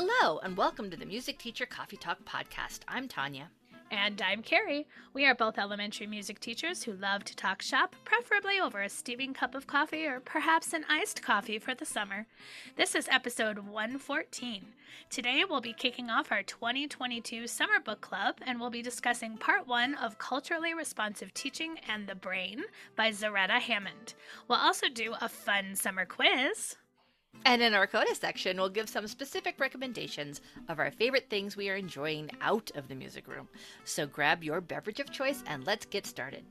[0.00, 2.82] Hello, and welcome to the Music Teacher Coffee Talk podcast.
[2.86, 3.50] I'm Tanya.
[3.90, 4.86] And I'm Carrie.
[5.12, 9.34] We are both elementary music teachers who love to talk shop, preferably over a steaming
[9.34, 12.28] cup of coffee or perhaps an iced coffee for the summer.
[12.76, 14.66] This is episode 114.
[15.10, 19.66] Today we'll be kicking off our 2022 Summer Book Club and we'll be discussing part
[19.66, 22.62] one of Culturally Responsive Teaching and the Brain
[22.94, 24.14] by Zaretta Hammond.
[24.46, 26.76] We'll also do a fun summer quiz.
[27.48, 31.70] And in our Coda section, we'll give some specific recommendations of our favorite things we
[31.70, 33.48] are enjoying out of the music room.
[33.84, 36.44] So grab your beverage of choice and let's get started.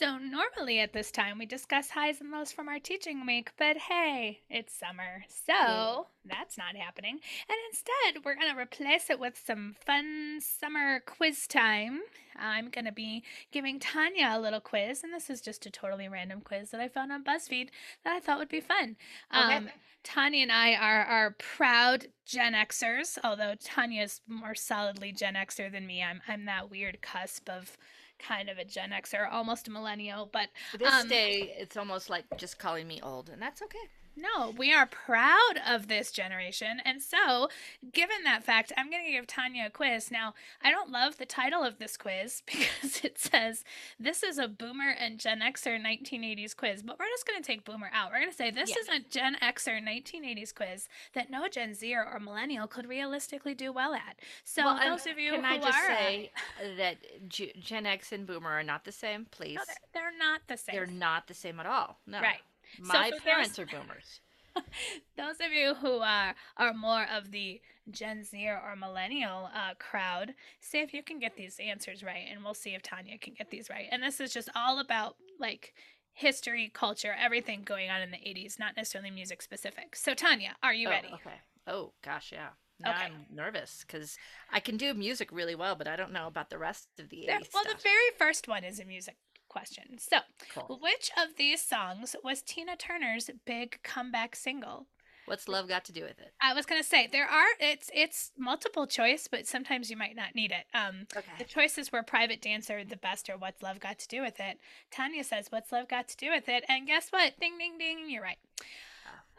[0.00, 3.76] So, normally at this time, we discuss highs and lows from our teaching week, but
[3.76, 7.18] hey, it's summer, so that's not happening.
[7.46, 12.00] And instead, we're going to replace it with some fun summer quiz time.
[12.34, 16.08] I'm going to be giving Tanya a little quiz, and this is just a totally
[16.08, 17.68] random quiz that I found on BuzzFeed
[18.02, 18.96] that I thought would be fun.
[19.36, 19.56] Okay.
[19.56, 19.68] Um,
[20.02, 25.86] Tanya and I are, are proud Gen Xers, although Tanya's more solidly Gen Xer than
[25.86, 26.02] me.
[26.02, 27.76] I'm, I'm that weird cusp of
[28.20, 32.10] kind of a Gen Xer, almost a millennial, but For this Um, day, it's almost
[32.10, 33.78] like just calling me old, and that's okay.
[34.16, 36.80] No, we are proud of this generation.
[36.84, 37.48] And so,
[37.92, 40.10] given that fact, I'm going to give Tanya a quiz.
[40.10, 43.64] Now, I don't love the title of this quiz because it says
[43.98, 47.64] this is a Boomer and Gen Xer 1980s quiz, but we're just going to take
[47.64, 48.10] Boomer out.
[48.10, 48.76] We're going to say this Yeah.
[48.80, 53.72] is a Gen Xer 1980s quiz that no Gen Z or Millennial could realistically do
[53.72, 54.16] well at.
[54.44, 55.86] So, Well, those of you Can who I just are.
[55.86, 56.30] say
[56.62, 59.54] uh, that G- Gen X and Boomer are not the same, please?
[59.56, 60.74] No, they're, they're not the same.
[60.74, 61.98] They're not the same at all.
[62.06, 62.20] No.
[62.20, 62.40] Right.
[62.78, 64.20] So My those- parents are boomers.
[65.16, 67.60] those of you who are are more of the
[67.90, 72.42] Gen Z or millennial uh, crowd, see if you can get these answers right, and
[72.44, 73.86] we'll see if Tanya can get these right.
[73.90, 75.74] And this is just all about like
[76.12, 79.94] history, culture, everything going on in the '80s, not necessarily music specific.
[79.94, 81.08] So, Tanya, are you oh, ready?
[81.14, 81.36] Okay.
[81.66, 82.48] Oh gosh, yeah.
[82.80, 83.04] Now Okay.
[83.04, 84.16] I'm nervous because
[84.50, 87.18] I can do music really well, but I don't know about the rest of the
[87.18, 87.76] 80s There- well, stuff.
[87.76, 89.16] the very first one is a music
[89.50, 89.98] question.
[89.98, 90.20] So,
[90.54, 90.78] Cool.
[90.80, 94.86] which of these songs was Tina Turner's big comeback single?
[95.26, 96.32] What's love got to do with it?
[96.42, 100.34] I was gonna say there are it's it's multiple choice, but sometimes you might not
[100.34, 100.64] need it.
[100.74, 101.30] Um, okay.
[101.38, 104.58] The choices were Private Dancer, The Best, or What's Love Got to Do with It.
[104.90, 106.64] Tanya says, What's Love Got to Do with It?
[106.68, 107.38] And guess what?
[107.38, 108.10] Ding, ding, ding.
[108.10, 108.38] You're right.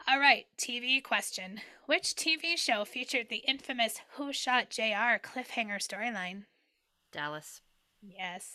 [0.08, 1.60] All right, TV question.
[1.86, 6.44] Which TV show featured the infamous Who Shot JR cliffhanger storyline?
[7.12, 7.60] Dallas.
[8.00, 8.50] Yes.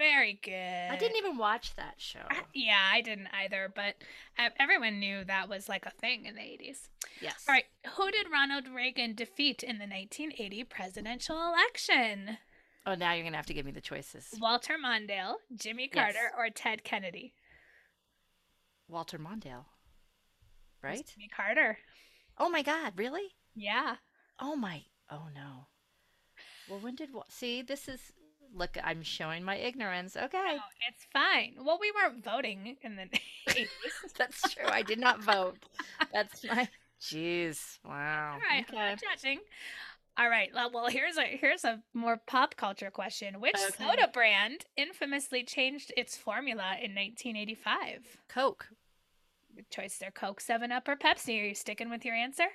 [0.00, 0.90] Very good.
[0.90, 2.20] I didn't even watch that show.
[2.30, 3.96] I- yeah, I didn't either, but
[4.38, 6.88] uh, everyone knew that was like a thing in the 80s.
[7.20, 7.44] Yes.
[7.46, 7.66] All right,
[7.96, 12.38] who did Ronald Reagan defeat in the 1980 presidential election?
[12.86, 14.30] Oh, now you're gonna have to give me the choices.
[14.40, 16.14] Walter Mondale, Jimmy Yes.
[16.14, 17.34] Carter, or Ted Kennedy?
[18.88, 19.66] Walter Mondale.
[20.82, 21.06] Right?
[21.14, 21.76] Jimmy Carter.
[22.38, 22.94] Oh my God!
[22.96, 23.34] Really?
[23.54, 23.96] Yeah.
[24.38, 24.84] Oh my!
[25.10, 25.66] Oh no.
[26.70, 27.60] Well, when did see?
[27.60, 28.00] This is
[28.54, 28.76] look.
[28.82, 30.16] I'm showing my ignorance.
[30.16, 30.38] Okay.
[30.56, 31.54] No, it's fine.
[31.64, 33.08] Well, we weren't voting in the
[33.48, 33.68] 80s.
[34.16, 34.66] That's true.
[34.66, 35.56] I did not vote.
[36.12, 36.68] That's my.
[37.00, 37.78] Jeez.
[37.84, 38.34] Wow.
[38.34, 39.40] All right, I'm judging.
[40.18, 40.50] All right.
[40.52, 43.40] Well, here's a here's a more pop culture question.
[43.40, 43.84] Which Okay.
[43.84, 48.18] soda brand infamously changed its formula in 1985?
[48.28, 48.68] Coke.
[49.56, 51.40] The choices are Coke, Seven Up, or Pepsi.
[51.42, 52.46] Are you sticking with your answer?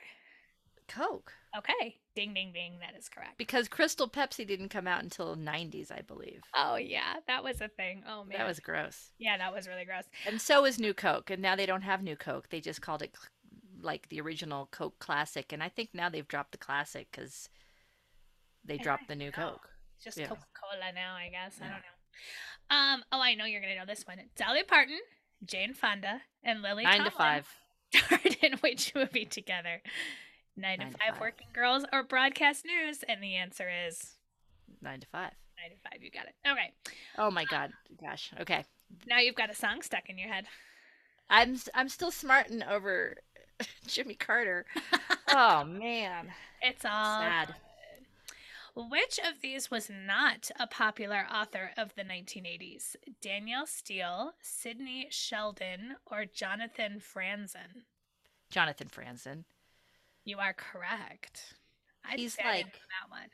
[0.88, 1.34] Coke.
[1.58, 1.98] Okay.
[2.16, 2.80] Ding, ding, ding.
[2.80, 3.38] That is correct.
[3.38, 6.42] Because Crystal Pepsi didn't come out until 90s, I believe.
[6.56, 8.04] Oh yeah, that was a thing.
[8.08, 9.12] Oh man, That was gross.
[9.18, 10.04] yeah, that was really gross.
[10.28, 11.30] And so is New Coke.
[11.30, 12.50] And now they don't have New Coke.
[12.50, 13.16] They just called it
[13.82, 15.52] like the original Coke Classic.
[15.54, 17.50] And I think now they've dropped the Classic because
[18.64, 19.32] they I dropped the New.
[19.32, 19.70] Coke.
[19.98, 20.28] It's just Yeah.
[20.28, 21.56] Coca Cola now, I guess.
[21.62, 22.76] I don't know.
[22.78, 23.04] Um.
[23.12, 24.18] Oh, I know you're gonna know this one.
[24.38, 25.00] Dolly Parton,
[25.46, 27.48] Jane Fonda, and Lily Nine to Tomlin five.
[27.96, 29.82] starred in which movie together?
[30.58, 31.22] Nine, Nine to five, Five.
[31.22, 33.04] Working Girls, or Broadcast News?
[33.08, 34.16] And the answer is
[34.82, 35.32] Nine to five.
[35.58, 36.02] nine to five.
[36.02, 36.36] You got it.
[36.50, 36.72] Okay.
[37.18, 37.72] Oh my um, God.
[38.02, 38.32] Gosh.
[38.40, 38.64] Okay.
[39.08, 40.46] Now you've got a song stuck in your head.
[41.30, 43.16] I'm I'm still smarting over
[43.88, 44.66] Jimmy Carter.
[45.30, 46.32] Oh man.
[46.62, 47.48] It's all Sad.
[47.48, 47.56] good.
[48.78, 52.98] Which of these was not a popular author of the 1980s?
[53.22, 57.84] Danielle Steel, Sidney Sheldon, or Jonathan Franzen?
[58.50, 59.46] Jonathan Franzen.
[60.26, 61.54] You are correct.
[62.04, 63.30] I'd He's like- that one.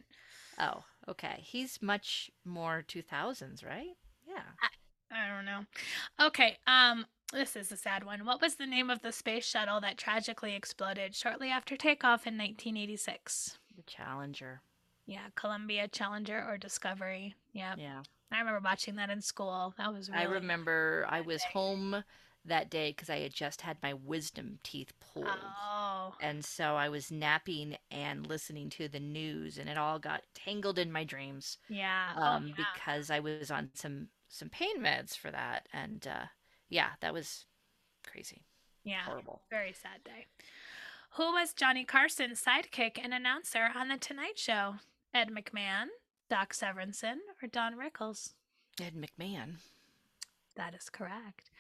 [0.59, 1.39] Oh, okay.
[1.41, 3.95] He's much more 2000s, right?
[4.27, 4.43] Yeah.
[5.09, 5.65] I don't know.
[6.21, 8.25] Okay, um, this is a sad one.
[8.25, 12.38] What was the name of the space shuttle that tragically exploded shortly after takeoff in
[12.38, 13.57] 1986?
[13.75, 14.61] The Challenger.
[15.05, 17.35] Yeah, Columbia, Challenger, or Discovery.
[17.51, 17.75] Yeah.
[17.77, 18.03] Yeah.
[18.31, 19.73] I remember watching that in school.
[19.77, 22.03] That was really I remember I was home
[22.45, 25.27] that day because I had just had my wisdom teeth pulled.
[25.27, 26.15] Oh.
[26.21, 30.79] And so I was napping and listening to the news, and it all got tangled
[30.79, 32.09] in my dreams Yeah.
[32.15, 32.65] um, oh, yeah.
[32.73, 35.67] because I was on some some pain meds for that.
[35.73, 36.25] And uh,
[36.69, 37.45] yeah, that was
[38.05, 38.43] crazy,
[38.83, 39.03] yeah.
[39.05, 39.41] horrible.
[39.49, 40.27] Very sad day.
[41.15, 44.75] Who was Johnny Carson's sidekick and announcer on The Tonight Show?
[45.13, 45.88] Ed McMahon,
[46.29, 48.31] Doc Severinsen, or Don Rickles?
[48.81, 49.55] Ed McMahon.
[50.55, 51.51] That is correct.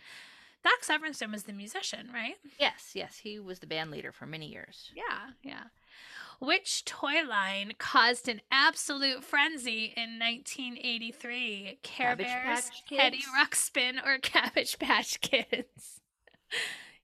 [0.63, 2.35] Doc Severinsen was the musician, right?
[2.59, 4.91] Yes, yes, he was the band leader for many years.
[4.95, 5.63] Yeah, yeah.
[6.39, 11.79] Which toy line caused an absolute frenzy in 1983?
[11.83, 13.27] Care Cabbage Bears, Patch Teddy Kids?
[13.37, 16.01] Ruxpin, or Cabbage Patch Kids?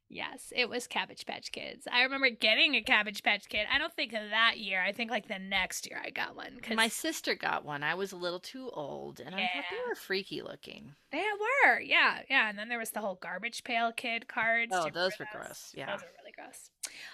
[0.10, 1.88] Yes, it was Cabbage Patch Kids.
[1.92, 3.68] I remember getting a Cabbage Patch Kid.
[3.74, 4.82] I don't think that year.
[4.82, 6.60] I think like the next year I got one.
[6.62, 7.84] Cause My sister got one.
[7.84, 10.94] I was a little too old, and I thought they were freaky looking.
[11.12, 11.24] they
[11.66, 12.50] were, yeah, yeah.
[12.50, 14.72] And then there was the whole Garbage Pail Kid cards.
[14.74, 15.74] Oh, those were gross.
[15.76, 15.92] Yeah.
[15.92, 16.27] Those are really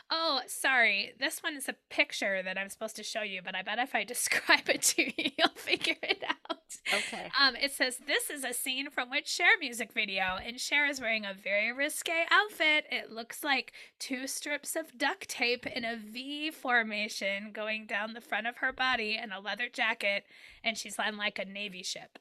[0.09, 1.13] Oh, sorry.
[1.19, 3.95] This one is a picture that I'm supposed to show you, but I bet if
[3.95, 6.57] I describe it to you, you'll figure it out.
[6.93, 7.29] Okay.
[7.39, 11.01] Um, it says this is a scene from which Cher music video, and Cher is
[11.01, 12.85] wearing a very risque outfit.
[12.91, 18.21] It looks like two strips of duct tape in a V formation going down the
[18.21, 20.25] front of her body and a leather jacket,
[20.63, 22.19] and she's on like a navy ship.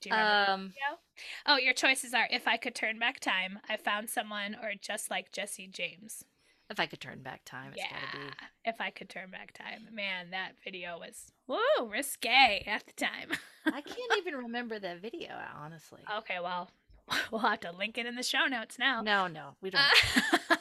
[0.00, 0.98] Do you remember that Um, video?
[1.46, 5.10] Oh, your choices are if I could turn back time, I found someone, or just
[5.10, 6.24] like Jesse James.
[6.70, 8.32] if I could turn back time, it's yeah, gotta be.
[8.66, 9.88] if I could turn back time.
[9.92, 11.58] Man, that video was woo
[11.90, 13.30] risque at the time.
[13.66, 16.02] I can't even remember that video, honestly.
[16.18, 16.70] okay, well,
[17.32, 19.00] we'll have to link it in the show notes now.
[19.02, 19.80] No, no, we don't.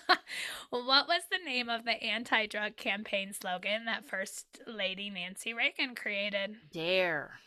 [0.10, 0.16] Uh,
[0.70, 6.56] what was the name of the anti-drug campaign slogan that First Lady Nancy Reagan created?
[6.72, 7.40] dare.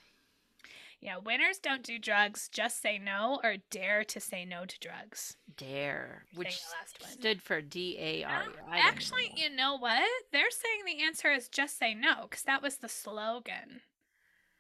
[1.02, 5.36] Yeah, winners don't do drugs, just say no, or dare to say no to drugs.
[5.56, 6.60] Dare, which
[7.08, 9.34] stood for D A R Actually, know.
[9.42, 10.02] you know what?
[10.30, 13.80] They're saying the answer is just say no, because that was the slogan.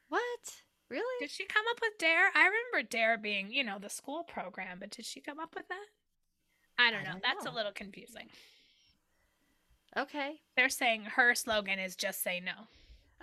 [0.08, 0.62] what?
[0.88, 1.04] Really?
[1.20, 2.30] Did she come up with Dare?
[2.34, 5.68] I remember Dare being, you know, the school program, but did she come up with
[5.68, 5.86] that?
[6.78, 7.10] I don't I know.
[7.12, 7.52] don't That's know.
[7.52, 8.28] a little confusing.
[9.96, 10.40] Okay.
[10.56, 12.52] They're saying her slogan is just say no.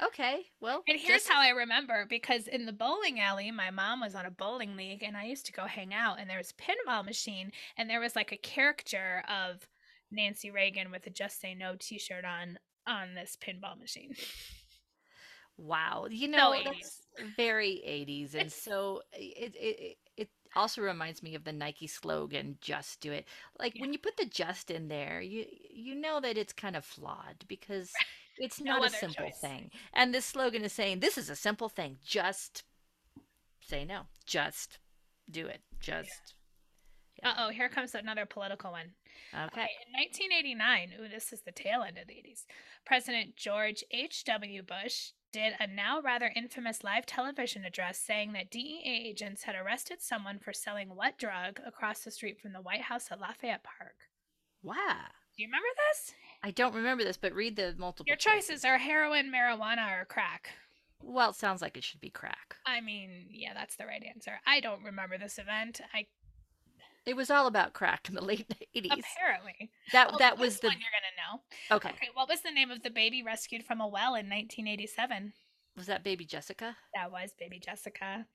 [0.03, 0.45] Okay.
[0.61, 4.13] Well, And here's just- how I remember because in the bowling alley, my mom was
[4.15, 6.61] on a bowling league and I used to go hang out and there was a
[6.61, 9.67] pinball machine and there was like a caricature of
[10.11, 14.15] Nancy Reagan with a just say no t-shirt on on this pinball machine.
[15.57, 16.05] Wow.
[16.09, 16.63] You know, 80s.
[16.65, 17.01] that's
[17.35, 18.35] very 80s.
[18.35, 23.11] And so it, it, it, it also reminds me of the Nike slogan, just do
[23.11, 23.25] it.
[23.59, 23.81] Like Yeah.
[23.81, 27.44] when you put the just in there, you you know that it's kind of flawed
[27.47, 27.91] because
[28.39, 29.39] it's No not a simple choice.
[29.39, 29.72] thing.
[29.94, 31.98] And this slogan is saying this is a simple thing.
[32.06, 32.63] Just
[33.62, 34.04] say no.
[34.25, 34.80] Just
[35.30, 35.62] do it.
[35.80, 36.34] Just
[37.24, 38.94] Uh-oh, here comes another political one.
[39.34, 39.68] okay.
[39.88, 42.45] In 1989, ooh, this is the tail end of the 80s,
[42.86, 44.63] President George H.W.
[44.63, 50.01] Bush did a now rather infamous live television address saying that DEA agents had arrested
[50.01, 53.95] someone for selling what drug across the street from the White House at Lafayette Park.
[54.63, 55.07] Wow.
[55.36, 56.13] Do you remember this?
[56.44, 60.52] I don't remember this, but read the multiple Your choices are heroin, marijuana, or crack.
[61.02, 62.56] Well, it sounds like it should be crack.
[62.66, 64.40] I mean, yeah, that's the right answer.
[64.45, 65.81] I don't remember this event.
[65.94, 66.06] I
[67.06, 69.04] It was all about crack in the late 80s.
[69.16, 71.76] apparently That Oh, that was the one you're gonna know.
[71.78, 71.90] Okay.
[71.90, 75.33] Okay, what was the name of the baby rescued from a well in 1987?
[75.78, 76.76] Was that baby Jessica?
[76.96, 78.26] That was baby Jessica.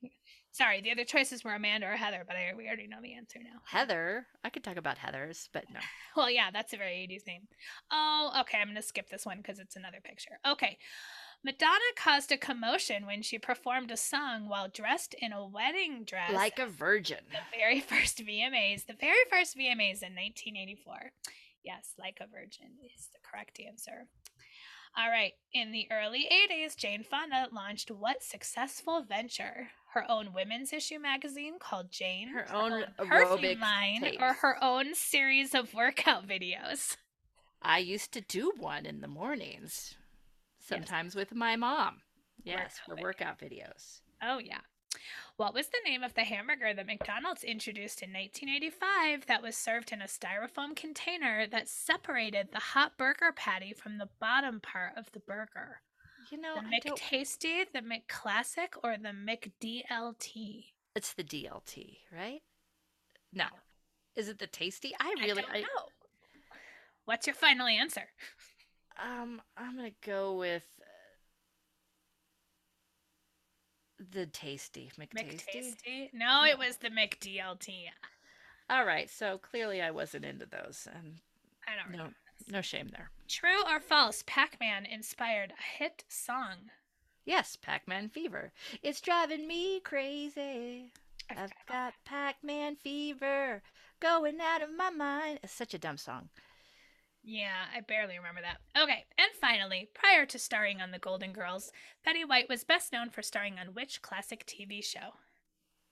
[0.53, 3.41] Sorry, the other choices were Amanda or Heather, but I, we already know the answer
[3.43, 3.61] now.
[3.67, 4.27] Heather.
[4.45, 5.81] I could talk about Heather's, but no.
[6.17, 7.49] Well, yeah, that's a very 80s name.
[7.91, 10.39] Oh, okay, I'm going to skip this one because it's another picture.
[10.47, 10.79] Okay.
[11.45, 16.33] Madonna caused a commotion when she performed a song while dressed in a wedding dress.
[16.33, 17.19] Like a virgin.
[17.33, 21.11] the very first VMAs, the very first VMAs in 1984.
[21.65, 24.07] Yes, like a virgin is the correct answer.
[24.97, 29.69] All right, in the early 80s, Jane Fonda launched what successful venture?
[29.95, 34.63] Her own women's issue magazine called Jane, Her own um, perfume aerobic line, or her
[34.63, 36.97] own series of workout videos.
[37.63, 39.95] I used to do one in the mornings,
[40.59, 42.01] sometimes with my mom.
[42.45, 44.01] Yes, for Workout workout videos.
[44.23, 44.61] Oh, yeah.
[45.37, 49.93] What was the name of the hamburger that McDonald's introduced in 1985 that was served
[49.93, 55.11] in a styrofoam container that separated the hot burger patty from the bottom part of
[55.13, 55.81] the burger?
[56.31, 57.01] You know, The don't.
[57.01, 60.65] McTasty, the McClassic, or the McDLT?
[60.95, 62.43] It's the DLT, right?
[63.33, 63.47] No.
[64.15, 64.93] Is it the tasty?
[65.01, 65.89] I I really, don't I, know.
[67.07, 68.09] What's your final answer?
[69.03, 70.65] um, I'm gonna go with
[74.11, 75.45] The tasty McTasty.
[75.55, 76.09] McTasty?
[76.13, 77.85] No, it was the McDLT.
[78.69, 81.19] All right, so clearly I wasn't into those, and
[81.69, 82.09] I don't no,
[82.51, 83.11] no shame there.
[83.29, 84.25] True or false?
[84.27, 86.71] Pac-Man inspired a hit song.
[87.25, 88.53] Yes, Pac-Man fever.
[88.83, 90.93] It's driving me crazy.
[91.31, 93.63] I've got Pac-Man fever,
[94.01, 95.39] going out of my mind.
[95.43, 96.29] It's such a dumb song.
[97.25, 98.59] Yeah, I barely remember that.
[98.83, 101.71] Okay, and finally, prior to starring on The Golden Girls,
[102.05, 105.15] Betty White was best known for starring on which classic TV show?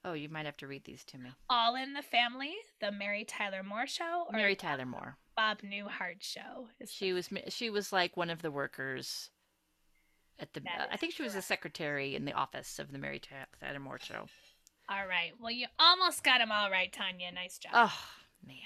[0.05, 1.31] Oh, you might have to read these to me.
[1.49, 5.19] All in the Family, The Mary Tyler Moore Show, or Mary Tyler Moore.
[5.37, 6.69] Bob Newhart Show?
[6.87, 9.31] She was she was like one of the workers
[10.39, 10.61] at the.
[10.61, 13.99] Uh, I think she was a secretary in the office of the Mary Tyler Moore
[14.01, 14.27] show.
[14.89, 15.33] all right.
[15.39, 17.31] Well, you almost got them all right, Tanya.
[17.31, 17.73] Nice job.
[17.75, 17.99] Oh
[18.47, 18.57] man,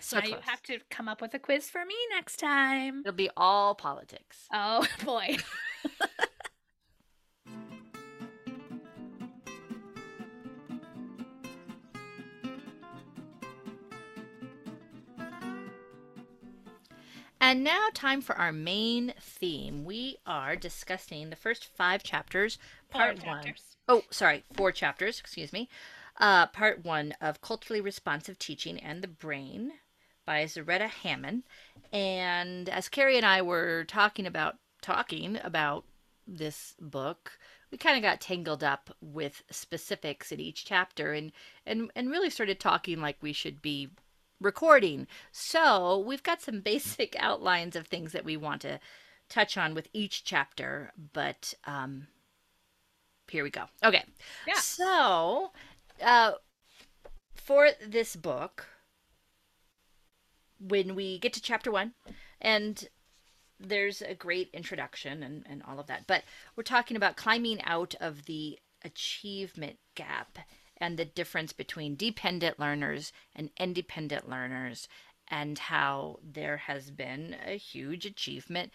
[0.00, 3.00] so now you have to come up with a quiz for me next time.
[3.00, 4.46] It'll be all politics.
[4.52, 5.36] Oh boy.
[17.40, 19.84] And now, time for our main theme.
[19.84, 22.56] We are discussing the first five chapters,
[22.88, 23.42] part Four one.
[23.42, 23.76] chapters.
[23.88, 25.68] Oh, sorry, four chapters, excuse me.
[26.22, 29.72] Uh, part one of Culturally Responsive Teaching and the Brain
[30.24, 31.42] by Zaretta Hammond.
[31.92, 35.84] And as Carrie and I were talking about talking about
[36.24, 37.40] this book,
[37.72, 41.32] we kind of got tangled up with specifics in each chapter and,
[41.66, 43.88] and, and really started talking like we should be
[44.40, 45.08] recording.
[45.32, 48.78] So we've got some basic outlines of things that we want to
[49.28, 52.06] touch on with each chapter, but um,
[53.32, 53.64] here we go.
[53.82, 54.04] Okay.
[54.46, 54.54] Yeah.
[54.58, 55.50] So,
[56.02, 56.32] uh,
[57.34, 58.66] for this book,
[60.58, 61.92] when we get to chapter one,
[62.40, 62.88] and
[63.58, 66.24] there's a great introduction and, and all of that, but
[66.56, 70.38] we're talking about climbing out of the achievement gap
[70.76, 74.88] and the difference between dependent learners and independent learners,
[75.28, 78.72] and how there has been a huge achievement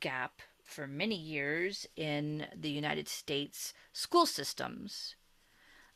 [0.00, 5.16] gap for many years in the United States school systems.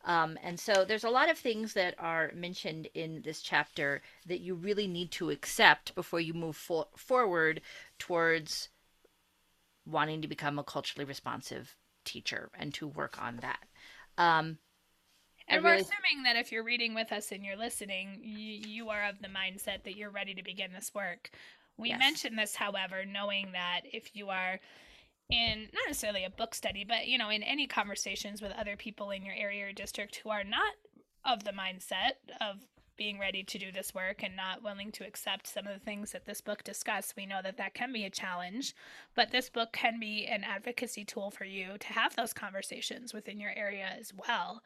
[0.05, 4.41] Um, and so there's a lot of things that are mentioned in this chapter that
[4.41, 7.61] you really need to accept before you move for- forward
[7.99, 8.69] towards
[9.85, 13.65] wanting to become a culturally responsive teacher and to work on that.
[14.19, 14.59] Um,
[15.49, 19.09] And we're assuming that if you're reading with us and you're listening, you, you are
[19.09, 21.31] of the mindset that you're ready to begin this work.
[21.77, 21.99] We Yes.
[21.99, 24.61] mention this, however, knowing that if you are
[25.33, 29.11] in not necessarily a book study, but you know, in any conversations with other people
[29.11, 30.75] in your area or district who are not
[31.25, 32.59] of the mindset of
[32.97, 36.13] being ready to do this work and not willing to accept some of the things
[36.13, 38.75] that this book discuss, we know that that can be a challenge.
[39.15, 43.41] But this book can be an advocacy tool for you to have those conversations within
[43.41, 44.63] your area as well.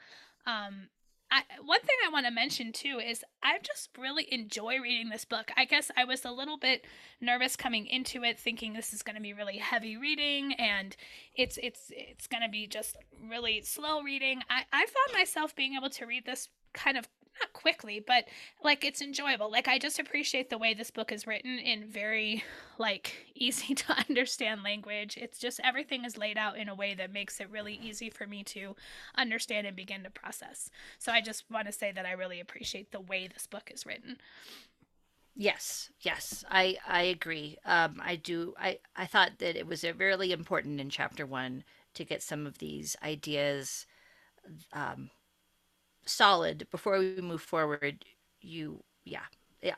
[0.47, 0.89] Um,
[1.31, 5.25] I, one thing I want to mention too is I just really enjoy reading this
[5.25, 5.51] book.
[5.57, 6.85] I guess I was a little bit
[7.21, 10.97] nervous coming into it, thinking this is going to be really heavy reading and
[11.35, 12.97] it's it's it's going to be just
[13.29, 14.43] really slow reading.
[14.49, 17.09] I, I found myself being able to read this kind of
[17.41, 18.25] not quickly, but
[18.63, 19.51] like it's enjoyable.
[19.51, 22.45] Like I just appreciate the way this book is written in very
[22.79, 25.17] like easy to understand language.
[25.21, 28.27] It's just everything is laid out in a way that makes it really easy for
[28.27, 28.77] me to
[29.17, 30.71] understand and begin to process.
[30.99, 33.87] So I just want to say that I really appreciate the way this book is
[33.87, 34.19] written.
[35.39, 37.59] Yes, yes, I I agree.
[37.67, 38.55] Um, I do.
[38.59, 41.63] I I thought that it was uh, really important in chapter one
[41.93, 43.87] to get some of these ideas
[44.73, 45.11] um,
[46.07, 48.05] solid before we move forward.
[48.41, 49.25] You, yeah,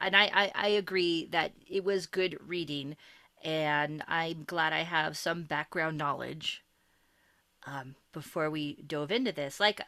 [0.01, 2.97] and I, I I agree that it was good reading,
[3.43, 6.63] and I'm glad I have some background knowledge.
[7.67, 9.81] Um, before we dove into this, like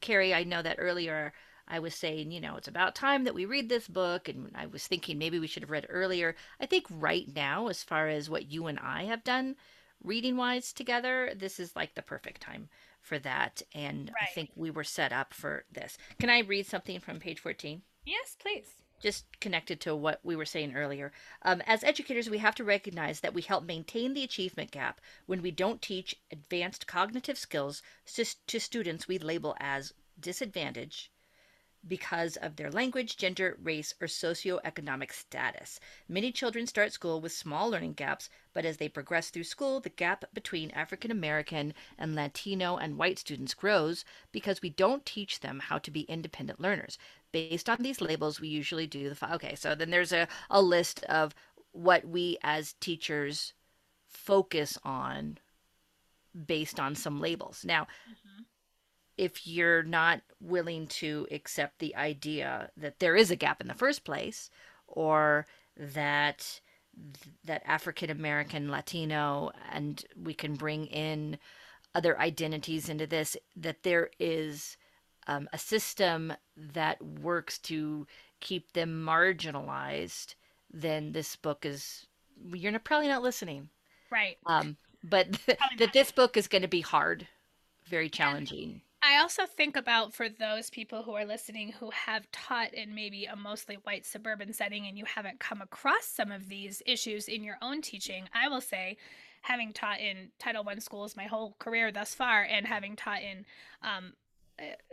[0.00, 1.32] Carrie, I know that earlier
[1.66, 4.66] I was saying, you know, it's about time that we read this book, and I
[4.66, 6.36] was thinking maybe we should have read earlier.
[6.60, 9.56] I think right now, as far as what you and I have done
[10.02, 12.68] reading wise together, this is like the perfect time
[13.02, 13.60] for that.
[13.74, 15.98] And I think we were set up for this.
[16.18, 17.82] Can I read something from page 14?
[18.06, 18.68] Yes, please.
[19.02, 21.12] just connected to what we were saying earlier.
[21.42, 25.42] Um, as educators, we have to recognize that we help maintain the achievement gap when
[25.42, 27.82] we don't teach advanced cognitive skills
[28.14, 31.08] to, to students we label as disadvantaged
[31.86, 35.80] because of their language, gender, race, or socioeconomic status.
[36.08, 39.88] Many children start school with small learning gaps, but as they progress through school, the
[39.88, 45.60] gap between African American and Latino and white students grows because we don't teach them
[45.60, 46.98] how to be independent learners.
[47.32, 49.14] Based on these labels, we usually do the.
[49.14, 51.34] fi- Okay, so then there's a, a list of
[51.72, 53.54] what we as teachers
[54.06, 55.38] focus on
[56.46, 57.64] based on some labels.
[57.64, 57.86] Now.
[59.16, 63.74] If you're not willing to accept the idea that there is a gap in the
[63.74, 64.50] first place,
[64.86, 66.60] or that
[67.44, 71.38] that African American, Latino, and we can bring in
[71.94, 74.76] other identities into this, that there is
[75.26, 78.06] um, a system that works to
[78.40, 80.34] keep them marginalized,
[80.72, 82.06] then this book is
[82.52, 83.68] you're probably not listening.
[84.10, 84.36] Right.
[84.46, 85.28] Um, but
[85.78, 87.26] that this book is going to be hard,
[87.86, 88.82] very challenging.
[89.04, 93.24] I also think about for those people who are listening who have taught in maybe
[93.24, 97.42] a mostly white suburban setting and you haven't come across some of these issues in
[97.42, 98.28] your own teaching.
[98.32, 98.96] I will say,
[99.42, 103.44] having taught in Title I schools my whole career thus far, and having taught in
[103.82, 104.12] um,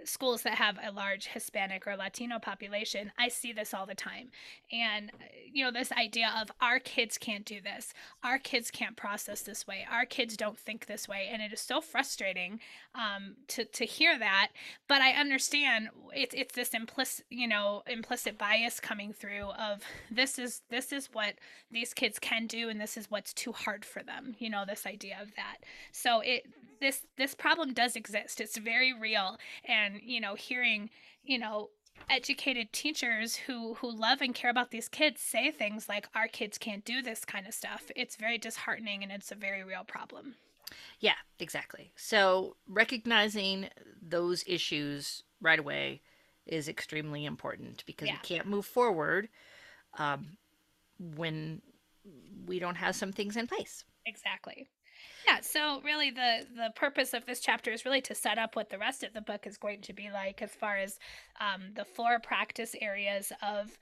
[0.05, 4.29] schools that have a large Hispanic or Latino population, I see this all the time.
[4.71, 8.95] And, uh, you know, this idea of our kids can't do this, our kids can't
[8.95, 11.29] process this way, our kids don't think this way.
[11.31, 12.59] And it is so frustrating
[12.95, 14.49] um, to, to hear that.
[14.87, 20.39] But I understand it's, it's this implicit, you know, implicit bias coming through of this
[20.39, 21.35] is, this is what
[21.71, 24.85] these kids can do and this is what's too hard for them, you know, this
[24.85, 25.57] idea of that.
[25.91, 26.43] So it,
[26.79, 28.39] this, this problem does exist.
[28.41, 29.37] It's very real.
[29.65, 30.89] And you know hearing
[31.23, 31.69] you know
[32.09, 36.57] educated teachers who who love and care about these kids say things like our kids
[36.57, 37.91] can't do this kind of stuff.
[37.95, 40.35] It's very disheartening and it's a very real problem.
[40.99, 41.91] Yeah exactly.
[41.95, 43.69] So recognizing
[44.01, 46.01] those issues right away
[46.45, 48.15] is extremely important because yeah.
[48.15, 49.29] we can't move forward
[49.97, 50.37] um,
[51.15, 51.61] when
[52.47, 53.83] we don't have some things in place.
[54.05, 54.67] Exactly
[55.51, 58.77] so really the the purpose of this chapter is really to set up what the
[58.77, 60.99] rest of the book is going to be like as far as
[61.39, 63.77] um, the four practice areas of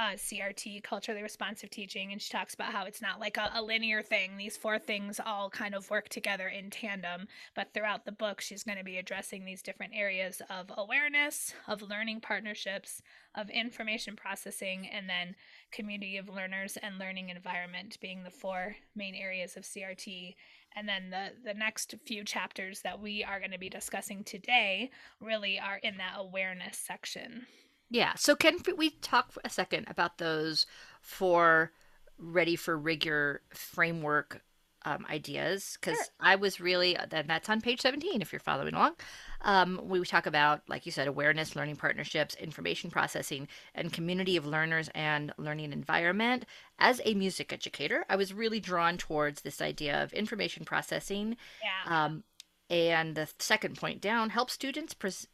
[0.00, 3.62] uh, CRT, culturally responsive teaching, and she talks about how it's not like a, a,
[3.62, 4.36] linear thing.
[4.36, 7.26] These four things all kind of work together in tandem.
[7.56, 11.82] But throughout the book, she's going to be addressing these different areas of awareness, of
[11.82, 13.02] learning partnerships,
[13.34, 15.34] of information processing, and then
[15.72, 20.36] community of learners and learning environment being the four main areas of CRT.
[20.76, 24.90] And then the, the next few chapters that we are going to be discussing today
[25.20, 27.46] really are in that awareness section.
[27.90, 28.14] Yeah.
[28.16, 30.66] So, can we talk a second about those
[31.00, 31.72] four
[32.18, 34.42] ready for rigor framework
[34.84, 36.06] um, ideas because sure.
[36.20, 38.94] I was really uh, and that's on page 17 if you're following along.
[39.42, 44.46] Um, we talk about, like you said, awareness, learning partnerships, information processing, and community of
[44.46, 46.44] learners and learning environment.
[46.78, 51.36] As a music educator, I was really drawn towards this idea of information processing.
[51.62, 52.04] Yeah.
[52.04, 52.24] Um,
[52.70, 55.26] and the second point down help students pres-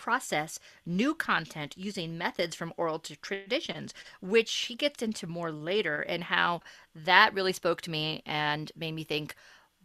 [0.00, 6.24] process new content using methods from oral traditions, which he gets into more later, and
[6.24, 6.62] how
[6.94, 9.34] that really spoke to me and made me think,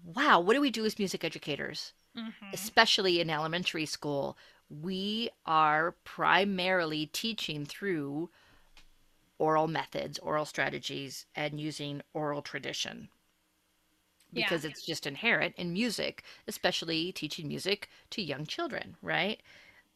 [0.03, 1.91] wow, what do we do as music educators?
[2.17, 2.53] Mm-hmm.
[2.53, 4.37] Especially in elementary school,
[4.69, 8.29] we are primarily teaching through
[9.37, 13.09] oral methods, oral strategies, and using oral tradition
[14.35, 14.69] because yeah.
[14.69, 19.41] it's just inherent in music, especially teaching music to young children, right?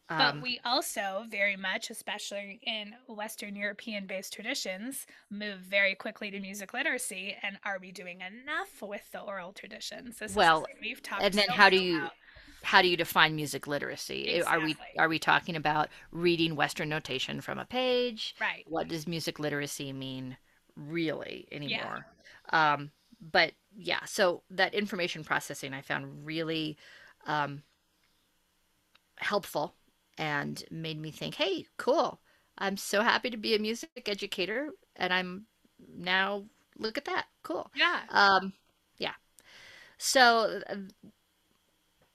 [0.09, 6.31] But um, we also very much, especially in Western European based traditions, move very quickly
[6.31, 7.35] to music literacy.
[7.43, 10.17] And are we doing enough with the oral traditions?
[10.17, 11.21] This well, we've talked.
[11.21, 12.13] And then so how do you about.
[12.63, 14.29] how do you define music literacy?
[14.29, 14.57] Exactly.
[14.57, 18.35] Are we are we talking about reading Western notation from a page?
[18.41, 18.65] Right.
[18.67, 20.37] What does music literacy mean
[20.75, 22.07] really anymore?
[22.51, 22.73] Yeah.
[22.73, 22.89] Um,
[23.21, 26.77] but yeah, so that information processing I found really
[27.27, 27.61] um,
[29.17, 29.75] helpful
[30.19, 32.19] and made me think, hey, cool.
[32.57, 35.45] I'm so happy to be a music educator, and I'm
[35.97, 36.43] now
[36.77, 37.71] look at that, cool.
[37.73, 38.01] Yeah.
[38.09, 38.53] Um,
[38.97, 39.13] yeah.
[39.97, 40.61] So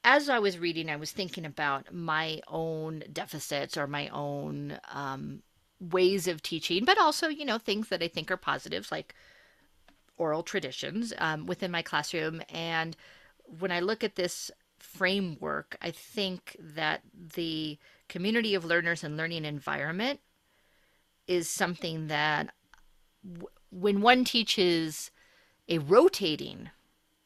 [0.04, 5.42] as I was reading, I was thinking about my own deficits or my own um,
[5.80, 9.14] ways of teaching, but also, you know, things that I think are positives, like
[10.18, 12.42] oral traditions um, within my classroom.
[12.50, 12.96] And
[13.46, 14.50] when I look at this
[14.84, 17.02] framework, I think that
[17.34, 20.20] the community of learners and learning environment
[21.26, 22.50] is something that
[23.24, 25.10] w- when one teaches
[25.68, 26.70] a rotating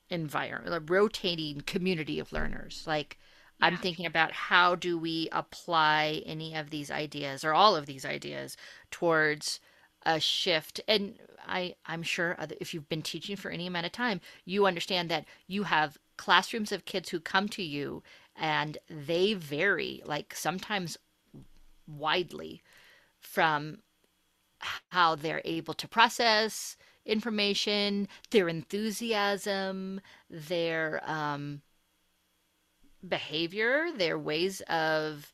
[0.09, 3.19] environment, a rotating community of learners, like
[3.61, 3.67] yeah.
[3.67, 8.07] I'm thinking about how do we apply any of these ideas or all of these
[8.07, 8.57] ideas
[8.91, 9.59] towards
[10.07, 14.21] a shift and I, I'm sure if you've been teaching for any amount of time,
[14.45, 18.03] you understand that you have classrooms of kids who come to you
[18.37, 20.99] and they vary, like sometimes
[21.87, 22.63] widely,
[23.21, 23.79] from
[24.91, 26.77] how they're able to process
[27.07, 30.01] information, their enthusiasm,
[30.31, 31.63] their um,
[33.07, 35.33] behavior, their ways of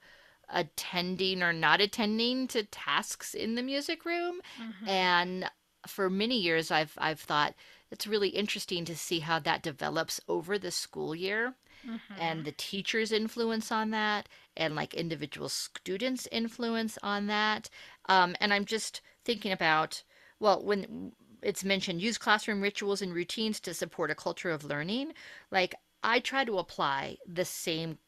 [0.49, 4.41] attending or not attending to tasks in the music room.
[4.61, 4.89] Mhm.
[4.89, 5.51] And
[5.87, 7.55] for many years, I've I've thought
[7.95, 11.55] it's really interesting to see how that develops over the school year
[11.85, 12.15] Mhm.
[12.17, 17.71] and the teacher's influence on that and like individual students' influence on that.
[18.09, 20.03] Um, and I'm just thinking about,
[20.41, 25.13] well, when it's mentioned use classroom rituals and routines to support a culture of learning,
[25.51, 27.99] like I try to apply the same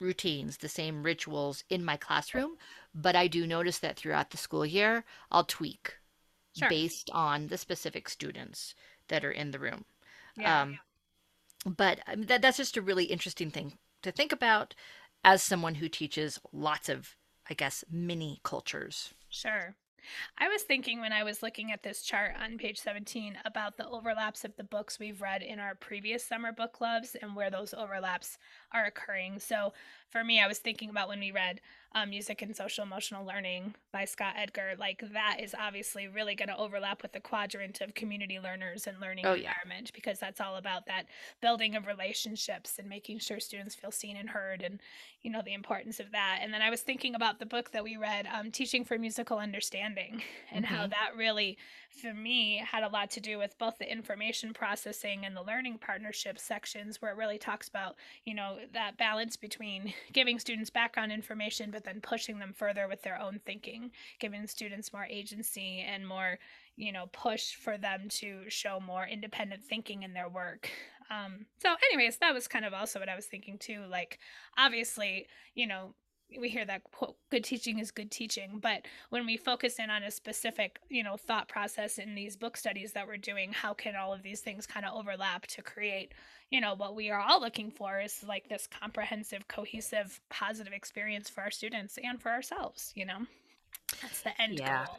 [0.00, 2.56] routines, the same rituals in my classroom,
[2.94, 5.98] but I do notice that throughout the school year, I'll tweak
[6.52, 6.74] Sure.
[6.74, 8.74] based on the specific students
[9.08, 9.84] that are in the room.
[10.36, 10.62] Yeah.
[10.62, 10.78] Um,
[11.64, 14.74] but I mean, that that's just a really interesting thing to think about
[15.24, 17.16] as someone who teaches lots of,
[17.50, 19.12] I guess, mini cultures.
[19.28, 19.74] Sure.
[20.38, 23.88] I was thinking when I was looking at this chart on page 17 about the
[23.88, 27.74] overlaps of the books we've read in our previous summer book clubs and where those
[27.74, 28.38] overlaps
[28.72, 29.38] are occurring.
[29.38, 29.72] So
[30.10, 31.60] for me, I was thinking about when we read
[31.92, 36.48] um, Music and Social Emotional Learning by Scott Edgar, like that is obviously really going
[36.48, 39.52] to overlap with the quadrant of community learners and learning Oh, yeah.
[39.62, 41.06] environment because that's all about that
[41.40, 44.80] building of relationships and making sure students feel seen and heard and
[45.22, 47.82] you know the importance of that and then i was thinking about the book that
[47.82, 50.22] we read um, teaching for musical understanding
[50.52, 50.90] and how Mhm.
[50.90, 55.36] that really for me had a lot to do with both the information processing and
[55.36, 60.38] the learning partnership sections where it really talks about you know that balance between giving
[60.38, 65.04] students background information but then pushing them further with their own thinking giving students more
[65.04, 66.38] agency and more
[66.76, 70.70] you know push for them to show more independent thinking in their work.
[71.10, 74.18] Um so anyways that was kind of also what i was thinking too like
[74.58, 75.94] obviously you know
[76.38, 80.02] we hear that quote good teaching is good teaching but when we focus in on
[80.02, 83.96] a specific you know thought process in these book studies that we're doing how can
[83.96, 86.12] all of these things kind of overlap to create
[86.50, 91.30] you know what we are all looking for is like this comprehensive cohesive positive experience
[91.30, 93.18] for our students and for ourselves you know
[94.02, 94.84] that's the end Yeah.
[94.86, 94.96] goal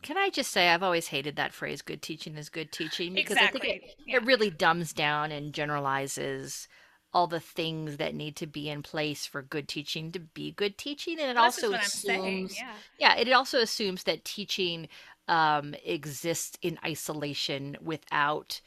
[0.00, 3.36] Can I just say I've always hated that phrase "good teaching is good teaching" because
[3.36, 4.16] I think it, yeah.
[4.18, 6.68] it really dumbs down and generalizes
[7.12, 10.76] all the things that need to be in place for good teaching to be good
[10.76, 14.88] teaching, and it also saying assumes yeah Yeah, it also assumes that teaching
[15.26, 18.60] um, exists in isolation without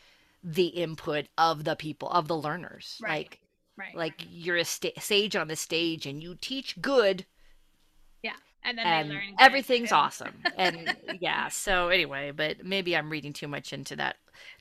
[0.43, 2.99] the input of the people, of the learners.
[3.01, 3.10] Right.
[3.10, 3.39] Like,
[3.77, 7.25] right like you're a sta- sage on the stage and you teach good,
[8.63, 10.47] and then and they learn good, everything's awesome.
[10.58, 14.17] And yeah, so anyway, but maybe I'm reading too much into that.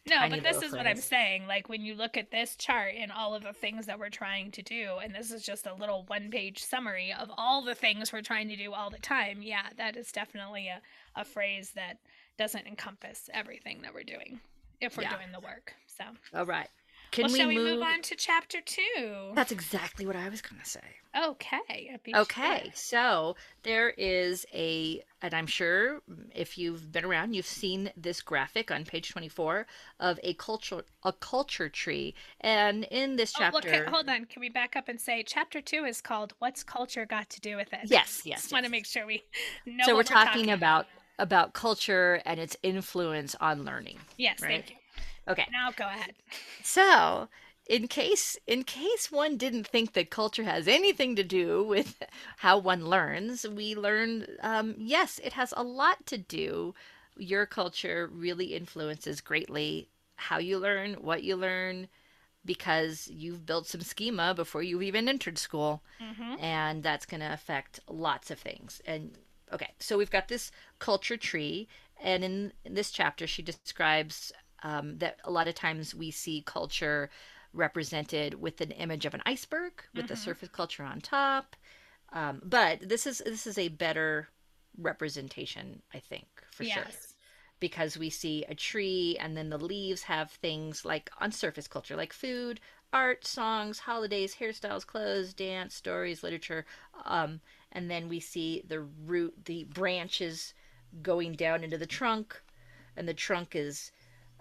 [0.07, 1.47] No, but this is what I'm saying.
[1.47, 4.51] Like when you look at this chart and all of the things that we're trying
[4.53, 8.13] to do, and this is just a little one page summary of all the things
[8.13, 9.43] we're trying to do all the time.
[9.43, 10.81] Yeah, that is definitely a,
[11.17, 11.99] a phrase that
[12.39, 14.41] doesn't encompass everything that we're doing
[14.81, 15.17] if we're Yeah.
[15.17, 15.75] doing the work.
[15.87, 16.69] So, All right.
[17.11, 17.79] Can well, we, shall we move?
[17.79, 19.33] move on to chapter two?
[19.35, 20.81] That's exactly what I was going to say.
[21.17, 21.99] Okay.
[22.15, 22.73] Okay, sure.
[22.75, 28.71] so there is a, and I'm sure if you've been around, you've seen this graphic
[28.71, 29.67] on page 24
[29.99, 34.27] of a culture a culture tree, and in this Oh, look, chapter, hold on.
[34.27, 37.57] Can we back up and say chapter two is called "What's Culture Got to Do
[37.57, 37.81] with It"?
[37.87, 39.25] yes, yes, Just want to make sure we
[39.67, 39.85] know.
[39.85, 40.87] so we're what talking about
[41.19, 43.99] about culture and its influence on learning.
[44.17, 44.65] Yes, right?
[44.65, 44.77] thank you.
[45.31, 46.15] Okay, Now go ahead.
[46.63, 47.29] so
[47.67, 52.03] in case in case one didn't think that culture has anything to do with
[52.39, 56.75] how one learns, we learned um, yes, it has a lot to do.
[57.17, 61.89] Your culture really influences greatly how you learn, what you learn,
[62.45, 66.37] because you've built some schema before you've even entered school, Mm-hmm.
[66.37, 68.81] and that's going to affect lots of things.
[68.87, 69.13] And
[69.53, 71.69] okay, so we've got this culture tree,
[72.03, 76.43] and in, in this chapter, she describes um, that a lot of times we see
[76.47, 77.11] culture
[77.53, 80.17] represented with an image of an iceberg with the Mhm.
[80.17, 81.57] surface culture on top.
[82.13, 84.29] Um, but this is this is a better
[84.79, 86.91] representation, I think, for sure
[87.61, 91.97] because we see a tree and then the leaves have things like on surface culture
[91.97, 92.61] like food
[92.93, 96.65] art songs holidays hairstyles clothes dance stories literature
[97.05, 97.41] um,
[97.73, 100.55] and then we see the root the branches
[101.03, 102.41] going down into the trunk
[102.97, 103.93] and the trunk is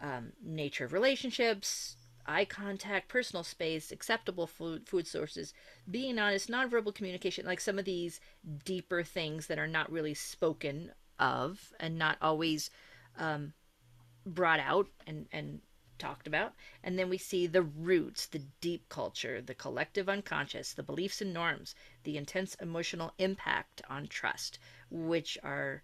[0.01, 5.53] um, nature of relationships eye contact personal space acceptable food food sources
[5.89, 8.19] being honest nonverbal communication like some of these
[8.65, 12.69] deeper things that are not really spoken of and not always
[13.17, 13.53] um,
[14.25, 15.59] brought out and, and
[15.97, 16.53] talked about.
[16.83, 21.33] And then we see the roots, the deep culture, the collective unconscious, the beliefs and
[21.33, 24.57] norms, the intense emotional impact on trust,
[24.89, 25.83] which are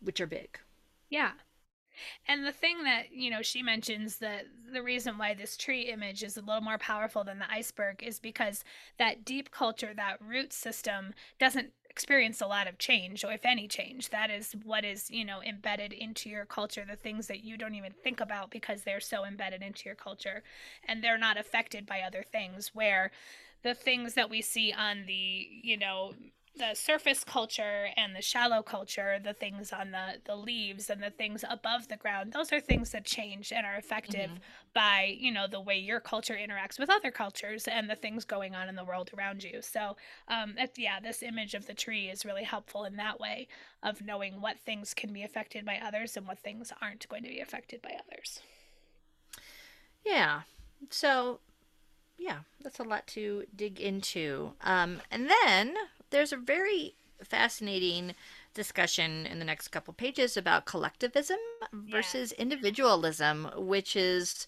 [0.00, 0.58] which are big.
[1.08, 1.32] Yeah.
[2.26, 6.22] And the thing that, you know, she mentions that the reason why this tree image
[6.22, 8.64] is a little more powerful than the iceberg is because
[8.98, 13.68] that deep culture, that root system doesn't experience a lot of change or if any
[13.68, 14.08] change.
[14.08, 17.74] That is what is you know embedded into your culture the things that you don't
[17.74, 20.42] even think about because they're so embedded into your culture
[20.88, 22.70] and they're not affected by other things.
[22.72, 23.10] Where
[23.62, 26.14] the things that we see on the you know
[26.54, 31.10] the surface culture and the shallow culture, the things on the, the leaves and the
[31.10, 34.38] things above the ground, those are things that change and are effective mm-hmm.
[34.74, 38.54] by, you know, the way your culture interacts with other cultures and the things going
[38.54, 39.62] on in the world around you.
[39.62, 39.96] So,
[40.28, 43.48] um, yeah, this image of the tree is really helpful in that way
[43.82, 47.30] of knowing what things can be affected by others and what things aren't going to
[47.30, 48.40] be affected by others.
[50.04, 50.42] Yeah.
[50.90, 51.40] So,
[52.18, 54.52] yeah, that's a lot to dig into.
[54.60, 55.74] Um, and then
[56.12, 56.94] there's a very
[57.24, 58.14] fascinating
[58.54, 61.38] discussion in the next couple pages about collectivism
[61.72, 62.42] versus yeah.
[62.42, 64.46] individualism, which is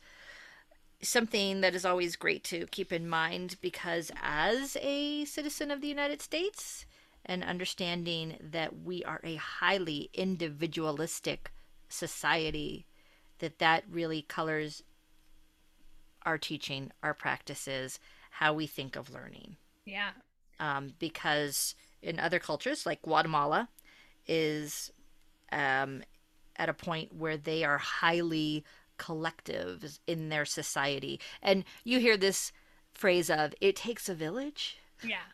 [1.03, 5.89] something that is always great to keep in mind because as a citizen of the
[5.89, 6.87] United States
[7.27, 11.51] and understanding that we are a highly individualistic
[11.89, 12.87] society
[13.39, 14.83] that that really colors
[16.23, 17.99] our teaching, our practices,
[18.31, 19.57] how we think of learning.
[19.85, 20.11] Yeah
[20.61, 23.69] um, because in other cultures, like Guatemala,
[24.27, 24.93] is
[25.53, 26.03] um,
[26.57, 28.65] at a point where they are highly
[28.97, 31.21] collective in their society.
[31.43, 32.53] And you hear this
[32.93, 35.33] phrase of "it takes a village." Yeah.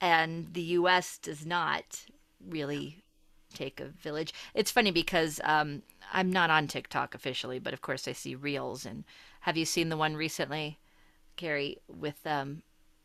[0.00, 1.16] And the U.S.
[1.18, 2.06] does not
[2.44, 3.02] really
[3.54, 4.34] take a village.
[4.54, 8.84] It's funny because um, I'm not on TikTok officially, but of course I see reels.
[8.84, 9.04] And
[9.40, 10.78] have you seen the one recently,
[11.36, 12.62] Carrie, with um,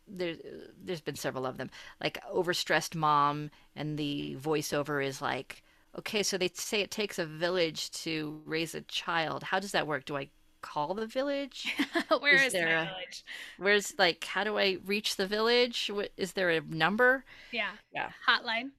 [0.07, 0.35] there
[0.83, 1.69] there's been several of them.
[2.01, 5.63] Like overstressed mom and the voiceover is like
[5.97, 9.43] okay so they say it takes a village to raise a child.
[9.43, 10.05] How does that work?
[10.05, 10.29] Do i
[10.61, 11.73] call the village?
[12.19, 13.23] Where is, is there a, village?
[13.57, 15.91] Where's like how do i reach the village?
[16.17, 17.23] Is there a number?
[17.51, 17.71] Yeah.
[17.93, 18.09] Yeah.
[18.27, 18.71] Hotline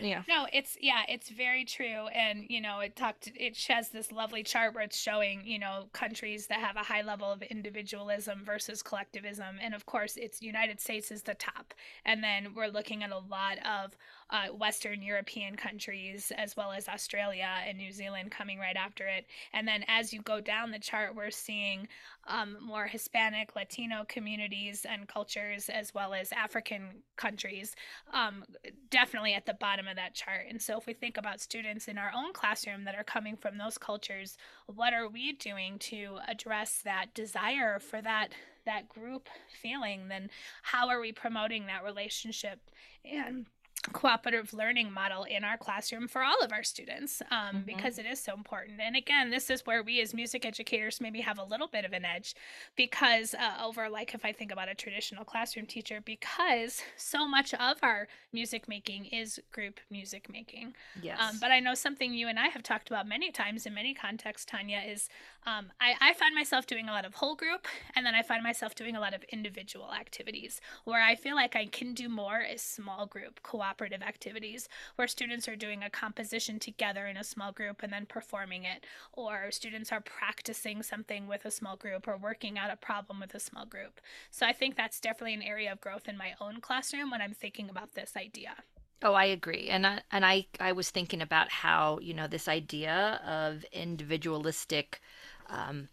[0.00, 4.12] yeah no it's yeah it's very true and you know it talked it has this
[4.12, 8.42] lovely chart where it's showing you know countries that have a high level of individualism
[8.44, 13.02] versus collectivism and of course it's united states is the top and then we're looking
[13.02, 13.96] at a lot of
[14.30, 19.26] uh, Western European countries, as well as Australia and New Zealand coming right after it.
[19.52, 21.88] And then as you go down the chart, we're seeing
[22.28, 27.74] um, more Hispanic, Latino communities and cultures, as well as African countries,
[28.12, 28.44] um,
[28.90, 30.46] definitely at the bottom of that chart.
[30.48, 33.58] And so, if we think about students in our own classroom that are coming from
[33.58, 34.36] those cultures,
[34.66, 38.32] what are we doing to address that desire for that?
[38.66, 39.30] that group
[39.62, 40.28] feeling then
[40.60, 42.60] how are we promoting that relationship
[43.02, 43.46] and
[43.80, 47.58] cooperative learning model in our classroom for all of our students um, mm-hmm.
[47.60, 48.80] because it is so important.
[48.80, 51.92] And again, this is where we as music educators maybe have a little bit of
[51.92, 52.34] an edge
[52.76, 57.54] because uh, over, like, if I think about a traditional classroom teacher, because so much
[57.54, 60.74] of our music making is group music making.
[61.02, 61.18] Yes.
[61.20, 63.94] Um, but I know something you and I have talked about many times in many
[63.94, 65.08] contexts, Tanya, is
[65.46, 68.42] um, I, I find myself doing a lot of whole group and then I find
[68.42, 72.40] myself doing a lot of individual activities where I feel like I can do more
[72.40, 77.52] as small group cooperative activities where students are doing a composition together in a small
[77.52, 82.16] group and then performing it, or students are practicing something with a small group or
[82.16, 84.00] working out a problem with a small group.
[84.30, 87.34] So I think that's definitely an area of growth in my own classroom when I'm
[87.34, 88.56] thinking about this idea.
[89.02, 89.68] Oh, I agree.
[89.68, 95.00] And I, and I I was thinking about how, you know, this idea of individualistic
[95.48, 95.88] um,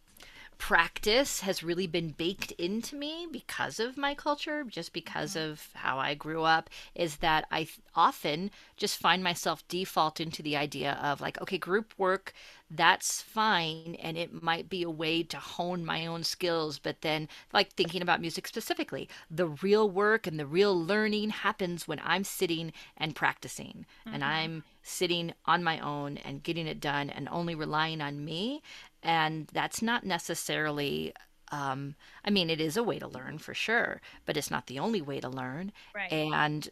[0.58, 5.52] practice has really been baked into me because of my culture, just because mm-hmm.
[5.52, 10.58] of how I grew up, is that I often just find myself default into the
[10.58, 12.34] idea of like, okay, group work,
[12.70, 13.96] that's fine.
[14.02, 16.80] And it might be a way to hone my own skills.
[16.80, 21.88] But then, like thinking about music specifically, the real work and the real learning happens
[21.88, 24.16] when I'm sitting and practicing mm-hmm.
[24.16, 28.62] and I'm sitting on my own and getting it done and only relying on me
[29.02, 31.14] and that's not necessarily
[31.52, 34.80] um, I mean, it is a way to learn for sure, but it's not the
[34.80, 35.72] only way to learn.
[35.94, 36.12] Right.
[36.12, 36.68] And,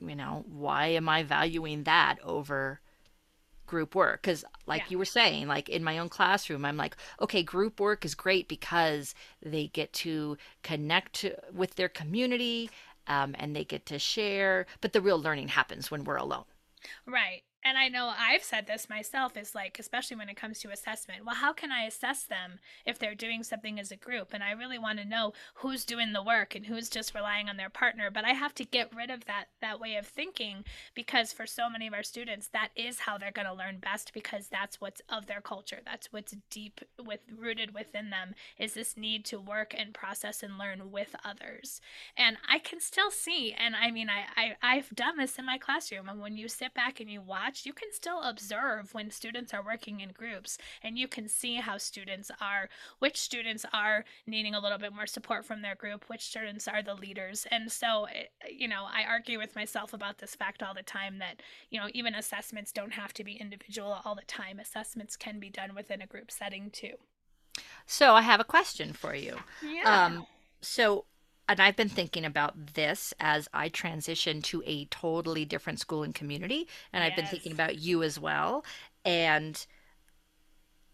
[0.00, 2.80] you know, why am I valuing that over
[3.66, 4.22] group work?
[4.22, 4.86] Because, like yeah.
[4.90, 8.48] you were saying, like in my own classroom, I'm like, okay, group work is great
[8.48, 12.70] because they get to connect with their community
[13.06, 16.44] um, and they get to share, but the real learning happens when we're alone.
[17.06, 20.70] Right and I know I've said this myself is like, especially when it comes to
[20.70, 24.34] assessment, well, how can I assess them if they're doing something as a group?
[24.34, 27.56] And I really want to know who's doing the work and who's just relying on
[27.56, 28.10] their partner.
[28.10, 31.70] But I have to get rid of that that way of thinking because for so
[31.70, 35.00] many of our students, that is how they're going to learn best because that's what's
[35.08, 35.80] of their culture.
[35.84, 40.58] That's what's deep with rooted within them is this need to work and process and
[40.58, 41.80] learn with others.
[42.16, 45.56] And I can still see, and I mean, I, I I've done this in my
[45.56, 49.10] classroom, and when you sit back and you watch watch, you can still observe when
[49.10, 54.04] students are working in groups and you can see how students are, which students are
[54.26, 57.46] needing a little bit more support from their group, which students are the leaders.
[57.50, 61.18] And so, eh, you know, I argue with myself about this fact all the time
[61.18, 61.40] that,
[61.70, 64.58] you know, even assessments don't have to be individual all the time.
[64.58, 66.94] Assessments can be done within a group setting too.
[67.86, 69.36] So I have a question for you.
[69.62, 70.06] Yeah.
[70.06, 70.26] Um,
[70.60, 71.04] so
[71.48, 76.14] and I've been thinking about this as I transition to a totally different school and
[76.14, 78.64] community, and I've been thinking about you as well.
[79.04, 79.64] And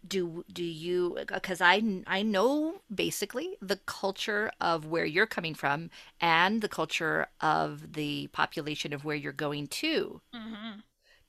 [0.07, 5.89] do do you because I I know basically the culture of where you're coming from
[6.19, 10.21] and the culture of the population of where you're going to.
[10.33, 10.81] hmm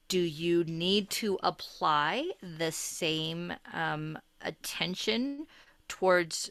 [0.08, 5.46] Do you need to apply the same um, attention
[5.88, 6.50] towards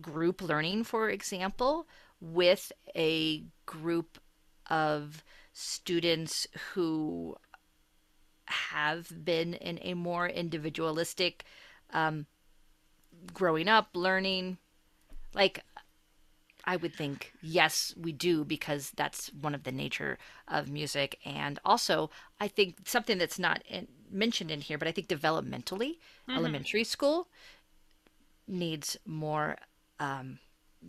[0.00, 1.86] group learning, for example,
[2.20, 4.18] with a group
[4.68, 7.36] of students who
[8.46, 11.44] have been in a more individualistic
[11.92, 12.26] um,
[13.32, 14.58] growing up, learning?
[15.34, 15.64] Like,
[16.64, 21.18] I would think, yes, we do, because that's one of the nature of music.
[21.24, 25.98] And also, I think something that's not in, mentioned in here, but I think developmentally,
[26.28, 27.28] elementary school
[28.46, 29.56] needs more
[29.98, 30.38] um,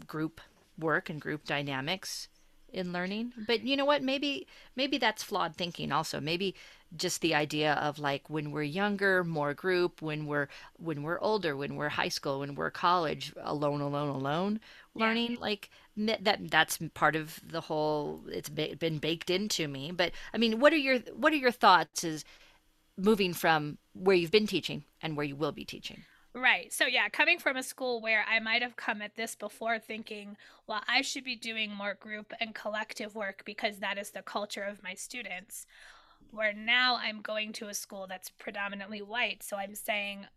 [0.08, 0.42] group
[0.82, 2.28] work and group dynamics
[2.74, 3.34] in learning.
[3.38, 4.04] But you know what?
[4.04, 6.20] Maybe maybe that's flawed thinking also.
[6.22, 6.56] Maybe
[6.96, 11.56] just the idea of like when we're younger, more group, when we're when we're older,
[11.56, 14.60] when we're high school, when we're college, alone, alone, alone
[14.96, 15.08] Yeah.
[15.08, 19.92] learning like that that's part of the whole it's been baked into me.
[19.92, 22.26] But I mean, what are your what are your thoughts is
[22.98, 26.06] moving from where you've been teaching and where you will be teaching?
[26.34, 26.72] Right.
[26.72, 30.38] So, yeah, coming from a school where I might have come at this before thinking,
[30.66, 34.64] well, I should be doing more group and collective work because that is the culture
[34.64, 35.66] of my students.
[36.32, 39.44] Where now I'm going to a school that's predominantly white.
[39.44, 40.28] So I'm saying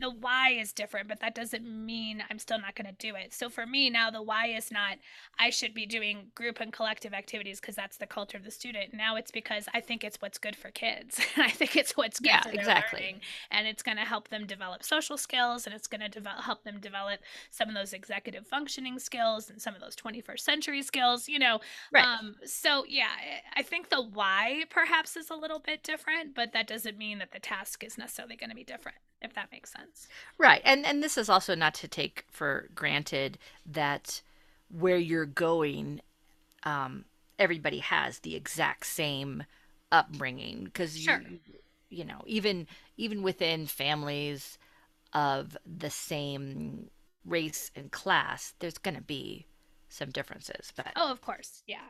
[0.00, 3.32] the why is different, but that doesn't mean I'm still not going to do it.
[3.32, 4.98] So for me now, the why is not
[5.38, 8.94] I should be doing group and collective activities because that's the culture of the student.
[8.94, 11.20] Now it's because I think it's what's good for kids.
[11.36, 13.00] I think it's what's good Yeah, for their exactly.
[13.00, 13.20] learning
[13.50, 16.64] and it's going to help them develop social skills and it's going to develop, help
[16.64, 17.20] them develop
[17.50, 21.60] some of those executive functioning skills and some of those 21st century skills you know
[21.92, 22.04] Right.
[22.04, 23.08] um so yeah
[23.56, 27.18] i I think the why perhaps is a little bit different but that doesn't mean
[27.18, 30.62] that the task is necessarily going to be different if that makes sense Right.
[30.64, 34.22] And and this is also not to take for granted that
[34.70, 36.00] where you're going
[36.64, 37.04] um
[37.38, 39.44] everybody has the exact same
[39.92, 41.20] upbringing because Sure.
[41.20, 41.38] you
[41.90, 44.58] you know, even even within families
[45.14, 46.90] of the same
[47.24, 49.46] race and class, there's going to be
[49.88, 51.88] some differences, but oh of course yeah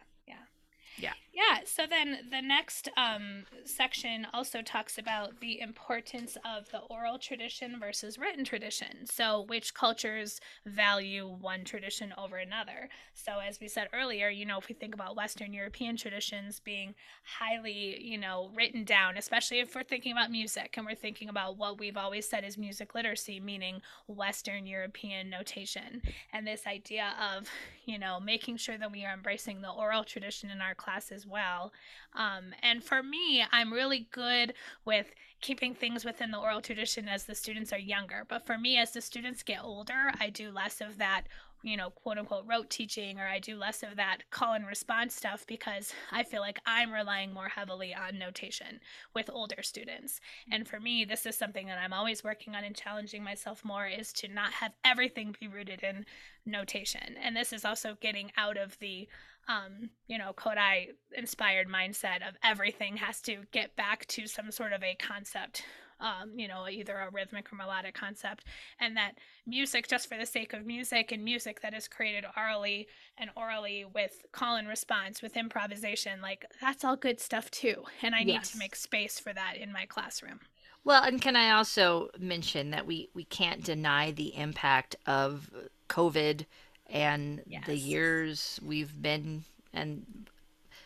[0.98, 1.60] yeah Yeah.
[1.64, 7.78] So then the next um, section also talks about the importance of the oral tradition
[7.78, 9.06] versus written tradition.
[9.06, 12.88] So, which cultures value one tradition over another.
[13.14, 16.94] So, as we said earlier, you know, if we think about Western European traditions being
[17.38, 21.56] highly, you know, written down, especially if we're thinking about music and we're thinking about
[21.56, 26.02] what we've always said is music literacy, meaning Western European notation.
[26.32, 27.48] And this idea of,
[27.84, 31.26] you know, making sure that we are embracing the oral tradition in our class as
[31.26, 31.72] well.
[32.14, 37.24] Um, and for me, I'm really good with keeping things within the oral tradition as
[37.24, 38.24] the students are younger.
[38.28, 41.24] But for me, as the students get older, I do less of that,
[41.62, 45.14] you know, quote unquote rote teaching, or I do less of that call and response
[45.14, 48.80] stuff because I feel like I'm relying more heavily on notation
[49.14, 50.20] with older students.
[50.50, 53.86] And for me, this is something that I'm always working on and challenging myself more
[53.86, 56.04] is to not have everything be rooted in
[56.46, 57.16] notation.
[57.22, 59.08] And this is also getting out of the
[59.48, 64.72] um, you know, Kodály inspired mindset of everything has to get back to some sort
[64.72, 65.64] of a concept,
[66.00, 68.44] um, you know, either a rhythmic or melodic concept,
[68.78, 69.12] and that
[69.46, 73.86] music, just for the sake of music, and music that is created orally and orally
[73.94, 77.84] with call and response, with improvisation, like that's all good stuff too.
[78.02, 80.40] And I need to make space for that in my classroom.
[80.84, 85.50] Well, and can I also mention that we we can't deny the impact of
[85.88, 86.44] COVID
[86.88, 90.28] and the years we've been and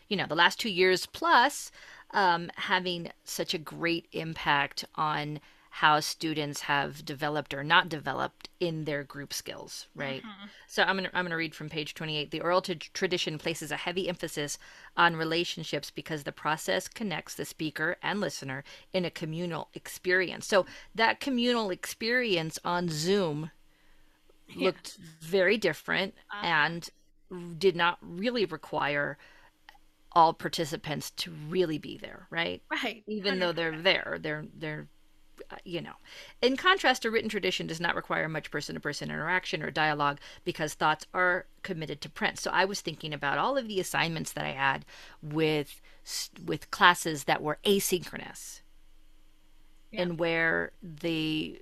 [0.08, 1.70] you know the last two years plus
[2.10, 5.40] um, having such a great impact on
[5.76, 10.20] how students have developed or not developed in their group skills, right?
[10.20, 10.46] Mm-hmm.
[10.66, 12.30] So I'm going to I'm to read from page 28.
[12.30, 14.58] The oral t- tradition places a heavy emphasis
[14.98, 20.46] on relationships because the process connects the speaker and listener in a communal experience.
[20.46, 23.50] So that communal experience on Zoom
[24.54, 24.66] yeah.
[24.66, 26.46] looked very different uh-huh.
[26.46, 26.90] and
[27.58, 29.18] did not really require
[30.14, 32.62] all participants to really be there, right?
[32.70, 33.02] Right.
[33.06, 33.40] Even 100%.
[33.40, 34.88] though they're there, they're they're
[35.50, 35.94] uh, you know.
[36.42, 40.18] In contrast, a written tradition does not require much person to person interaction or dialogue
[40.44, 42.38] because thoughts are committed to print.
[42.38, 44.84] So I was thinking about all of the assignments that I had
[45.22, 45.80] with
[46.44, 48.60] with classes that were asynchronous.
[49.90, 50.02] Yeah.
[50.02, 51.60] And where the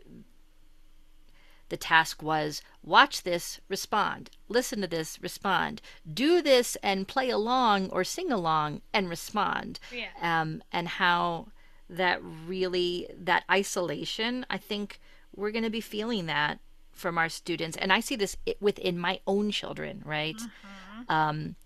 [1.71, 5.81] the task was watch this, respond, listen to this, respond,
[6.13, 9.81] do this and play along or sing along and respond.
[9.93, 10.11] Yeah.
[10.21, 11.47] Um, and how
[11.91, 15.01] that really that isolation i think
[15.35, 16.61] we're going to be feeling that
[16.93, 21.13] from our students and i see this within my own children right mm-hmm.
[21.13, 21.57] um,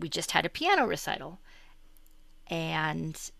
[0.00, 1.38] we just had a piano recital
[2.48, 3.30] and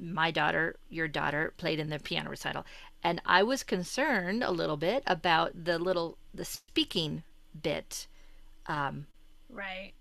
[0.00, 2.64] my daughter your daughter played in the piano recital
[3.02, 7.22] and i was concerned a little bit about the little the speaking
[7.62, 8.06] bit
[8.66, 9.06] um,
[9.50, 9.92] right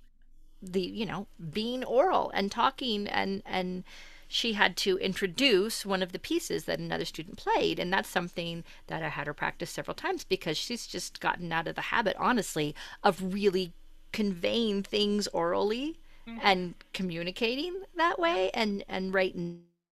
[0.62, 3.84] the you know being oral and talking and and
[4.28, 7.80] she had to introduce one of the pieces that another student played.
[7.80, 11.68] And that's something that I had her practice several times because she's just gotten out
[11.68, 13.74] of the habit, honestly, of really
[14.12, 16.40] conveying things orally mm-hmm.
[16.42, 18.50] and communicating that way.
[18.54, 19.36] And, and right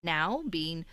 [0.04, 0.86] now, being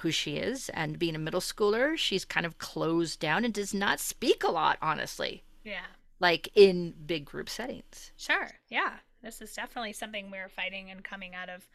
[0.00, 3.72] who she is and being a middle schooler, she's kind of closed down and does
[3.72, 5.42] not speak a lot, honestly.
[5.64, 5.86] Yeah.
[6.20, 8.12] Like in big group settings.
[8.16, 8.50] Sure.
[8.68, 8.94] Yeah.
[9.22, 11.68] This is definitely something we're fighting and coming out of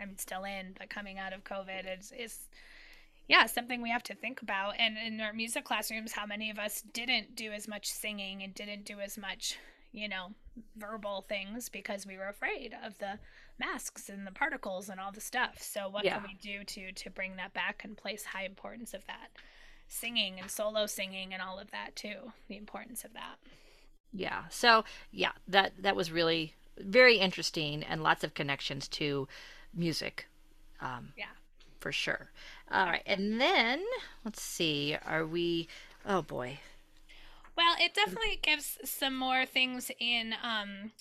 [0.00, 2.48] I'm still in, but coming out of COVID is is
[3.28, 4.74] yeah, something we have to think about.
[4.78, 8.52] And in our music classrooms, how many of us didn't do as much singing and
[8.52, 9.56] didn't do as much,
[9.92, 10.32] you know,
[10.76, 13.20] verbal things because we were afraid of the
[13.60, 15.58] masks and the particles and all the stuff.
[15.60, 16.18] So what yeah.
[16.18, 19.28] can we do to to bring that back and place high importance of that?
[19.86, 22.32] Singing and solo singing and all of that too.
[22.48, 23.36] The importance of that.
[24.12, 24.44] Yeah.
[24.48, 29.28] So yeah, that that was really very interesting and lots of connections to
[29.74, 30.26] music.
[30.80, 31.26] Um, yeah.
[31.78, 32.30] For sure.
[32.70, 33.02] All right.
[33.06, 33.82] And then,
[34.24, 35.66] let's see, are we.
[36.04, 36.58] Oh, boy.
[37.56, 40.92] Well, it definitely gives some more things in um,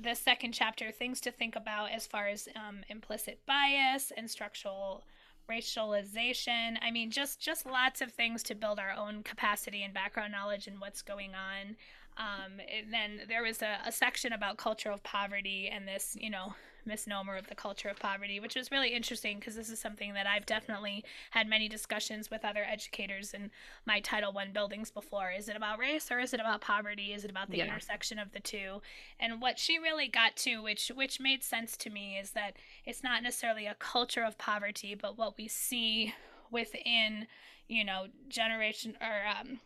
[0.00, 5.04] the second chapter, things to think about as far as um, implicit bias and structural
[5.50, 6.76] racialization.
[6.82, 10.66] I mean, just just lots of things to build our own capacity and background knowledge
[10.66, 11.76] and what's going on.
[12.16, 16.30] Um, and then there was a, a section about culture of poverty and this, you
[16.30, 16.54] know,
[16.86, 20.26] misnomer of the culture of poverty, which was really interesting because this is something that
[20.26, 23.50] I've definitely had many discussions with other educators in
[23.86, 25.30] my Title One buildings before.
[25.30, 27.12] Is it about race or is it about poverty?
[27.12, 27.64] Is it about the yeah.
[27.64, 28.80] intersection of the two?
[29.18, 33.02] And what she really got to, which which made sense to me, is that it's
[33.02, 36.14] not necessarily a culture of poverty, but what we see
[36.50, 37.26] within,
[37.68, 39.60] you know, generation or um,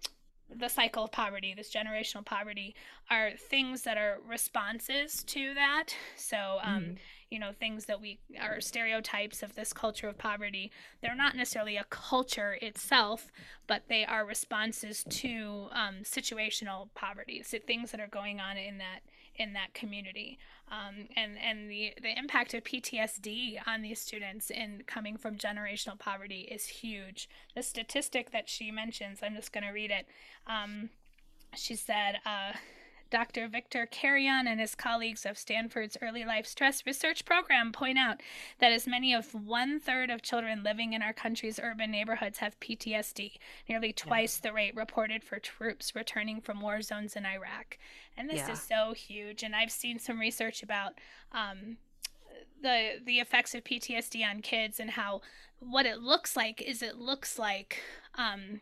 [0.54, 2.74] the cycle of poverty, this generational poverty,
[3.10, 5.94] are things that are responses to that.
[6.16, 6.92] So, um, mm-hmm.
[7.30, 10.70] you know, things that we are stereotypes of this culture of poverty.
[11.02, 13.30] They're not necessarily a culture itself,
[13.66, 17.42] but they are responses to um, situational poverty.
[17.42, 19.00] So things that are going on in that
[19.38, 20.38] in that community
[20.70, 25.98] um, and and the the impact of PTSD on these students in coming from generational
[25.98, 27.28] poverty is huge.
[27.54, 30.06] The statistic that she mentions, I'm just going to read it.
[30.46, 30.90] Um,
[31.54, 32.16] she said.
[32.26, 32.52] Uh,
[33.10, 33.48] Dr.
[33.48, 38.20] Victor Carrion and his colleagues of Stanford's Early Life Stress Research Program point out
[38.58, 42.60] that as many as one third of children living in our country's urban neighborhoods have
[42.60, 43.32] PTSD,
[43.68, 44.50] nearly twice yeah.
[44.50, 47.78] the rate reported for troops returning from war zones in Iraq.
[48.16, 48.52] And this yeah.
[48.52, 49.42] is so huge.
[49.42, 50.94] And I've seen some research about
[51.32, 51.78] um,
[52.62, 55.20] the the effects of PTSD on kids and how
[55.60, 57.82] what it looks like is it looks like
[58.14, 58.60] um,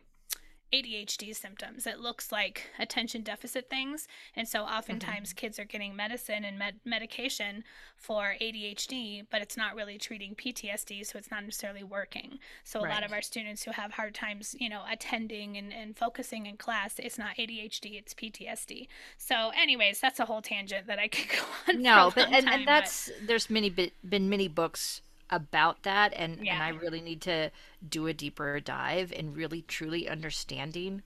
[0.73, 1.87] ADHD symptoms.
[1.87, 4.07] It looks like attention deficit things.
[4.35, 5.37] And so oftentimes mm-hmm.
[5.37, 7.63] kids are getting medicine and med- medication
[7.95, 12.39] for ADHD, but it's not really treating PTSD, so it's not necessarily working.
[12.63, 12.93] So a right.
[12.93, 16.57] lot of our students who have hard times, you know, attending and, and focusing in
[16.57, 18.87] class, it's not ADHD, it's PTSD.
[19.17, 21.81] So anyways, that's a whole tangent that I could go on.
[21.81, 23.27] No, but and, time, and that's but...
[23.27, 23.69] there's many
[24.07, 26.53] been many books about that and, yeah.
[26.53, 27.51] and I really need to
[27.87, 31.03] do a deeper dive and really truly understanding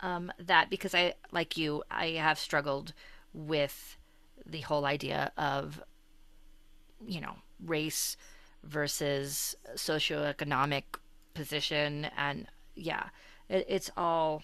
[0.00, 2.92] um, that because I like you I have struggled
[3.32, 3.96] with
[4.46, 5.82] the whole idea of
[7.06, 7.34] you know
[7.64, 8.16] race
[8.64, 10.82] versus socioeconomic
[11.34, 13.04] position and yeah
[13.48, 14.42] it, it's all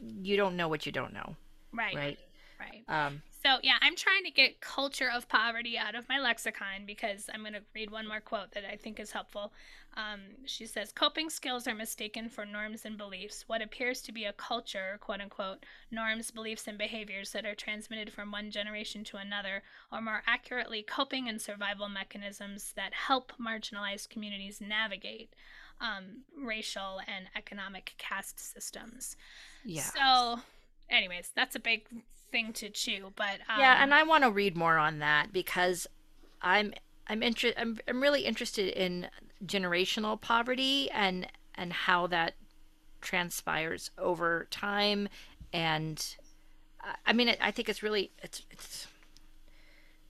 [0.00, 1.36] you don't know what you don't know
[1.72, 1.94] Right.
[1.94, 2.18] right
[2.58, 2.84] Right.
[2.88, 7.30] um So, yeah, I'm trying to get culture of poverty out of my lexicon because
[7.32, 9.52] I'm going to read one more quote that I think is helpful.
[9.96, 13.44] Um, she says, Coping skills are mistaken for norms and beliefs.
[13.46, 18.12] What appears to be a culture, quote unquote, norms, beliefs, and behaviors that are transmitted
[18.12, 24.08] from one generation to another, or more accurately, coping and survival mechanisms that help marginalized
[24.08, 25.34] communities navigate
[25.80, 29.16] um, racial and economic caste systems.
[29.64, 30.40] yeah So,
[30.90, 31.86] anyways, that's a big
[32.36, 35.86] thing to chew, but um, yeah and i want to read more on that because
[36.42, 36.72] i'm
[37.08, 39.08] i'm inter- I'm, I'm really interested in
[39.44, 42.34] generational poverty and and how that
[43.00, 45.08] transpires over time
[45.52, 46.16] and
[47.06, 48.86] I- mean i think it's really it's it's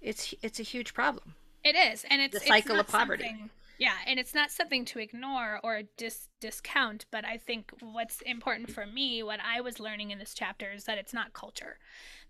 [0.01, 1.35] it's it's a huge problem
[1.67, 3.35] it is, and it's the it's cycle not of poverty.
[3.79, 7.07] Yeah, and it's not something to ignore or dis- discount.
[7.11, 10.85] But I think what's important for me, what I was learning in this chapter, is
[10.85, 11.79] that it's not culture.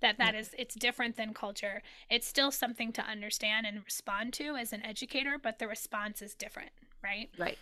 [0.00, 1.82] That that is, it's different than culture.
[2.10, 6.34] It's still something to understand and respond to as an educator, but the response is
[6.34, 6.70] different,
[7.02, 7.30] right?
[7.38, 7.58] Right.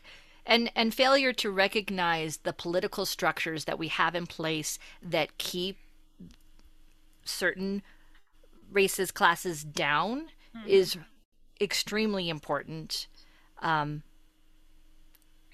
[0.47, 5.79] And and failure to recognize the political structures that we have in place that keep
[7.25, 7.83] certain
[8.71, 10.69] races classes down mm-hmm.
[10.69, 10.99] is
[11.61, 13.07] extremely important.
[13.65, 14.05] Um,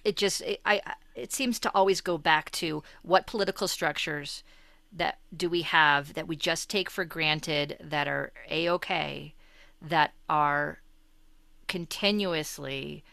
[0.04, 0.82] it just it, I
[1.14, 4.42] it seems to always go back to what political structures
[4.92, 9.34] that do we have that we just take for granted that are a okay
[9.80, 10.80] that are
[11.68, 13.04] continuously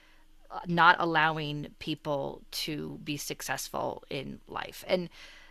[0.49, 4.83] uh, not allowing people to be successful in life.
[4.87, 5.09] And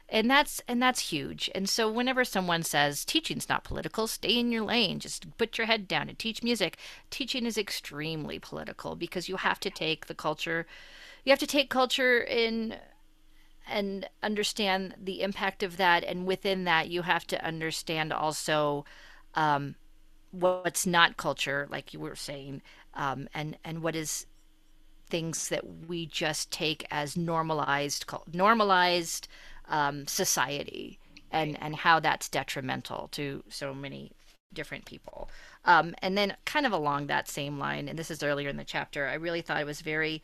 [0.08, 1.50] and that's and that's huge.
[1.54, 5.00] And so whenever someone says teaching's not political stay in your lane.
[5.00, 6.78] Just put your head down and teach music
[7.10, 10.66] teaching is extremely political because you have to take the culture
[11.24, 12.76] you have to take culture in
[13.68, 16.04] and understand the impact of that.
[16.04, 18.84] And within that you have to understand also
[19.34, 19.74] um,
[20.30, 22.62] what's not culture like you were saying
[22.94, 24.26] um, and and what is
[25.08, 29.28] things that we just take as normalized normalized
[29.68, 30.98] um, society
[31.30, 34.12] and and how that's detrimental to so many
[34.52, 35.28] different people.
[35.64, 38.64] Um, and then kind of along that same line and this is earlier in the
[38.64, 40.22] chapter i really thought it was very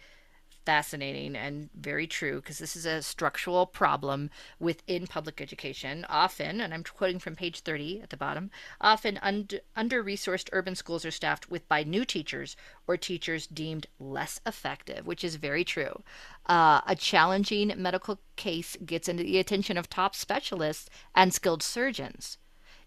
[0.65, 6.07] fascinating and very true because this is a structural problem within public education.
[6.09, 8.51] Often, and I'm quoting from page 30 at the bottom,
[8.81, 12.57] often und- under resourced urban schools are staffed with by new teachers
[12.87, 16.03] or teachers deemed less effective, which is very true.
[16.47, 22.39] Uh, a challenging medical case gets into the attention of top specialists and skilled surgeons.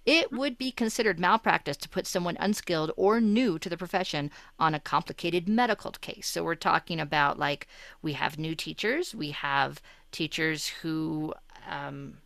[0.05, 4.29] It would be considered malpractice to put someone unskilled or new to the profession
[4.59, 6.27] on a complicated medical case.
[6.27, 7.67] So we're talking about like
[8.01, 9.81] we have new teachers, we have
[10.11, 11.33] teachers who
[11.67, 12.17] um,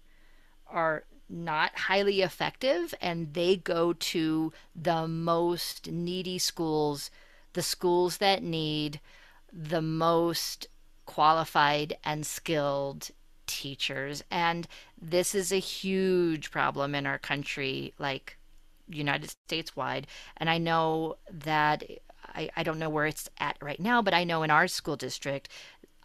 [0.68, 7.12] are not highly effective, and they go to the most needy schools,
[7.54, 9.00] the schools that need
[9.54, 10.68] the most
[11.06, 13.12] qualified and skilled
[13.50, 14.24] teachers.
[14.30, 14.68] And
[15.02, 18.38] this is a huge problem in our country like
[18.88, 20.08] united states wide.
[20.38, 21.84] And i know that
[22.36, 24.95] I, I don't know where it's at right now but i know in our school
[24.95, 25.50] district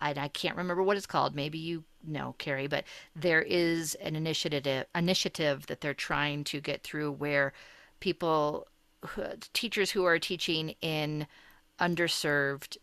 [0.01, 2.85] I, I can't remember what it's called maybe you know carrie but
[3.15, 7.53] there is an initiative initiative that they're trying to get through where
[8.01, 8.67] people
[9.53, 11.27] teachers who are teaching in
[11.79, 12.79] underserved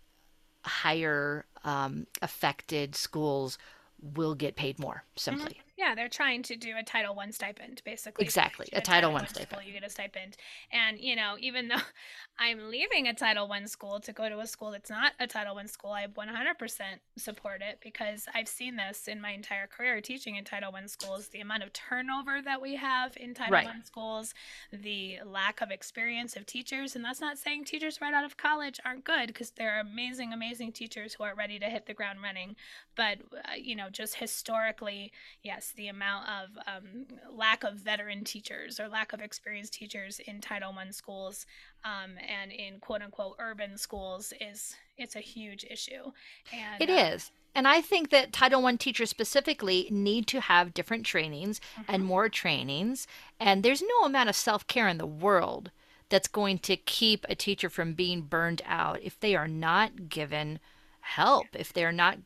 [0.63, 3.57] higher um, affected schools
[4.01, 5.17] will get paid more mm-hmm.
[5.17, 8.23] simply Yeah, they're trying to do a Title One stipend, basically.
[8.23, 9.65] Exactly, a Title I School, stipend.
[9.65, 10.37] you get a stipend,
[10.71, 11.81] and you know, even though
[12.39, 15.55] I'm leaving a Title One school to go to a school that's not a Title
[15.55, 16.81] One school, I 100%
[17.17, 21.29] support it because I've seen this in my entire career teaching in Title One schools.
[21.29, 23.65] The amount of turnover that we have in Title Right.
[23.65, 24.35] One schools,
[24.71, 28.79] the lack of experience of teachers, and that's not saying teachers right out of college
[28.85, 32.19] aren't good because there are amazing, amazing teachers who are ready to hit the ground
[32.21, 32.55] running.
[32.95, 35.11] But uh, you know, just historically,
[35.41, 40.41] yes, the amount of um, lack of veteran teachers or lack of experienced teachers in
[40.41, 41.45] Title One schools
[41.83, 46.11] um, and in quote unquote urban schools is it's a huge issue.
[46.53, 47.31] And It uh, is.
[47.53, 52.29] And I think that Title I teachers specifically need to have different trainings and more
[52.29, 53.07] trainings.
[53.39, 55.71] And there's no amount of self care in the world
[56.09, 60.59] that's going to keep a teacher from being burned out if they are not given
[61.01, 62.19] help, if they're not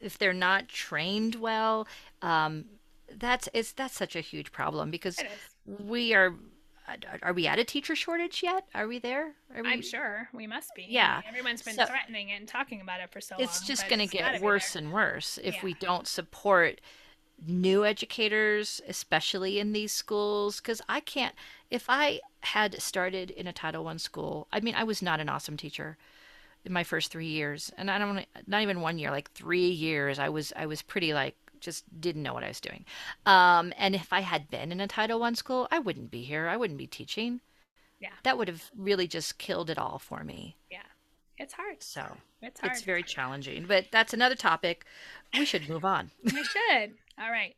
[0.00, 1.86] if they're not trained well.
[2.22, 2.66] Um,
[3.16, 5.18] that's it's that's such a huge problem because
[5.66, 6.34] we are
[7.22, 8.64] are we at a teacher shortage yet?
[8.74, 9.34] Are we there?
[9.54, 9.68] Are we...
[9.68, 10.86] I'm sure we must be.
[10.88, 11.20] Yeah.
[11.28, 13.44] Everyone's been So- threatening it and talking about it for so long.
[13.44, 13.66] it's long.
[13.66, 15.60] just but going to get worse and worse if Yeah.
[15.64, 16.80] we don't support
[17.46, 21.36] new educators especially in these schools because i can't
[21.70, 25.28] if i had started in a title one school i mean i was not an
[25.28, 25.96] awesome teacher
[26.68, 30.18] in my first three years and i don't not even one year like three years
[30.18, 32.84] i was i was pretty like just didn't know what i was doing
[33.26, 36.46] um, and if i had been in a title one school i wouldn't be here
[36.48, 37.40] i wouldn't be teaching
[38.00, 38.10] Yeah.
[38.22, 40.82] that would have really just killed it all for me Yeah.
[41.40, 41.82] It's hard.
[41.82, 42.72] so It's hard.
[42.72, 44.84] it's very challenging, but that's another topic.
[45.32, 46.10] We should move on.
[46.24, 46.94] we should.
[47.16, 47.54] All right.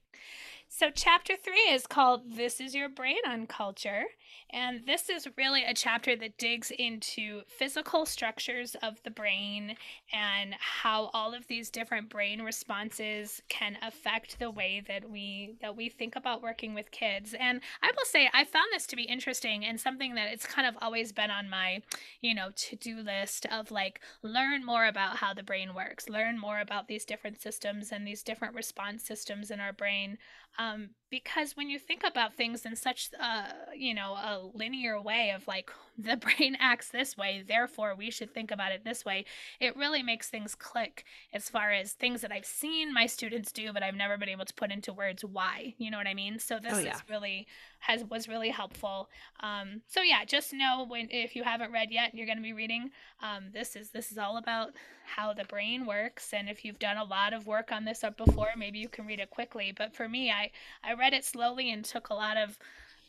[0.72, 4.04] So, chapter three is called This is Your Brain on Culture.
[4.50, 9.76] And this is really a chapter that digs into physical structures of the brain
[10.12, 15.76] and how all of these different brain responses can affect the way that we that
[15.76, 17.34] we think about working with kids.
[17.34, 20.68] And I will say I found this to be interesting and something that it's kind
[20.68, 21.82] of always been on my,
[22.20, 26.60] you know, to-do list of like learn more about how the brain works, learn more
[26.60, 30.16] about these different systems and these different response systems in our brain
[30.58, 33.44] um, because when you think about things in such a
[33.76, 38.32] you know a linear way of like the brain acts this way therefore we should
[38.32, 39.24] think about it this way
[39.60, 43.72] it really makes things click as far as things that i've seen my students do
[43.72, 46.38] but i've never been able to put into words why you know what i mean
[46.38, 46.94] so this Oh, yeah.
[46.94, 47.46] is really
[47.80, 49.08] has was really helpful.
[49.40, 52.52] Um, so yeah just know when if you haven't read yet you're going to be
[52.52, 52.90] reading
[53.22, 54.72] um, this is this is all about
[55.04, 56.32] how the brain works.
[56.32, 59.06] And if you've done a lot of work on this up before maybe you can
[59.06, 59.72] read it quickly.
[59.76, 60.50] But for me i
[60.84, 62.58] i read it slowly and took a lot of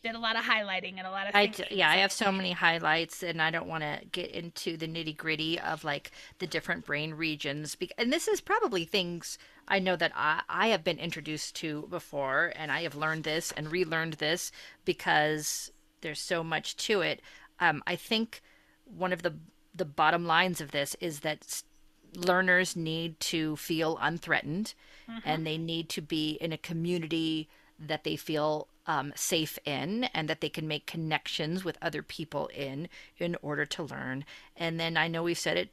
[0.04, 2.52] did a lot of highlighting and a lot of I yeah, I have so many
[2.52, 6.86] highlights, and I don't want to get into the nitty gritty of like the different
[6.86, 7.78] brain regions.
[7.98, 12.52] And this is probably things I know that I, I have been introduced to before,
[12.56, 14.52] and I have learned this and relearned this
[14.86, 17.22] because there's so much to it.
[17.60, 18.42] Um, I think
[18.86, 19.36] one of the
[19.74, 21.64] the bottom lines of this is that
[22.16, 24.74] learners need to feel unthreatened
[25.26, 27.48] and they need to be in a community
[27.80, 32.48] that they feel um, safe in and that they can make connections with other people
[32.48, 34.26] in in order to learn
[34.58, 35.70] and then i know we've said it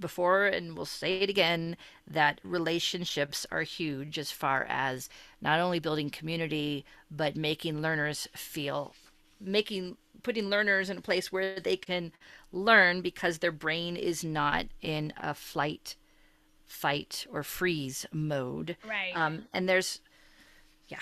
[0.00, 1.76] before and we'll say it again
[2.06, 5.08] that relationships are huge as far as
[5.40, 8.94] not only building community but making learners feel
[9.40, 12.12] making putting learners in a place where they can
[12.52, 15.96] learn because their brain is not in a flight
[16.66, 18.76] fight or freeze mode.
[18.86, 19.12] Right.
[19.14, 20.00] Um and there's
[20.88, 21.00] yeah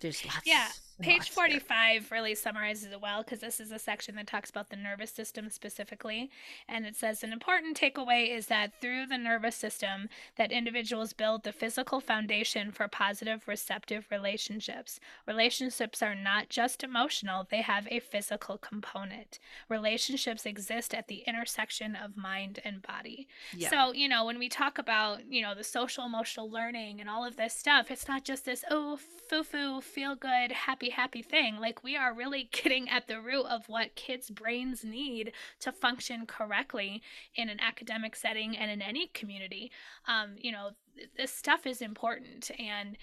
[0.00, 0.68] there's lots Yeah,
[1.00, 1.44] page lots there.
[1.44, 5.10] 45 really summarizes it well because this is a section that talks about the nervous
[5.10, 6.30] system specifically.
[6.68, 11.44] And it says an important takeaway is that through the nervous system that individuals build
[11.44, 15.00] the physical foundation for positive receptive relationships.
[15.26, 19.38] Relationships are not just emotional they have a physical component.
[19.68, 23.28] Relationships exist at the intersection of mind and body.
[23.54, 23.70] Yeah.
[23.70, 27.24] So, you know, when we talk about, you know, the social emotional learning and all
[27.24, 31.58] of this stuff, it's not just this, oh, foo foo, feel good, happy, happy thing.
[31.58, 36.26] Like, we are really getting at the root of what kids' brains need to function
[36.26, 37.02] correctly
[37.34, 39.70] in an academic setting and in any community.
[40.06, 40.70] Um, you know,
[41.16, 42.50] this stuff is important.
[42.58, 42.96] And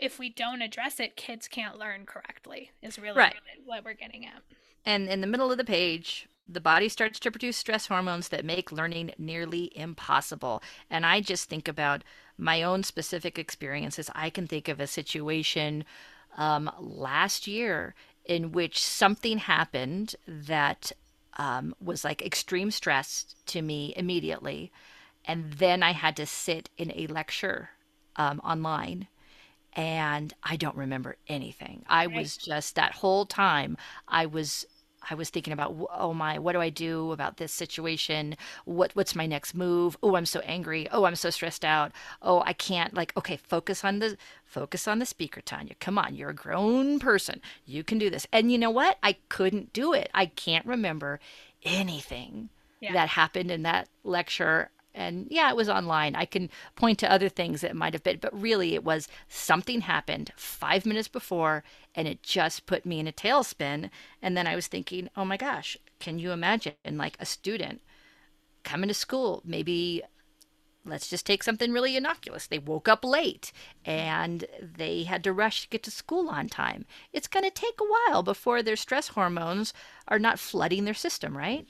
[0.00, 3.36] if we don't address it, kids can't learn correctly, is really Right.
[3.64, 4.42] what we're getting at.
[4.84, 8.44] And in the middle of the page, the body starts to produce stress hormones that
[8.44, 10.62] make learning nearly impossible.
[10.88, 12.02] And I just think about
[12.38, 14.10] my own specific experiences.
[14.14, 15.84] I can think of a situation
[16.38, 20.92] um, last year in which something happened that
[21.36, 24.72] um, was like extreme stress to me immediately.
[25.24, 27.70] And then I had to sit in a lecture
[28.16, 29.08] um, online
[29.74, 31.84] and I don't remember anything.
[31.88, 33.76] I was just that whole time
[34.08, 34.66] I was
[35.10, 38.36] I was thinking about oh my what do I do about this situation?
[38.64, 39.96] What what's my next move?
[40.02, 40.88] Oh, I'm so angry.
[40.90, 41.92] Oh, I'm so stressed out.
[42.22, 45.74] Oh, I can't like okay, focus on the focus on the speaker, Tanya.
[45.80, 47.40] Come on, you're a grown person.
[47.64, 48.26] You can do this.
[48.32, 48.98] And you know what?
[49.02, 50.10] I couldn't do it.
[50.14, 51.20] I can't remember
[51.62, 52.92] anything Yeah.
[52.92, 56.14] that happened in that lecture and yeah it was online.
[56.14, 59.82] I can point to other things that might have been but really it was something
[59.82, 63.90] happened five minutes before and it just put me in a tailspin.
[64.20, 67.80] And then i was thinking oh my gosh can you imagine like a student
[68.64, 70.02] coming to school maybe
[70.84, 72.46] let's just take something really innocuous.
[72.46, 73.52] They woke up late
[73.84, 76.86] and they had to rush to get to school on time.
[77.12, 79.74] It's going to take a while before their stress hormones
[80.08, 81.66] are not flooding their system right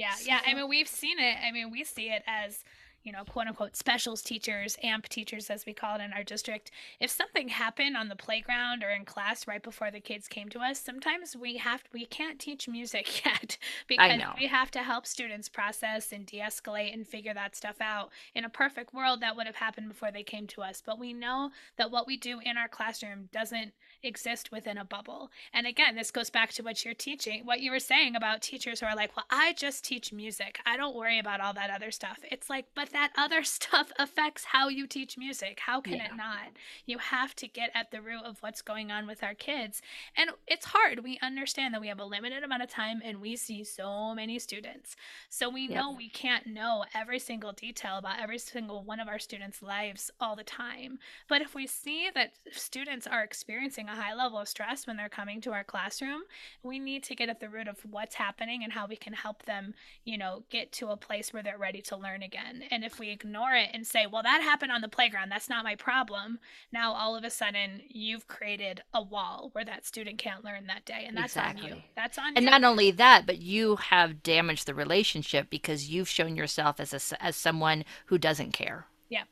[0.00, 0.40] Yeah, yeah.
[0.46, 1.36] I mean, we've seen it.
[1.46, 2.64] I mean, we see it as,
[3.02, 6.70] you know, quote unquote specials teachers, AMP teachers, as we call it in our district,
[7.00, 10.60] if something happened on the playground or in class right before the kids came to
[10.60, 15.50] us, sometimes we have we can't teach music yet because we have to help students
[15.50, 18.10] process and de-escalate and figure that stuff out.
[18.34, 21.12] In a perfect world, that would have happened before they came to us, but we
[21.12, 23.72] know that what we do in our classroom doesn't
[24.02, 25.30] exist within a bubble.
[25.52, 28.80] And again, this goes back to what you're teaching, what you were saying about teachers
[28.80, 30.58] who are like, "Well, I just teach music.
[30.66, 34.44] I don't worry about all that other stuff." It's like, but that other stuff affects
[34.44, 35.60] how you teach music.
[35.60, 36.06] How can yeah.
[36.06, 36.50] it not?
[36.86, 39.82] You have to get at the root of what's going on with our kids.
[40.16, 41.02] And it's hard.
[41.04, 44.38] We understand that we have a limited amount of time and we see so many
[44.38, 44.96] students.
[45.28, 49.18] So we know we can't know every single detail about every single one of our
[49.18, 50.98] students' lives all the time.
[51.28, 55.08] But if we see that students are experiencing a high level of stress when they're
[55.08, 56.22] coming to our classroom,
[56.62, 59.44] we need to get at the root of what's happening and how we can help
[59.44, 59.74] them,
[60.04, 62.62] you know, get to a place where they're ready to learn again.
[62.70, 65.30] And if we ignore it and say, well, that happened on the playground.
[65.30, 66.38] That's not my problem.
[66.72, 70.84] Now, all of a sudden, you've created a wall where that student can't learn that
[70.84, 71.04] day.
[71.06, 71.70] And that's exactly.
[71.70, 71.82] on you.
[71.96, 72.50] That's on and you.
[72.50, 77.22] not only that, but you have damaged the relationship because you've shown yourself as, a,
[77.22, 78.86] as someone who doesn't care.
[79.08, 79.24] Yeah.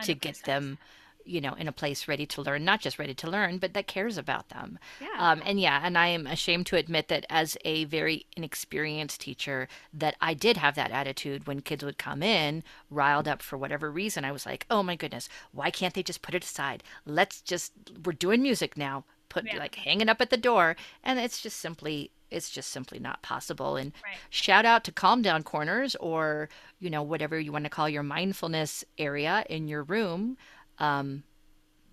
[0.00, 0.04] 100%.
[0.06, 0.78] To get them
[1.24, 3.86] you know, in a place ready to learn, not just ready to learn, but that
[3.86, 4.78] cares about them.
[5.00, 5.08] Yeah.
[5.18, 9.68] Um, and yeah, and I am ashamed to admit that as a very inexperienced teacher,
[9.92, 13.90] that I did have that attitude when kids would come in riled up for whatever
[13.90, 14.24] reason.
[14.24, 16.82] I was like, oh my goodness, why can't they just put it aside?
[17.06, 17.72] Let's just,
[18.04, 19.04] we're doing music now.
[19.30, 19.58] Put yeah.
[19.58, 23.76] like hanging up at the door, and it's just simply it's just simply not possible.
[23.76, 24.16] And right.
[24.28, 26.48] shout out to Calm Down Corners or,
[26.80, 30.36] you know, whatever you want to call your mindfulness area in your room
[30.78, 31.22] um,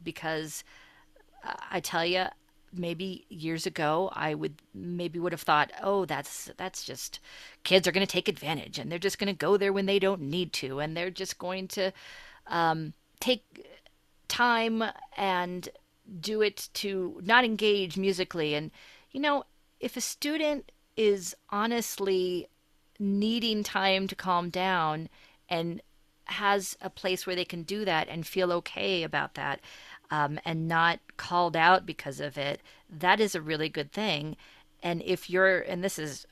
[0.03, 0.63] because
[1.69, 2.25] I tell you,
[2.73, 7.19] maybe years ago I would maybe would have thought, oh, that's that's just
[7.63, 9.99] kids are going to take advantage and they're just going to go there when they
[9.99, 11.91] don't need to and they're just going to
[12.47, 13.67] um, take
[14.27, 14.84] time
[15.17, 15.69] and
[16.19, 18.55] do it to not engage musically.
[18.55, 18.71] And
[19.11, 19.43] you know
[19.79, 22.47] if a student is honestly
[22.99, 25.09] needing time to calm down
[25.49, 25.82] and
[26.32, 29.61] has a place where they can do that and feel okay about that
[30.09, 34.36] um, and not called out because of it, that is a really good thing.
[34.84, 36.25] And if you're, and this is,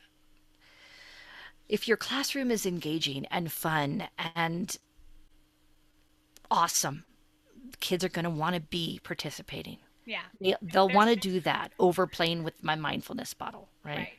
[1.67, 4.75] if your classroom is engaging and fun and
[6.51, 7.05] awesome,
[7.79, 9.77] kids are going to want to be participating.
[10.05, 10.23] Yeah.
[10.41, 13.97] They, will want to do that over playing with my mindfulness bottle, right?
[13.97, 14.09] right?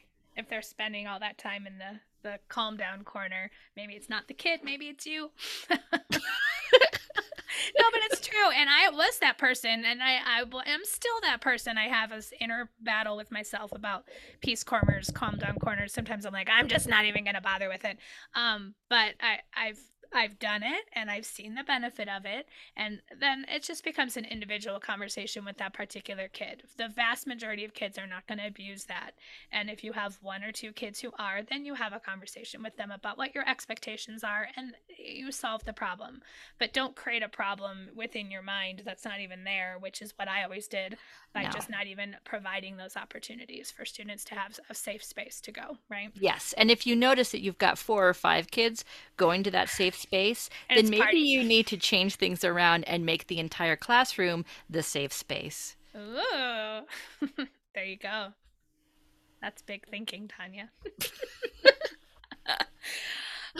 [0.40, 3.50] If they're spending all that time in the the calm down corner.
[3.76, 5.30] Maybe it's not the kid, maybe it's you.
[5.70, 5.78] no,
[6.10, 8.50] but it's true.
[8.54, 11.78] And I was that person, and I, I am still that person.
[11.78, 14.04] I have this inner battle with myself about
[14.40, 15.92] peace corners, calm down corners.
[15.92, 17.98] Sometimes I'm like, I'm just not even going to bother with it.
[18.34, 19.80] Um, but I, I've
[20.12, 22.46] I've done it and I've seen the benefit of it.
[22.76, 26.64] And then it just becomes an individual conversation with that particular kid.
[26.76, 29.12] The vast majority of kids are not going to abuse that.
[29.52, 32.62] And if you have one or two kids who are, then you have a conversation
[32.62, 36.22] with them about what your expectations are and you solve the problem.
[36.58, 40.28] But don't create a problem within your mind that's not even there, which is what
[40.28, 40.96] I always did
[41.32, 41.50] by no.
[41.50, 45.78] just not even providing those opportunities for students to have a safe space to go,
[45.88, 46.10] right?
[46.14, 46.54] Yes.
[46.56, 48.84] And if you notice that you've got four or five kids
[49.16, 53.28] going to that safe space, then maybe you need to change things around and make
[53.28, 55.76] the entire classroom the safe space.
[55.96, 56.80] Ooh.
[57.74, 58.28] there you go.
[59.40, 60.70] That's big thinking, Tanya.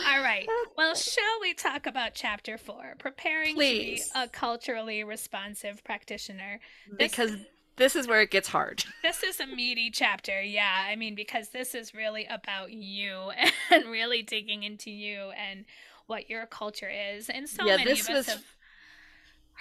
[0.07, 0.47] All right.
[0.77, 2.95] Well, shall we talk about chapter four?
[2.99, 4.09] Preparing Please.
[4.09, 6.61] to be a culturally responsive practitioner.
[6.99, 7.33] This, because
[7.81, 8.85] this is where it gets hard.
[9.03, 10.87] This is a meaty chapter, yeah.
[10.87, 13.33] I mean, because this is really about you
[13.70, 15.64] and really digging into you and
[16.07, 17.28] what your culture is.
[17.31, 18.26] And so yeah, many of us was...
[18.26, 18.45] have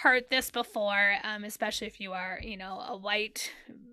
[0.02, 3.52] heard this before, um, especially if you are, you know, a white,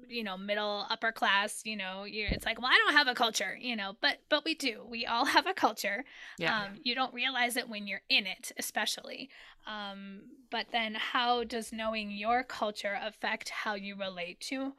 [0.09, 1.63] you know, middle upper class.
[1.65, 4.55] You know, it's like, well, I don't have a culture, you know, but but we
[4.55, 4.83] do.
[4.89, 6.05] We all have a culture.
[6.39, 6.57] Yeah.
[6.57, 9.31] Um, you don't realize it when you're in it, especially.
[9.67, 14.75] Um, but then, how does knowing your culture affect how you relate to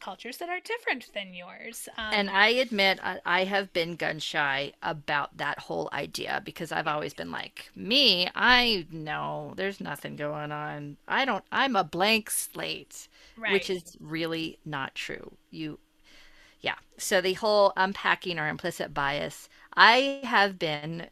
[0.00, 1.88] cultures that are different than yours.
[1.96, 6.72] Um, and I admit I, I, have been gun shy about that whole idea because
[6.72, 10.96] I've always been like, me, I know there's nothing going on.
[11.06, 13.52] I don't, I'm a blank slate, right.
[13.52, 15.32] which is really not true.
[15.50, 15.78] You,
[16.60, 16.76] yeah.
[16.96, 21.08] So the whole unpacking our implicit bias, I have been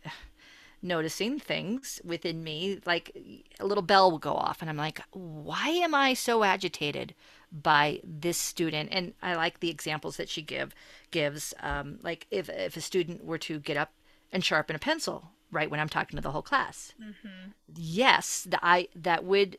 [0.82, 3.10] noticing things within me like
[3.58, 7.14] a little bell will go off and i'm like why am i so agitated
[7.52, 10.74] by this student and i like the examples that she give
[11.10, 13.92] gives um, like if, if a student were to get up
[14.32, 16.92] and sharpen a pencil right when I'm talking to the whole class.
[17.00, 17.50] Mm-hmm.
[17.74, 19.58] Yes, the, I that would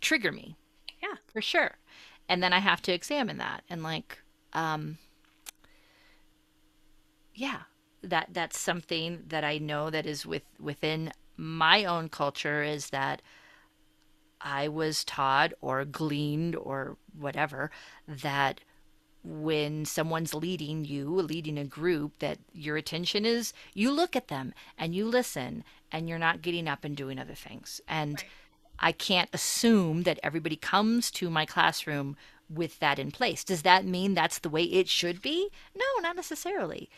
[0.00, 0.56] trigger me.
[1.02, 1.16] Yeah.
[1.32, 1.72] For sure.
[2.28, 4.18] And then I have to examine that and like
[4.52, 4.98] um
[7.34, 7.62] yeah,
[8.02, 13.20] that that's something that I know that is with within my own culture is that
[14.44, 17.70] I was taught or gleaned or whatever
[18.06, 18.60] that
[19.24, 24.52] when someone's leading you, leading a group, that your attention is you look at them
[24.76, 27.80] and you listen and you're not getting up and doing other things.
[27.88, 28.30] And Right.
[28.78, 32.16] I can't assume that everybody comes to my classroom
[32.50, 33.44] with that in place.
[33.44, 35.48] Does that mean that's the way it should be?
[35.74, 36.90] No, not necessarily.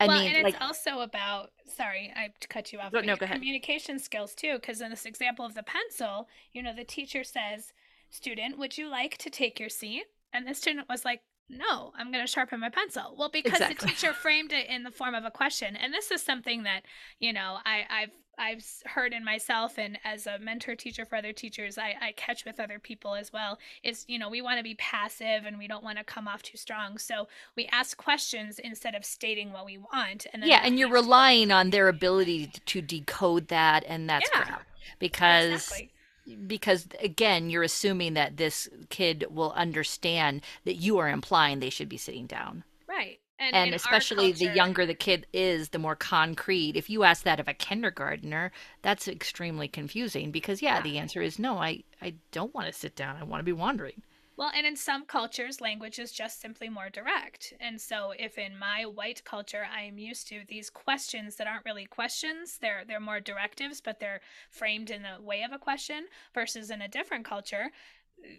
[0.00, 2.92] I well, mean, and like, it's also about sorry, I cut you off.
[2.92, 3.36] No, no, go ahead.
[3.36, 7.72] Communication skills too, because in this example of the pencil, you know, the teacher says,
[8.10, 12.12] "Student, would you like to take your seat?" And the student was like, "No, I'm
[12.12, 13.74] going to sharpen my pencil." Well, because Exactly.
[13.74, 16.82] the teacher framed it in the form of a question, and this is something that
[17.18, 21.32] you know I, I've I've heard in myself, and as a mentor teacher for other
[21.32, 23.58] teachers, I, I catch with other people as well.
[23.82, 26.42] Is you know we want to be passive and we don't want to come off
[26.42, 30.62] too strong, so we ask questions instead of stating what we want, and then yeah,
[30.64, 34.44] and you're relying on their ability to decode that, and that's Yeah.
[34.44, 34.66] crap.
[34.98, 35.92] Because Exactly.
[36.46, 41.88] because again, you're assuming that this kid will understand that you are implying they should
[41.88, 42.64] be sitting down.
[42.88, 43.21] Right.
[43.42, 46.76] And, and especially the younger the kid is, the more concrete.
[46.76, 50.82] If you ask that of a kindergartner, that's extremely confusing because yeah, Yeah.
[50.82, 51.58] the answer is no.
[51.58, 53.16] I I don't want to sit down.
[53.16, 54.02] I want to be wandering.
[54.34, 57.52] Well, and in some cultures, language is just simply more direct.
[57.60, 61.66] And so, if in my white culture I am used to these questions that aren't
[61.66, 64.20] really questions, they're they're more directives, but they're
[64.50, 67.70] framed in the way of a question, versus in a different culture,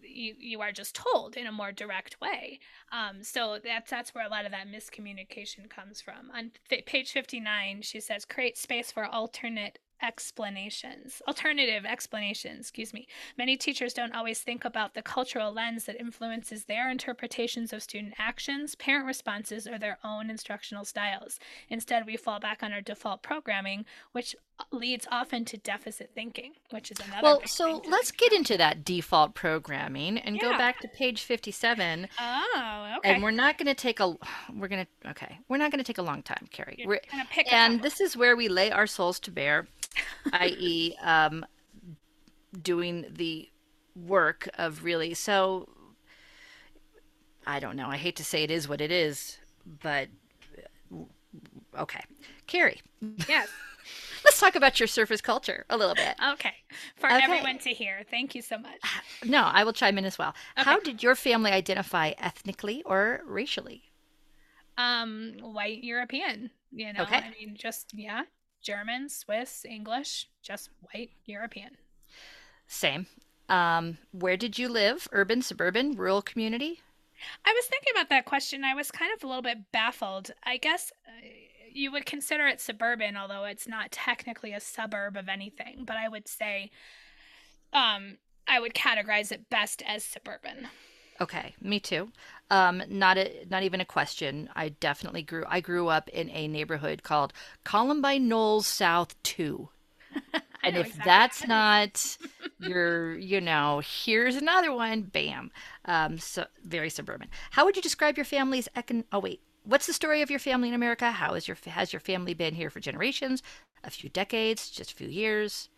[0.03, 2.59] you you are just told in a more direct way.
[2.91, 6.31] Um, so that's that's where a lot of that miscommunication comes from.
[6.34, 6.51] On
[6.86, 13.07] page fifty nine, she says, "Create space for alternate." explanations alternative explanations excuse me
[13.38, 18.13] Many teachers don't always think about the cultural lens that influences their interpretations of student
[18.17, 21.39] actions, parent responses, or their own instructional styles.
[21.69, 24.36] Instead, we fall back on our default programming, which
[24.72, 27.22] leads often to deficit thinking, which is another.
[27.24, 32.95] Well, so let's get into that default programming and go back to page 57 Oh,
[32.97, 33.14] okay.
[33.14, 34.16] and we're not going to take a
[34.54, 36.76] we're going to okay we're not going to take a long time carrie.
[36.78, 39.68] You're we're, gonna pick and this is where we lay our souls to bear
[40.34, 41.45] i.e um
[42.62, 43.49] doing the
[43.95, 45.68] work of really so
[47.45, 49.38] i don't know i hate to say it is what it is
[49.82, 50.08] but
[51.78, 52.01] okay.
[52.47, 52.82] Carrie.
[53.28, 53.49] Yes.
[54.26, 56.53] let's talk about your surface culture a little bit Okay.
[56.95, 57.21] For Okay.
[57.21, 58.03] everyone to hear.
[58.09, 59.01] Thank you so much.
[59.24, 63.84] no i will chime in as well how did your family identify ethnically or racially
[64.78, 66.51] Um, white European.
[66.71, 67.21] You know, Okay.
[67.21, 68.24] I mean, just yeah,
[68.61, 71.78] German, Swiss, English, just white European.
[72.67, 73.07] same
[73.49, 76.82] um where did you live urban suburban rural community
[77.45, 78.63] I was thinking about that question.
[78.63, 80.32] I was kind of a little bit baffled.
[80.43, 81.11] I guess uh,
[81.76, 85.84] you would consider it suburban, although it's not technically a suburb of anything.
[85.86, 86.71] But I would say,
[87.71, 88.17] um,
[88.47, 90.67] I would categorize it best as suburban.
[91.21, 92.11] Okay, me too.
[92.49, 94.49] Um, not a, not even a question.
[94.55, 95.43] I definitely grew.
[95.47, 99.69] I grew up in a neighborhood called Columbine Knolls South Two,
[100.63, 102.17] and if exactly that's not
[102.59, 105.03] your, you know, here's another one.
[105.03, 105.51] Bam.
[105.86, 107.30] Um, so very suburban.
[107.51, 109.03] How would you describe your family's econ?
[109.11, 111.11] Oh wait, what's the story of your family in America?
[111.11, 113.41] How is your has your family been here for generations?
[113.84, 114.70] A few decades?
[114.70, 115.70] Just a few years?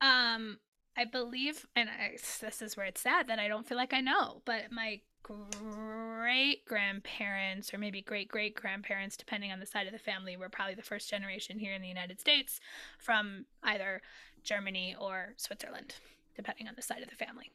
[0.00, 0.58] Um,
[0.96, 4.00] I believe, and I, this is where it's sad that I don't feel like I
[4.00, 9.92] know, but my great grandparents, or maybe great great grandparents, depending on the side of
[9.92, 12.60] the family, were probably the first generation here in the United States
[12.98, 14.00] from either
[14.42, 15.94] Germany or Switzerland,
[16.36, 17.50] depending on the side of the family.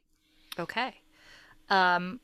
[0.60, 0.96] Okay.
[1.70, 2.20] Um,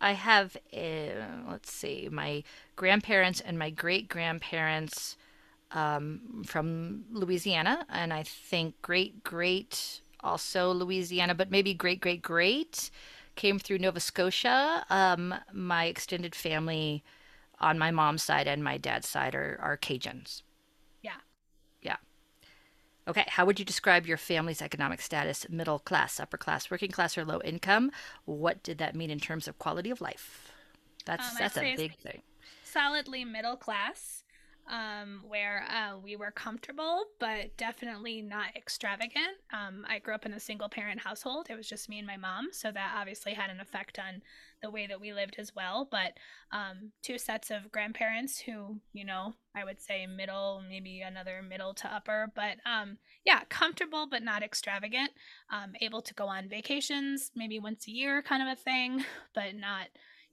[0.00, 2.42] I have, uh, let's see, my
[2.76, 5.16] grandparents and my great grandparents
[5.72, 12.90] um, from Louisiana, and I think great great also Louisiana, but maybe great great great
[13.36, 14.84] came through Nova Scotia.
[14.90, 17.02] Um, my extended family
[17.60, 20.42] on my mom's side and my dad's side are, are Cajuns.
[23.08, 25.48] Okay, how would you describe your family's economic status?
[25.48, 27.92] Middle class, upper class, working class, or low income?
[28.24, 30.52] What did that mean in terms of quality of life?
[31.04, 32.22] That's Um, that's a big thing.
[32.64, 34.24] Solidly middle class.
[34.68, 39.38] Um, where uh, we were comfortable, but definitely not extravagant.
[39.52, 41.46] Um, I grew up in a single parent household.
[41.48, 42.48] It was just me and my mom.
[42.52, 44.22] So that obviously had an effect on
[44.62, 45.86] the way that we lived as well.
[45.90, 46.14] But
[46.50, 51.74] um, two sets of grandparents who, you know, I would say middle, maybe another middle
[51.74, 52.32] to upper.
[52.34, 55.10] But um, yeah, comfortable, but not extravagant.
[55.50, 59.04] Um, able to go on vacations maybe once a year kind of a thing,
[59.34, 59.86] but not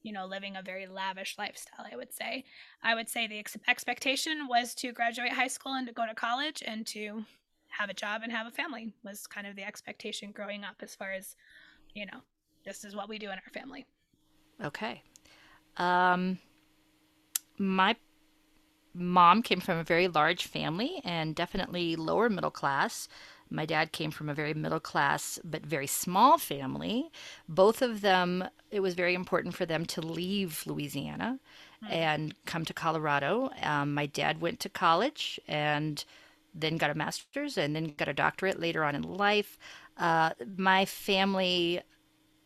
[0.03, 2.43] you know, living a very lavish lifestyle, I would say.
[2.83, 6.13] I would say the ex- expectation was to graduate high school and to go to
[6.13, 7.23] college and to
[7.69, 10.93] have a job and have a family was kind of the expectation growing up as
[10.93, 11.35] far as,
[11.95, 12.19] you know,
[12.65, 13.85] this is what we do in our family.
[14.63, 15.01] Okay.
[15.77, 16.37] Um,
[17.57, 17.95] my
[18.93, 23.07] mom came from a very large family and definitely lower middle class.
[23.53, 27.11] My dad came from a very middle class but very small family.
[27.47, 31.39] Both of them, it was very important for them to leave Louisiana
[31.83, 31.93] mm-hmm.
[31.93, 33.51] and come to Colorado.
[33.61, 36.03] Um, my dad went to college and
[36.55, 39.57] then got a master's and then got a doctorate later on in life.
[39.97, 41.81] Uh, my family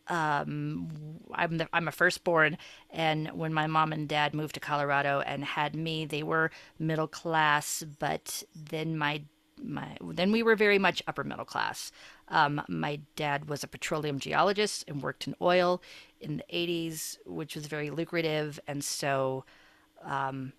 [0.08, 0.88] um,
[1.34, 2.56] I'm the, I'm a firstborn,
[2.90, 7.06] and when my mom and dad moved to Colorado and had me, they were middle
[7.06, 7.84] class.
[7.98, 9.22] But then my
[9.62, 11.92] my then we were very much upper middle class.
[12.28, 15.82] Um, my dad was a petroleum geologist and worked in oil
[16.20, 19.44] in the 80s, which was very lucrative, and so
[20.04, 20.52] um,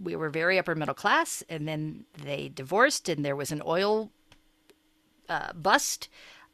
[0.00, 1.42] we were very upper middle class.
[1.48, 4.10] And then they divorced, and there was an oil
[5.28, 6.08] uh, bust.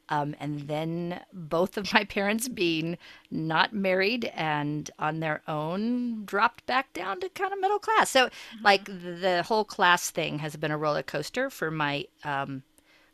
[0.09, 2.99] Um, and then both of my parents being
[3.31, 8.11] not married and on their own dropped back down to kind of middle class.
[8.11, 8.65] So, mm-hmm.
[8.65, 12.63] like, the whole class thing has been a roller coaster for my um,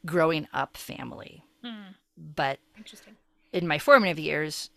[0.04, 1.44] growing up family.
[1.64, 1.94] Mm.
[2.36, 3.16] But Interesting.
[3.52, 4.70] in my formative years,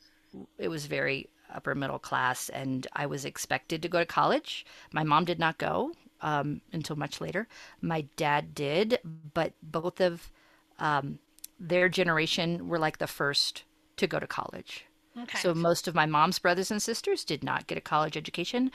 [0.57, 4.65] it was very upper middle class, and I was expected to go to college.
[4.91, 5.91] My mom did not go
[6.21, 7.47] um, until much later.
[7.81, 8.99] My dad did,
[9.33, 10.31] but both of
[10.79, 11.19] um,
[11.59, 13.63] their generation were like the first
[13.97, 14.85] to go to college.
[15.17, 15.37] Okay.
[15.39, 18.71] So most of my mom's brothers and sisters did not get a college education.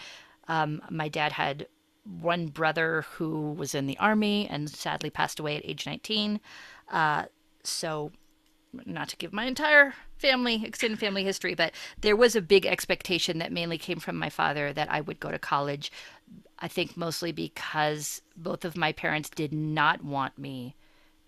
[0.49, 1.67] Um, my dad had
[2.05, 6.41] one brother who was in the army and sadly passed away at age 19.
[6.91, 7.25] Uh,
[7.63, 8.11] so,
[8.87, 13.39] not to give my entire family, extended family history, but there was a big expectation
[13.39, 15.91] that mainly came from my father that I would go to college.
[16.61, 20.77] I think mostly because both of my parents did not want me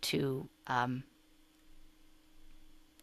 [0.03, 1.03] to um,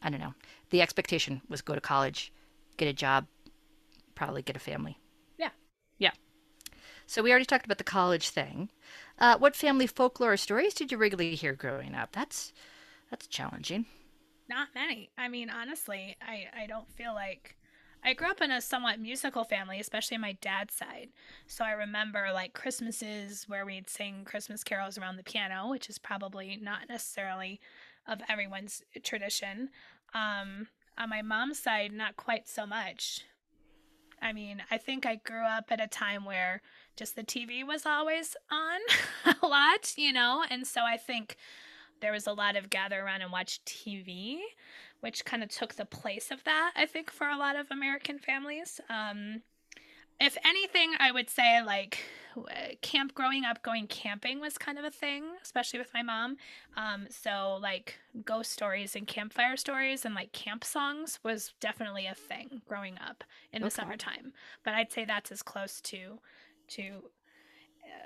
[0.01, 0.33] I don't know.
[0.69, 2.31] The expectation was go to college,
[2.77, 3.27] get a job,
[4.15, 4.97] probably get a family.
[5.37, 5.49] Yeah.
[5.97, 6.11] Yeah.
[7.05, 8.69] So we already talked about the college thing.
[9.17, 12.11] Uh, what family folklore stories did you regularly hear growing up?
[12.11, 12.53] That's
[13.09, 13.85] that's challenging.
[14.47, 15.09] Not many.
[15.17, 17.57] I mean, honestly, I I don't feel like
[18.03, 21.09] I grew up in a somewhat musical family, especially on my dad's side.
[21.47, 25.97] So I remember like Christmases where we'd sing Christmas carols around the piano, which is
[25.97, 27.59] probably not necessarily
[28.09, 29.69] of everyone's tradition.
[30.13, 33.25] Um, on my mom's side, not quite so much.
[34.21, 36.61] I mean, I think I grew up at a time where
[36.97, 38.81] just the TV was always on
[39.41, 41.37] a lot, you know, and so I think
[42.01, 44.39] there was a lot of gather around and watch TV,
[44.99, 48.19] which kind of took the place of that, I think, for a lot of American
[48.19, 48.81] families.
[48.89, 49.41] Um,
[50.19, 51.99] if anything, I would say like
[52.81, 56.37] camp growing up, going camping was kind of a thing, especially with my mom.
[56.77, 62.15] Um, so like ghost stories and campfire stories and like camp songs was definitely a
[62.15, 63.75] thing growing up in the okay.
[63.75, 64.33] summertime.
[64.63, 66.19] But I'd say that's as close to
[66.69, 67.03] to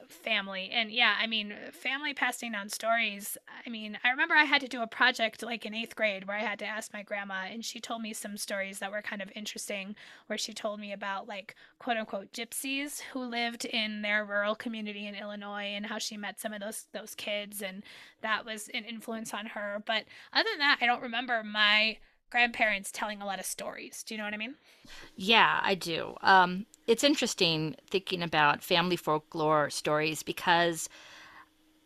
[0.07, 0.69] family.
[0.71, 4.67] And yeah i mean family passing down stories i mean i remember i had to
[4.67, 7.65] do a project like in eighth grade where i had to ask my grandma and
[7.65, 9.95] she told me some stories that were kind of interesting
[10.27, 15.07] where she told me about like quote unquote gypsies who lived in their rural community
[15.07, 17.83] in illinois and how she met some of those those kids and
[18.21, 19.83] that was an influence on her.
[19.85, 21.97] But other than that i don't remember my
[22.33, 24.01] grandparents telling a lot of stories.
[24.01, 24.55] Do you know what I mean?
[25.15, 26.15] Yeah, I do.
[26.21, 30.89] Um, it's interesting thinking about family folklore stories because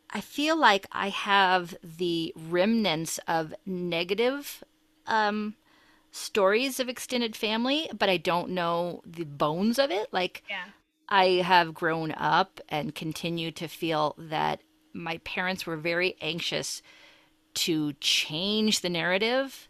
[0.09, 4.63] I feel like I have the remnants of negative
[5.05, 5.55] um,
[6.11, 10.07] stories of extended family, but I don't know the bones of it.
[10.13, 10.67] Like, yeah.
[11.09, 14.61] I have grown up and continue to feel that
[14.93, 16.81] my parents were very anxious
[17.55, 19.67] to change the narrative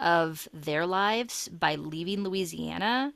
[0.00, 3.12] of their lives by leaving Louisiana.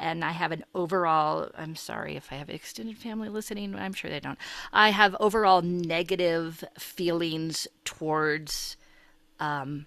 [0.00, 4.10] And I have an overall, I'm sorry if I have extended family listening, I'm sure
[4.10, 4.38] they don't.
[4.72, 8.76] I have overall negative feelings towards
[9.40, 9.86] um,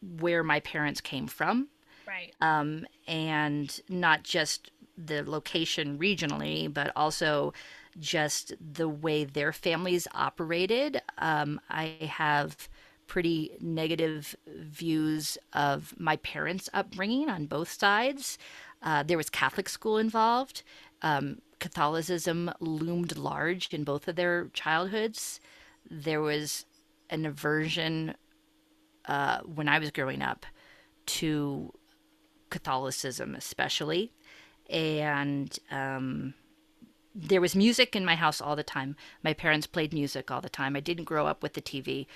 [0.00, 1.68] where my parents came from.
[2.06, 2.32] Right.
[2.40, 7.52] Um, and not just the location regionally, but also
[7.98, 11.02] just the way their families operated.
[11.18, 12.68] Um, I have
[13.06, 18.38] pretty negative views of my parents' upbringing on both sides.
[18.82, 20.62] Uh, there was Catholic school involved.
[21.02, 25.40] Um, Catholicism loomed large in both of their childhoods.
[25.90, 26.66] There was
[27.08, 28.14] an aversion
[29.06, 30.44] uh, when I was growing up
[31.06, 31.72] to
[32.50, 34.12] Catholicism, especially.
[34.68, 36.34] And um,
[37.14, 38.96] there was music in my house all the time.
[39.22, 40.76] My parents played music all the time.
[40.76, 42.06] I didn't grow up with the TV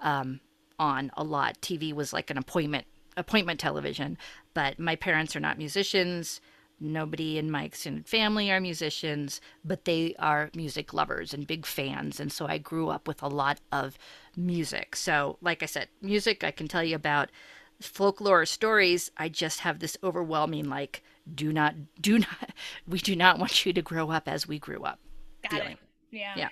[0.00, 0.40] um,
[0.78, 1.60] on a lot.
[1.60, 2.86] TV was like an appointment
[3.18, 4.16] appointment television.
[4.54, 6.40] But my parents are not musicians.
[6.80, 12.20] Nobody in my extended family are musicians, but they are music lovers and big fans.
[12.20, 13.98] And so I grew up with a lot of
[14.36, 14.94] music.
[14.94, 17.30] So, like I said, music I can tell you about
[17.80, 19.10] folklore stories.
[19.16, 21.02] I just have this overwhelming, like,
[21.34, 22.52] do not, do not,
[22.86, 25.00] we do not want you to grow up as we grew up.
[25.42, 25.72] Got feeling.
[25.72, 25.78] it.
[26.12, 26.34] Yeah.
[26.36, 26.48] Yeah.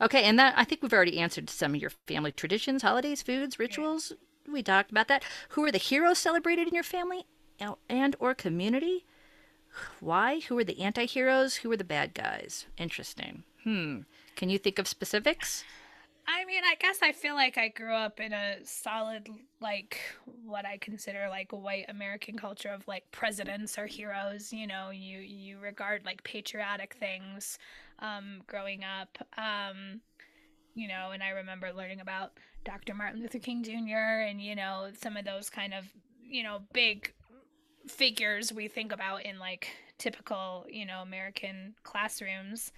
[0.00, 3.58] Okay, and that I think we've already answered some of your family traditions, holidays, foods,
[3.58, 4.12] rituals.
[4.50, 5.24] We talked about that.
[5.50, 7.26] Who are the heroes celebrated in your family
[7.88, 9.04] and or community?
[10.00, 10.40] Why?
[10.40, 11.56] Who are the anti-heroes?
[11.56, 12.66] Who are the bad guys?
[12.78, 13.42] Interesting.
[13.64, 14.00] Hmm.
[14.36, 15.64] Can you think of specifics?
[16.30, 19.30] I mean, I guess I feel like I grew up in a solid,
[19.62, 19.98] like,
[20.44, 24.52] what I consider like white American culture of like presidents or heroes.
[24.52, 27.58] You know, you you regard like patriotic things
[28.00, 29.16] um, growing up.
[29.38, 30.02] Um,
[30.74, 32.32] you know, and I remember learning about
[32.64, 32.94] Dr.
[32.94, 34.26] Martin Luther King Jr.
[34.28, 35.86] and you know some of those kind of
[36.22, 37.12] you know big
[37.86, 42.70] figures we think about in like typical you know American classrooms.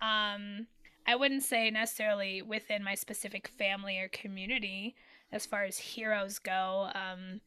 [0.00, 0.66] Um,
[1.06, 4.94] I wouldn't say necessarily within my specific family or community
[5.32, 6.90] as far as heroes go.
[6.94, 7.40] Um,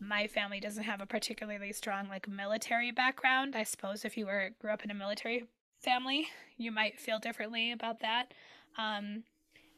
[0.00, 3.54] my family doesn't have a particularly strong like military background.
[3.56, 5.44] I suppose if you were grew up in a military
[5.80, 8.32] family, you might feel differently about that.
[8.76, 9.24] Um,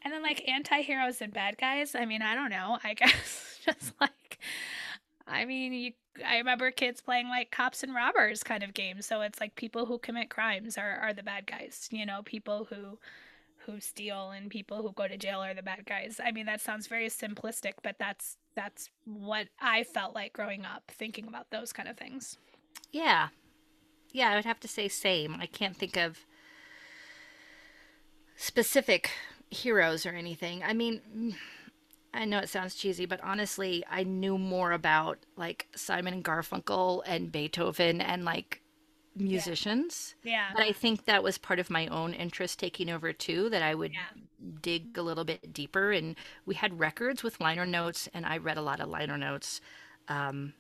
[0.03, 2.79] and then like anti-heroes and bad guys, I mean, I don't know.
[2.83, 4.39] I guess just like
[5.31, 5.93] I mean, you
[6.27, 9.07] I remember kids playing like cops and robbers kind of games.
[9.07, 11.89] So it's like people who commit crimes are, are the bad guys.
[11.91, 12.99] You know, people who
[13.67, 16.21] who steal and people who go to jail are the bad guys.
[16.23, 20.83] I mean, that sounds very simplistic, but that's that's what I felt like growing up
[20.89, 22.39] thinking about those kind of things.
[22.91, 23.29] Yeah.
[24.13, 25.37] Yeah, I would have to say same.
[25.39, 26.27] I can't think of
[28.37, 29.11] specific
[29.51, 30.63] heroes or anything.
[30.65, 31.37] I mean,
[32.13, 37.03] I know it sounds cheesy, but honestly, I knew more about like Simon and Garfunkel
[37.07, 38.63] and Beethoven and like
[39.15, 40.15] musicians.
[40.23, 40.33] Yeah.
[40.33, 40.47] yeah.
[40.55, 43.75] But I think that was part of my own interest taking over too, that I
[43.75, 44.23] would yeah.
[44.61, 45.93] dig a little bit deeper.
[45.93, 49.61] And we had records with liner notes, and I read a lot of liner notes.
[50.09, 50.55] Um,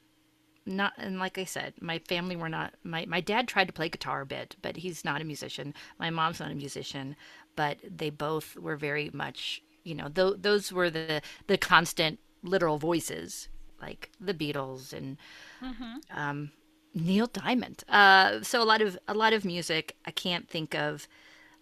[0.66, 3.88] not and like I said, my family were not my my dad tried to play
[3.88, 5.74] guitar a bit, but he's not a musician.
[5.98, 7.16] My mom's not a musician,
[7.56, 12.78] but they both were very much you know, th- those were the the constant literal
[12.78, 13.48] voices
[13.80, 15.16] like the Beatles and
[15.62, 16.18] mm-hmm.
[16.18, 16.52] um,
[16.94, 17.84] Neil Diamond.
[17.88, 19.96] Uh, so a lot of a lot of music.
[20.06, 21.08] I can't think of.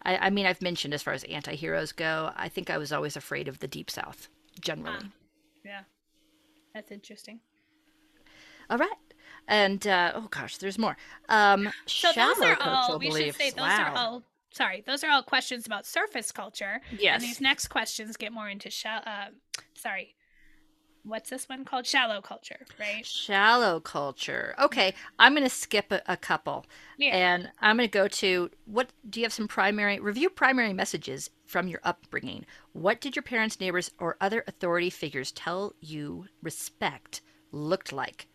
[0.02, 2.30] I, I, mean, I've mentioned as far as anti-heroes go.
[2.36, 4.28] I think I was always afraid of the Deep South
[4.60, 4.96] generally.
[5.00, 5.10] Ah,
[5.64, 5.80] yeah,
[6.72, 7.40] that's interesting.
[8.70, 8.90] All right.
[9.48, 10.96] And uh, oh gosh, there's more.
[11.28, 12.98] Um, so those are all.
[12.98, 13.92] We should say those wow.
[13.92, 16.80] are all sorry, those are all questions about surface culture.
[16.98, 17.14] Yes.
[17.14, 19.02] And these next questions get more into shallow.
[19.04, 19.26] Uh,
[19.74, 20.14] sorry,
[21.04, 21.86] what's this one called?
[21.86, 23.04] Shallow culture, right?
[23.04, 24.54] Shallow culture.
[24.58, 26.66] Okay, I'm going to skip a, a couple,
[26.98, 27.16] yeah.
[27.16, 28.92] and I'm going to go to what?
[29.08, 32.44] Do you have some primary review primary messages from your upbringing?
[32.72, 37.22] What did your parents, neighbors, or other authority figures tell you respect
[37.52, 38.28] looked like?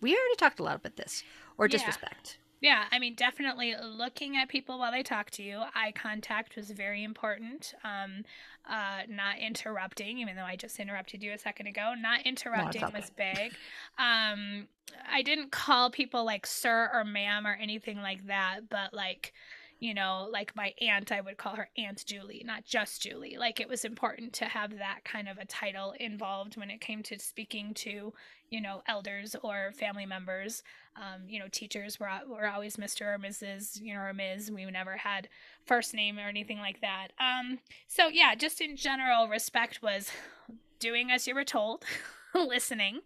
[0.00, 1.22] We already talked a lot about this,
[1.56, 2.38] or disrespect.
[2.38, 2.43] Yeah.
[2.64, 5.60] Yeah, I mean, definitely looking at people while they talk to you.
[5.74, 7.74] Eye contact was very important.
[7.84, 8.22] Um,
[8.66, 11.92] uh, not interrupting, even though I just interrupted you a second ago.
[12.00, 13.52] Not interrupting no, was big.
[13.98, 14.66] Um,
[15.06, 19.34] I didn't call people like sir or ma'am or anything like that, but like,
[19.78, 23.36] you know, like my aunt, I would call her Aunt Julie, not just Julie.
[23.38, 27.02] Like it was important to have that kind of a title involved when it came
[27.02, 28.14] to speaking to,
[28.54, 30.62] you know, elders or family members.
[30.94, 33.14] Um, you know, teachers were were always Mr.
[33.14, 33.82] or Mrs.
[33.82, 34.52] You know, or Ms.
[34.52, 35.28] We never had
[35.66, 37.08] first name or anything like that.
[37.18, 37.58] Um,
[37.88, 40.12] so yeah, just in general, respect was
[40.78, 41.84] doing as you were told,
[42.34, 43.00] listening,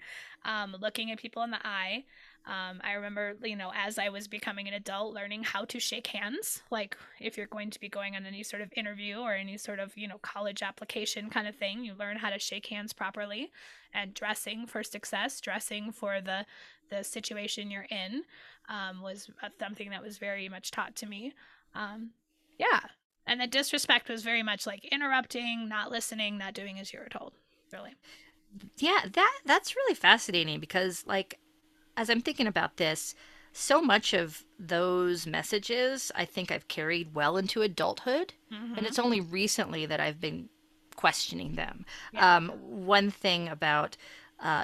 [0.45, 2.05] um, looking at people in the eye.
[2.47, 6.07] Um, I remember, you know, as I was becoming an adult, learning how to shake
[6.07, 6.63] hands.
[6.71, 9.79] Like, if you're going to be going on any sort of interview or any sort
[9.79, 13.51] of, you know, college application kind of thing, you learn how to shake hands properly
[13.93, 16.47] and dressing for success, dressing for the
[16.91, 18.23] the situation you're in
[18.71, 21.35] um, was something that was very much taught to me.
[21.75, 22.11] Um,
[22.59, 22.81] yeah.
[23.27, 27.11] And the disrespect was very much like interrupting, not listening, not doing as you were
[27.11, 27.35] told.
[27.73, 27.95] Really.
[28.79, 31.39] Yeah, that that's really fascinating because like
[31.99, 33.15] as I'm thinking about this,
[33.53, 38.35] so much of those messages I think I've carried well into adulthood.
[38.53, 38.75] Mm-hmm.
[38.77, 40.49] And it's only recently that I've been
[40.95, 41.85] questioning them.
[42.13, 42.37] Yeah.
[42.37, 43.97] Um, one thing about,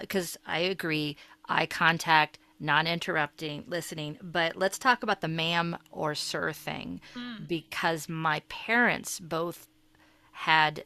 [0.01, 1.17] because uh, I agree,
[1.49, 7.49] eye contact, non interrupting, listening, but let's talk about the ma'am or sir thing mm.
[7.49, 9.67] because my parents both
[10.31, 10.85] had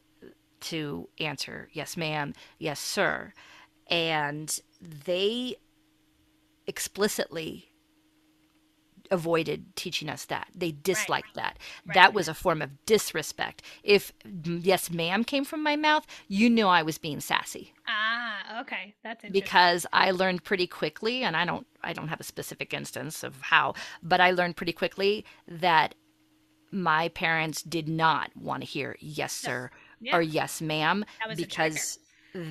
[0.60, 3.34] to answer yes, ma'am, yes, sir.
[3.90, 5.56] And they
[6.68, 7.72] explicitly
[9.10, 10.48] avoided teaching us that.
[10.54, 11.44] They disliked right.
[11.44, 11.58] that.
[11.86, 11.94] Right.
[11.94, 13.62] That was a form of disrespect.
[13.82, 14.12] If
[14.44, 17.72] yes, ma'am came from my mouth, you knew I was being sassy.
[17.86, 18.94] Ah, okay.
[19.02, 19.32] That's interesting.
[19.32, 23.40] Because I learned pretty quickly and I don't I don't have a specific instance of
[23.40, 25.94] how, but I learned pretty quickly that
[26.70, 29.70] my parents did not want to hear yes sir
[30.00, 30.12] yes.
[30.12, 30.16] Yeah.
[30.18, 31.02] or yes ma'am
[31.34, 31.98] because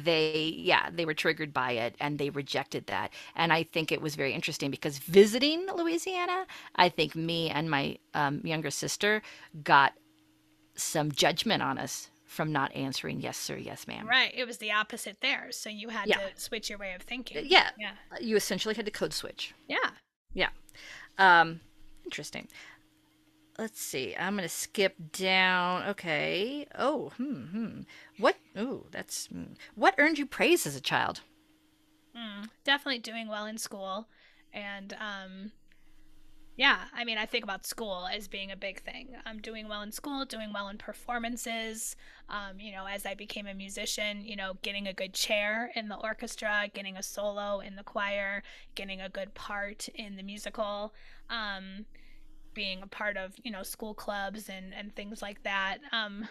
[0.04, 3.12] they yeah they were triggered by it and they rejected that.
[3.36, 6.46] And i think it was very interesting because visiting louisiana
[6.76, 9.22] i think me and my um, younger sister
[9.64, 9.94] got
[10.76, 14.06] some judgment on us from not answering yes sir yes ma'am.
[14.08, 14.32] Right.
[14.36, 15.48] It was the opposite there.
[15.52, 16.18] So you had yeah.
[16.18, 17.46] to switch your way of thinking.
[17.48, 17.70] Yeah.
[17.80, 17.94] Yeah.
[18.20, 19.56] You essentially had to code switch.
[19.68, 19.78] Yeah.
[20.34, 20.50] Yeah.
[21.18, 21.62] Um
[22.04, 22.48] interesting
[23.58, 24.16] let's see.
[24.18, 25.84] I'm gonna skip down.
[25.90, 26.68] Okay.
[26.76, 27.82] Oh, hmm, hmm.
[28.18, 28.38] What?
[28.56, 29.54] Oh, that's hmm.
[29.76, 31.22] what earned you praise as a child.
[32.16, 34.08] Mm, definitely doing well in school,
[34.54, 35.52] and um,
[36.56, 36.86] yeah.
[36.94, 39.10] I mean, I think about school as being a big thing.
[39.26, 41.96] I'm doing well in school, doing well in performances.
[42.30, 45.88] Um, you know, as I became a musician, you know, getting a good chair in
[45.88, 48.42] the orchestra, getting a solo in the choir,
[48.74, 50.94] getting a good part in the musical.
[51.30, 51.86] Um,
[52.58, 55.78] being a part of you know school clubs and and things like that.
[55.92, 56.28] Um,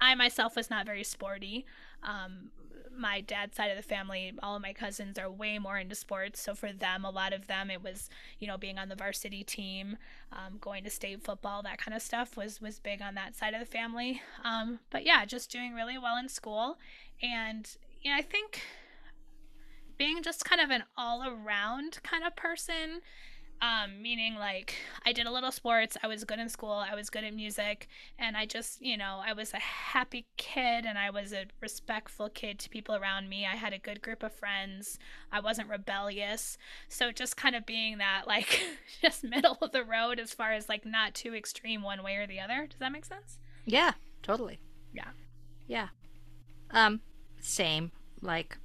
[0.00, 1.66] i myself was not very sporty.
[2.02, 2.50] Um,
[2.96, 6.40] my dad's side of the family all of my cousins are way more into sports.
[6.40, 8.08] So for them a lot of them it was
[8.38, 9.98] you know being on the varsity team
[10.32, 13.52] um, going to state football that kind of stuff was was big on that side
[13.52, 14.22] of the family.
[14.42, 16.78] Um, but yeah just doing really well in school.
[17.22, 17.68] And
[18.00, 18.62] you know i think
[19.98, 23.02] being just kind of an all around kind of person
[23.60, 27.10] um, meaning like I did a little sports, I was good in school, I was
[27.10, 31.10] good at music, and I just, you know, I was a happy kid and I
[31.10, 33.46] was a respectful kid to people around me.
[33.46, 34.98] I had a good group of friends.
[35.32, 36.56] I wasn't rebellious.
[36.88, 38.60] So just kind of being that like
[39.02, 42.26] just middle of the road as far as like not too extreme one way or
[42.26, 42.66] the other.
[42.68, 43.38] Does that make sense?
[43.64, 44.60] Yeah, totally.
[44.92, 45.10] Yeah.
[45.66, 45.88] Yeah.
[46.70, 47.00] Um
[47.40, 47.90] same.
[48.22, 48.58] Like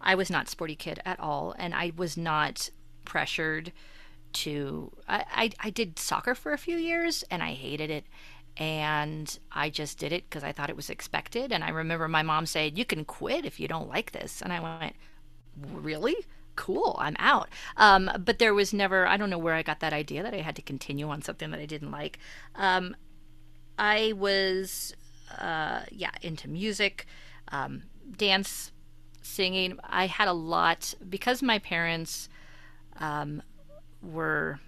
[0.00, 2.70] I was not sporty kid at all and I was not
[3.04, 3.72] pressured
[4.32, 8.04] to I, I, I did soccer for a few years and I hated it
[8.56, 11.52] and I just did it because I thought it was expected.
[11.52, 14.52] And I remember my mom saying, "You can quit if you don't like this," and
[14.52, 14.96] I went,
[15.56, 16.16] "Really?
[16.54, 19.92] Cool, I'm out." Um, but there was never I don't know where I got that
[19.92, 22.18] idea that I had to continue on something that I didn't like.
[22.54, 22.96] Um,
[23.78, 24.94] I was
[25.38, 27.06] uh, yeah into music,
[27.48, 27.82] um,
[28.16, 28.72] dance,
[29.20, 29.78] singing.
[29.84, 32.30] I had a lot because my parents
[32.98, 33.42] um,
[34.02, 34.60] were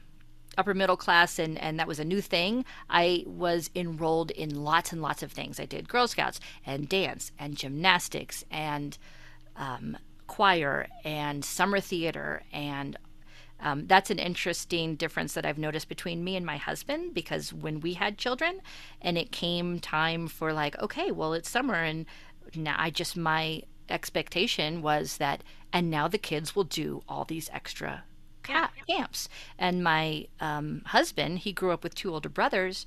[0.58, 4.92] upper middle class and, and that was a new thing, I was enrolled in lots
[4.92, 5.60] and lots of things.
[5.60, 8.98] I did Girl Scouts and dance and gymnastics and
[9.56, 9.96] um,
[10.26, 12.42] choir and summer theater.
[12.52, 12.96] And
[13.60, 17.80] um, that's an interesting difference that I've noticed between me and my husband because when
[17.80, 18.60] we had children
[19.00, 22.04] and it came time for like, okay, well, it's summer and
[22.54, 25.42] now I just, my expectation was that,
[25.72, 28.04] and now the kids will do all these extra
[28.48, 29.28] ca- camps.
[29.58, 32.86] And my um, husband, he grew up with two older brothers,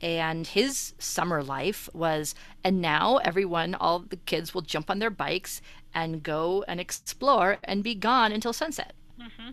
[0.00, 5.10] and his summer life was, and now everyone, all the kids will jump on their
[5.10, 5.60] bikes
[5.92, 8.94] and go and explore and be gone until sunset.
[9.20, 9.50] Mm-hmm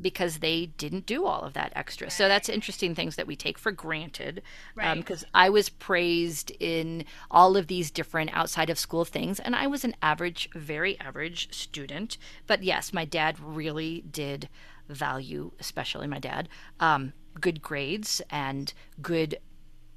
[0.00, 2.06] because they didn't do all of that extra.
[2.06, 2.12] Right.
[2.12, 4.42] So that's interesting things that we take for granted.
[4.74, 9.54] Because um, I was praised in all of these different outside of school things, and
[9.54, 12.18] I was an average, very average student.
[12.46, 14.48] But yes, my dad really did
[14.90, 16.48] value, especially my dad,
[16.80, 19.38] um, good grades and good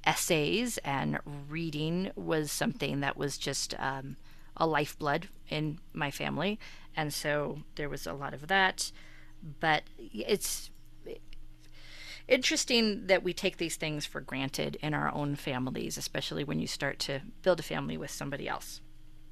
[0.04, 1.18] essays and
[1.48, 4.16] reading was something that was just um,
[4.56, 6.58] a lifeblood in my family.
[6.96, 8.92] And so there was a lot of that.
[9.60, 10.70] but it's
[12.28, 16.66] interesting that we take these things for granted in our own families, especially when you
[16.66, 18.80] start to build a family with somebody else.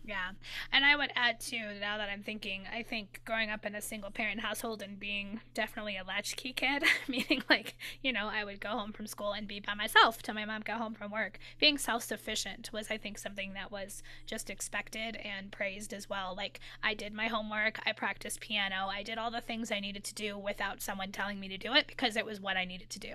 [0.04, 0.30] Yeah.
[0.72, 3.80] And I would add too, now that I'm thinking, I think growing up in a
[3.80, 8.60] single parent household and being definitely a latchkey kid, meaning like, you know, I would
[8.60, 11.38] go home from school and be by myself till my mom got home from work.
[11.60, 16.34] Being self sufficient was, I think, something that was just expected and praised as well.
[16.36, 20.02] Like, I did my homework, I practiced piano, I did all the things I needed
[20.04, 22.90] to do without someone telling me to do it because it was what I needed
[22.90, 23.14] to do.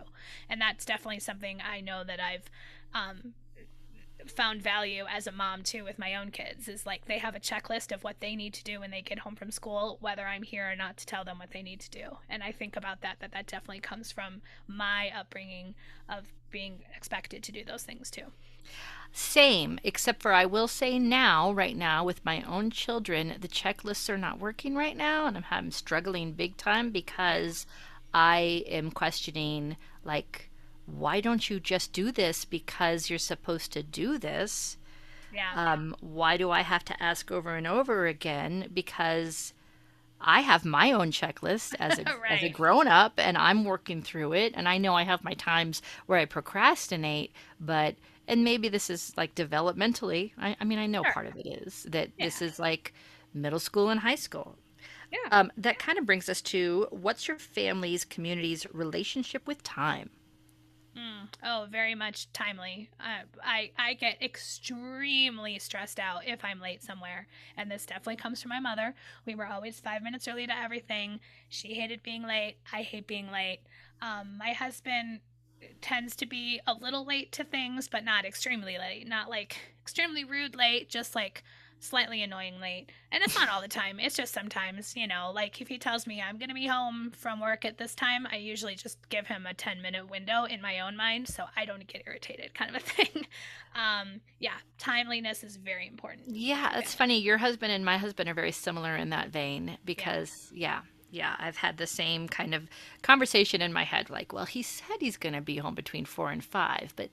[0.50, 2.50] And that's definitely something I know that I've
[2.94, 3.34] um,
[4.32, 7.40] found value as a mom too with my own kids is like they have a
[7.40, 10.44] checklist of what they need to do when they get home from school whether i'm
[10.44, 12.18] here or not to tell them what they need to do.
[12.30, 15.76] And i think about that that that definitely comes from my upbringing
[16.10, 18.24] of being expected to do those things too.
[19.12, 24.10] Same except for i will say now right now with my own children the checklists
[24.10, 27.66] are not working right now and i'm, I'm struggling big time because
[28.14, 30.50] i am questioning like
[30.88, 34.78] why don't you just do this because you're supposed to do this?
[35.34, 35.52] Yeah.
[35.54, 38.70] Um, why do I have to ask over and over again?
[38.74, 39.54] Because
[40.22, 42.32] I have my own checklist as a, right.
[42.32, 44.54] as a grown up and I'm working through it.
[44.56, 47.96] And I know I have my times where I procrastinate, but,
[48.28, 50.32] and maybe this is like developmentally.
[50.38, 51.14] I, I mean, I know sure.
[51.14, 52.26] part of it is that yeah.
[52.26, 52.94] this is like
[53.34, 54.56] middle school and high school.
[55.12, 55.20] Yeah.
[55.32, 60.10] Um, that kind of brings us to what's your family's community's relationship with time?
[60.98, 61.28] Mm.
[61.44, 62.90] Oh, very much timely.
[63.00, 68.42] Uh, I I get extremely stressed out if I'm late somewhere, and this definitely comes
[68.42, 68.96] from my mother.
[69.26, 71.20] We were always five minutes early to everything.
[71.50, 72.56] She hated being late.
[72.74, 73.60] I hate being late.
[74.02, 75.20] Um, my husband
[75.82, 79.08] tends to be a little late to things, but not extremely late.
[79.08, 81.44] Not like extremely rude late, just like
[81.80, 82.92] slightly annoying late.
[83.12, 84.00] And it's not all the time.
[84.00, 87.12] It's just sometimes, you know, like if he tells me I'm going to be home
[87.16, 90.62] from work at this time, I usually just give him a 10 minute window in
[90.62, 93.26] my own mind so I don't get irritated, kind of a thing.
[93.76, 96.36] Um, yeah, timeliness is very important.
[96.36, 97.20] Yeah, it's funny.
[97.20, 100.76] Your husband and my husband are very similar in that vein because, yeah.
[100.76, 102.68] yeah yeah, I've had the same kind of
[103.02, 106.32] conversation in my head like, well, he said he's going to be home between four
[106.32, 107.10] and five, but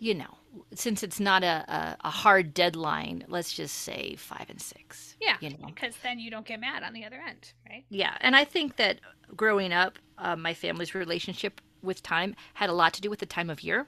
[0.00, 0.38] you know,
[0.74, 5.14] since it's not a, a, a, hard deadline, let's just say five and six.
[5.20, 7.84] Yeah, you know, because then you don't get mad on the other end, right?
[7.90, 8.98] Yeah, and I think that
[9.36, 13.26] growing up, uh, my family's relationship with time had a lot to do with the
[13.26, 13.86] time of year.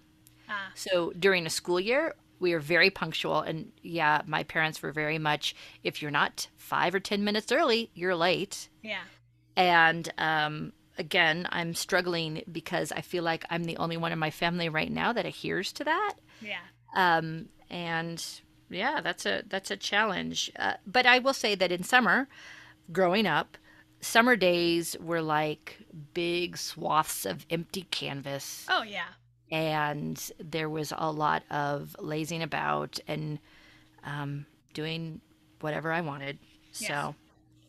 [0.48, 0.70] Ah.
[0.74, 5.18] So during a school year, we are very punctual, and yeah, my parents were very
[5.18, 5.56] much.
[5.82, 8.68] If you're not five or ten minutes early, you're late.
[8.82, 9.04] Yeah.
[9.56, 14.30] And um, again, I'm struggling because I feel like I'm the only one in my
[14.30, 16.14] family right now that adheres to that.
[16.40, 16.60] Yeah.
[16.94, 18.24] Um, and
[18.68, 20.50] yeah, that's a that's a challenge.
[20.58, 22.28] Uh, but I will say that in summer,
[22.92, 23.56] growing up,
[24.00, 25.78] summer days were like
[26.12, 28.66] big swaths of empty canvas.
[28.68, 29.08] Oh yeah.
[29.50, 33.38] And there was a lot of lazing about and
[34.02, 35.20] um, doing
[35.60, 36.38] whatever I wanted.
[36.74, 36.88] Yes.
[36.88, 37.14] So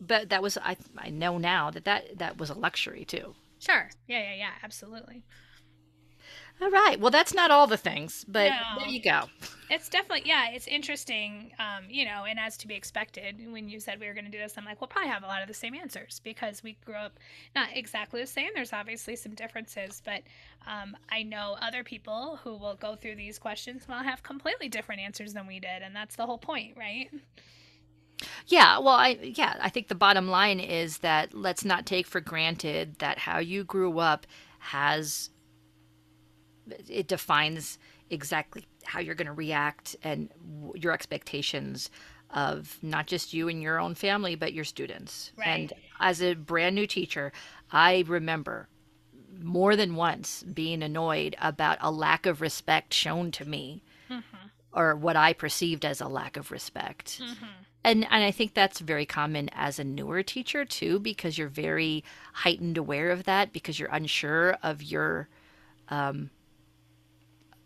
[0.07, 3.35] but that was I I know now that that that was a luxury too.
[3.59, 3.89] Sure.
[4.07, 5.23] Yeah, yeah, yeah, absolutely.
[6.61, 6.99] All right.
[6.99, 8.80] Well, that's not all the things, but no.
[8.80, 9.23] there you go.
[9.69, 10.51] It's definitely yeah.
[10.51, 13.41] It's interesting, um, you know, and as to be expected.
[13.51, 15.27] When you said we were going to do this, I'm like, we'll probably have a
[15.27, 17.19] lot of the same answers because we grew up
[17.55, 18.49] not exactly the same.
[18.53, 20.21] There's obviously some differences, but
[20.67, 25.01] um, I know other people who will go through these questions will have completely different
[25.01, 27.09] answers than we did, and that's the whole point, right?
[28.48, 32.19] Yeah, well, I yeah, I think the bottom line is that let's not take for
[32.19, 34.27] granted that how you grew up
[34.60, 35.30] has
[36.88, 37.77] it defines
[38.10, 40.30] exactly how you're going to react and
[40.76, 41.90] your expectations
[42.30, 45.31] of not just you and your own family but your students.
[45.38, 45.48] Right.
[45.48, 47.31] And as a brand new teacher,
[47.72, 48.69] I remember
[49.41, 54.48] more than once being annoyed about a lack of respect shown to me mm-hmm.
[54.72, 57.19] or what I perceived as a lack of respect.
[57.19, 61.47] Mm-hmm and and I think that's very common as a newer teacher too, because you're
[61.49, 62.03] very
[62.34, 65.27] heightened aware of that because you're unsure of your
[65.89, 66.30] um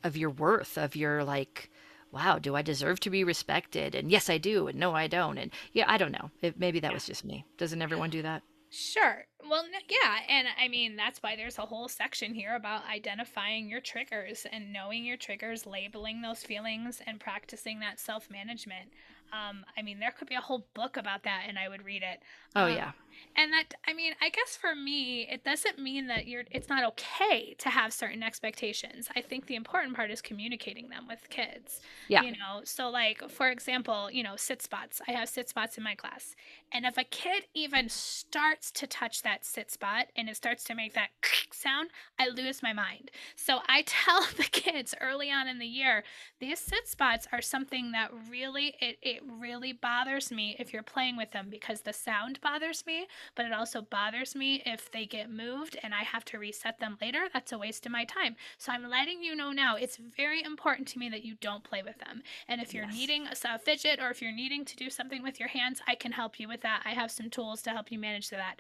[0.03, 1.69] of your worth, of your like,
[2.11, 3.93] wow, do I deserve to be respected?
[3.93, 5.37] And yes, I do, and no, I don't.
[5.37, 6.31] And yeah, I don't know.
[6.41, 6.95] It, maybe that yeah.
[6.95, 7.45] was just me.
[7.57, 8.41] Doesn't everyone do that?
[8.69, 9.26] Sure.
[9.43, 10.19] Well, yeah.
[10.27, 14.73] And I mean, that's why there's a whole section here about identifying your triggers and
[14.73, 18.91] knowing your triggers, labeling those feelings, and practicing that self management.
[19.31, 22.01] Um, I mean, there could be a whole book about that, and I would read
[22.03, 22.23] it.
[22.55, 22.91] Oh Um, yeah.
[23.35, 26.83] and that I mean, I guess for me, it doesn't mean that you're it's not
[26.85, 29.07] okay to have certain expectations.
[29.15, 31.79] I think the important part is communicating them with kids.
[32.07, 32.23] Yeah.
[32.23, 35.01] You know, so like for example, you know, sit spots.
[35.07, 36.35] I have sit spots in my class.
[36.71, 40.75] And if a kid even starts to touch that sit spot and it starts to
[40.75, 41.09] make that
[41.53, 41.89] sound,
[42.19, 43.11] I lose my mind.
[43.35, 46.03] So I tell the kids early on in the year,
[46.39, 51.17] these sit spots are something that really it, it really bothers me if you're playing
[51.17, 55.29] with them because the sound bothers me but it also bothers me if they get
[55.29, 57.27] moved and I have to reset them later.
[57.33, 58.35] That's a waste of my time.
[58.57, 61.81] So I'm letting you know now it's very important to me that you don't play
[61.83, 62.21] with them.
[62.47, 62.85] And if you're Yes.
[62.85, 65.95] needing a, a fidget or if you're needing to do something with your hands, I
[65.95, 66.81] can help you with that.
[66.85, 68.59] I have some tools to help you manage that.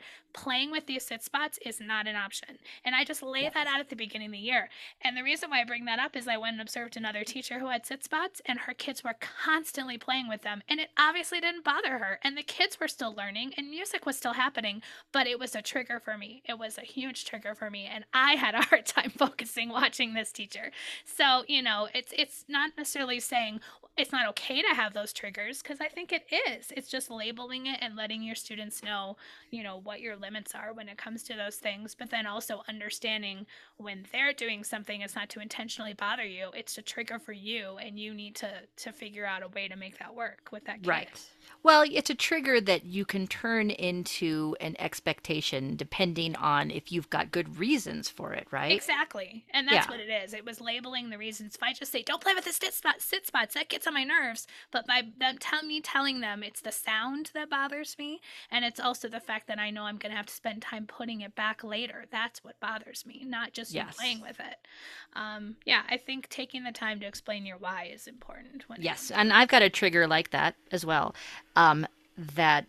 [0.57, 2.57] Playing with these sit spots is not an option.
[2.83, 4.69] And I just lay that out at the beginning of the year.
[5.03, 7.59] And the reason why I bring that up is I went and observed another teacher
[7.59, 10.63] who had sit spots, and her kids were constantly playing with them.
[10.67, 12.17] And it obviously didn't bother her.
[12.23, 14.81] And the kids were still learning, and music was still happening,
[15.11, 16.41] but it was a trigger for me.
[16.49, 17.85] It was a huge trigger for me.
[17.85, 20.71] And I had a hard time focusing watching this teacher.
[21.05, 23.59] So, you know, it's it's not necessarily saying
[23.97, 26.71] it's not okay to have those triggers because I think it is.
[26.75, 29.17] It's just labeling it and letting your students know,
[29.49, 32.63] you know, what your limits are when it comes to those things, but then also
[32.69, 33.45] understanding
[33.77, 37.77] when they're doing something it's not to intentionally bother you, it's to trigger for you
[37.77, 40.81] and you need to to figure out a way to make that work with that
[40.83, 40.87] kid.
[40.87, 41.21] Right.
[41.63, 47.09] Well, it's a trigger that you can turn into an expectation depending on if you've
[47.09, 48.71] got good reasons for it, right?
[48.71, 49.45] Exactly.
[49.51, 49.91] And that's Yeah.
[49.91, 50.33] what it is.
[50.33, 51.55] It was labeling the reasons.
[51.55, 53.93] If I just say, don't play with the sit, spot, sit spots, that gets on
[53.93, 54.45] my nerves.
[54.71, 58.21] But by them tell me telling them it's the sound that bothers me.
[58.51, 60.85] And it's also the fact that I know I'm going to have to spend time
[60.85, 62.05] putting it back later.
[62.11, 63.95] That's what bothers me, not just Yes.
[63.97, 64.67] playing with it.
[65.13, 68.67] Um, yeah, I think taking the time to explain your why is important.
[68.67, 71.15] When Yes, and I've got a trigger like that as well.
[71.55, 71.87] Um,
[72.35, 72.67] that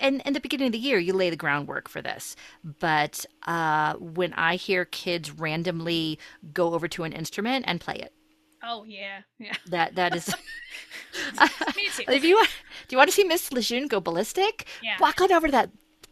[0.00, 2.34] and in the beginning of the year, you lay the groundwork for this.
[2.64, 6.18] But uh, when I hear kids randomly
[6.52, 8.12] go over to an instrument and play it,
[8.62, 9.22] Oh, yeah.
[9.38, 9.54] Yeah.
[9.66, 10.28] that that is.
[11.76, 12.04] me too.
[12.08, 12.48] if you want,
[12.88, 14.66] do you want to see Miss Lejeune go ballistic?
[14.82, 14.96] Yeah.
[15.00, 15.70] Walk on over to that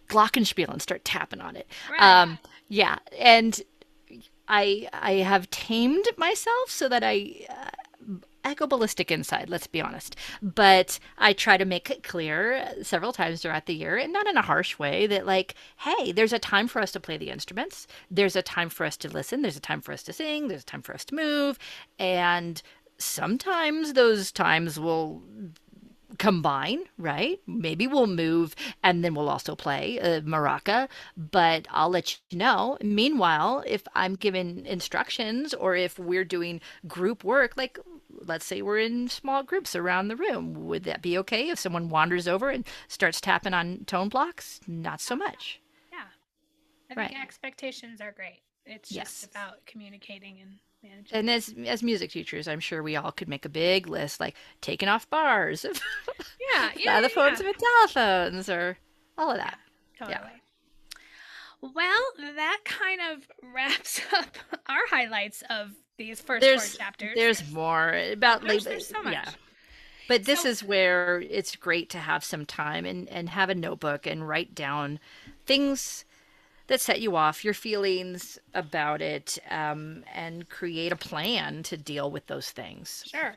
[0.09, 1.67] glockenspiel and start tapping on it.
[1.91, 2.03] Right.
[2.03, 2.39] Um,
[2.69, 3.61] yeah, and
[4.49, 7.71] I I have tamed myself so that I uh,
[8.49, 9.51] I go ballistic inside.
[9.51, 13.97] Let's be honest, but I try to make it clear several times throughout the year,
[13.97, 17.01] and not in a harsh way, that like, hey, there's a time for us to
[17.01, 17.87] play the instruments.
[18.11, 19.43] There's a time for us to listen.
[19.43, 20.49] There's a time for us to sing.
[20.49, 21.59] There's a time for us to move,
[21.99, 22.61] and
[22.97, 25.23] sometimes those times will
[26.19, 27.41] combine, right?
[27.47, 32.79] Maybe we'll move and then we'll also play uh, maraca, but I'll let you know.
[32.83, 37.79] Meanwhile, if I'm given instructions or if we're doing group work, like
[38.25, 41.89] let's say we're in small groups around the room, would that be okay if someone
[41.89, 44.61] wanders over and starts tapping on tone blocks?
[44.67, 45.61] Not so much.
[45.93, 46.05] yeah.
[46.91, 47.09] I Right.
[47.11, 48.41] think expectations are great.
[48.67, 49.21] It's Yes.
[49.21, 51.17] just about communicating and managing.
[51.19, 54.37] And as as music teachers, I'm sure we all could make a big list, like
[54.61, 55.65] taking off bars,
[56.53, 57.47] yeah, yeah, the phones yeah.
[57.47, 58.79] with telephones, or
[59.17, 59.59] all of that.
[59.99, 60.17] Totally.
[60.21, 60.31] Yeah.
[61.61, 62.03] Well,
[62.37, 64.37] that kind of wraps up
[64.69, 67.13] our highlights of these first there's four chapters.
[67.15, 69.13] there's more about There's- labor- there's so much.
[69.13, 69.31] yeah
[70.09, 73.55] but this So- is where it's great to have some time and and have a
[73.55, 75.01] notebook and write down
[75.45, 76.05] things
[76.69, 82.11] that set you off your feelings about it um, and create a plan to deal
[82.11, 83.37] with those things Sure.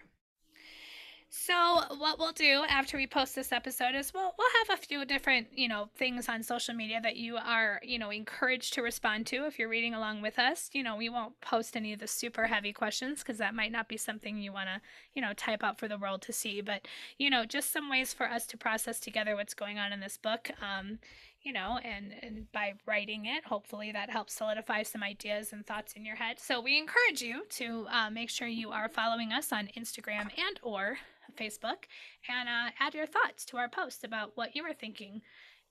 [1.33, 5.05] So what we'll do after we post this episode is we'll we'll have a few
[5.05, 9.27] different, you know, things on social media that you are, you know, encouraged to respond
[9.27, 10.69] to if you're reading along with us.
[10.73, 13.87] You know, we won't post any of the super heavy questions because that might not
[13.87, 14.81] be something you want to,
[15.15, 16.85] you know, type out for the world to see, but
[17.17, 20.17] you know, just some ways for us to process together what's going on in this
[20.17, 20.51] book.
[20.61, 20.99] Um
[21.43, 25.93] you know, and, and by writing it, hopefully that helps solidify some ideas and thoughts
[25.93, 26.39] in your head.
[26.39, 30.59] So we encourage you to uh, make sure you are following us on Instagram and
[30.61, 30.97] or
[31.31, 31.85] Facebook,
[32.29, 35.21] and uh, add your thoughts to our post about what you were thinking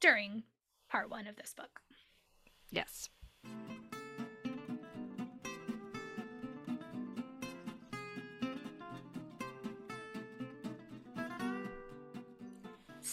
[0.00, 0.42] during
[0.88, 1.80] part one of this book.
[2.70, 3.08] yes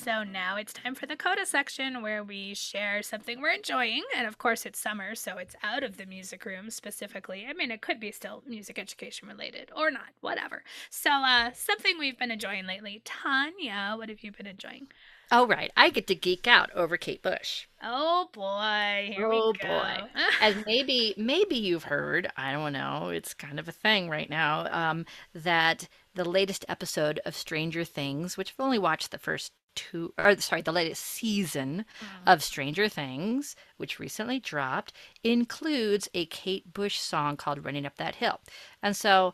[0.07, 4.03] So now it's time for the Coda section where we share something we're enjoying.
[4.15, 7.45] And of course, it's summer, so it's out of the music room specifically.
[7.45, 10.63] I mean, it could be still music education related or not, whatever.
[10.89, 13.01] So, uh, something we've been enjoying lately.
[13.03, 14.87] Tanya, what have you been enjoying?
[15.29, 19.59] oh right i get to geek out over kate bush Oh boy, here Oh, we
[19.59, 19.67] go.
[19.67, 19.97] boy.
[20.41, 24.67] as maybe maybe you've heard i don't know it's kind of a thing right now
[24.71, 25.05] um,
[25.35, 30.35] that the latest episode of Stranger Things, which I've only watched the first two, or
[30.37, 31.85] sorry, the latest season
[32.25, 34.91] of Stranger Things, which recently dropped,
[35.23, 38.41] includes a Kate Bush song called "Running Up That Hill,"
[38.83, 39.33] and so.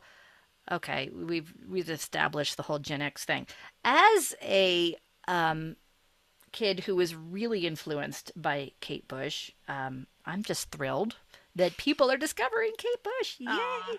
[0.72, 3.48] Okay, we've we've established the whole Gen X thing.
[3.84, 4.95] As a
[5.28, 5.76] um,
[6.53, 11.18] kid who was really influenced by Kate Bush, um, I'm just thrilled
[11.56, 13.36] that people are discovering Kate Bush.
[13.40, 13.98] Yay!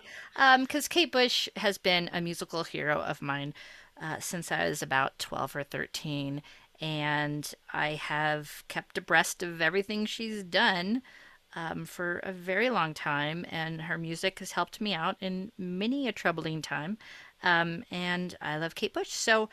[0.59, 3.53] Because um, Kate Bush has been a musical hero of mine
[4.01, 6.41] uh, since I was about 12 or 13.
[6.81, 11.01] And I have kept abreast of everything she's done
[11.55, 13.45] um, for a very long time.
[13.49, 16.97] And her music has helped me out in many a troubling time.
[17.43, 19.11] Um, and I love Kate Bush.
[19.11, 19.49] So,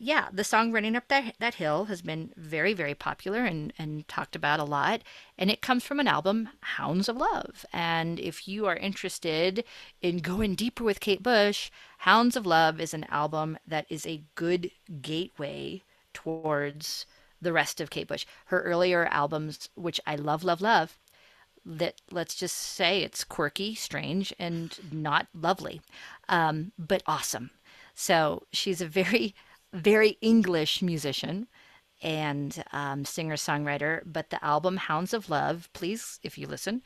[0.00, 4.06] yeah, the song Running Up That, that Hill has been very, very popular and, and
[4.06, 5.02] talked about a lot.
[5.36, 7.66] And it comes from an album, Hounds of Love.
[7.72, 9.64] And if you are interested
[10.00, 14.22] in going deeper with Kate Bush, Hounds of Love is an album that is a
[14.36, 14.70] good
[15.02, 15.82] gateway
[16.14, 17.04] towards
[17.42, 18.24] the rest of Kate Bush.
[18.46, 20.96] Her earlier albums, which I love, love, love,
[21.66, 25.80] that let's just say it's quirky, strange, and not lovely,
[26.28, 27.50] um, but awesome.
[27.94, 29.34] So she's a very
[29.72, 31.48] very English musician
[32.02, 34.02] and um, singer songwriter.
[34.04, 36.82] But the album Hounds of Love, please, if you listen,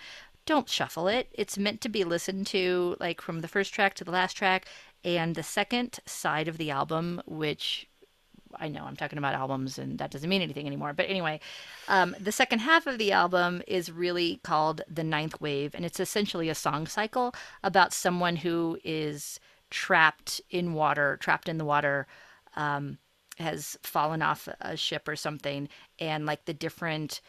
[0.46, 1.28] don't shuffle it.
[1.32, 4.66] It's meant to be listened to like from the first track to the last track.
[5.04, 7.88] And the second side of the album, which
[8.56, 10.92] I know I'm talking about albums and that doesn't mean anything anymore.
[10.92, 11.40] But anyway,
[11.88, 15.74] um, the second half of the album is really called The Ninth Wave.
[15.74, 19.40] And it's essentially a song cycle about someone who is
[19.70, 22.06] trapped in water, trapped in the water
[22.56, 22.98] um,
[23.38, 25.68] has fallen off a ship or something,
[25.98, 27.20] and like the different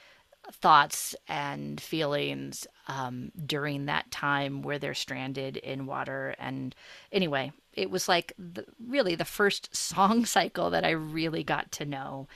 [0.52, 6.36] thoughts and feelings um, during that time where they're stranded in water.
[6.38, 6.76] And
[7.12, 11.86] anyway, it was like the, really the first song cycle that I really got to
[11.86, 12.28] know.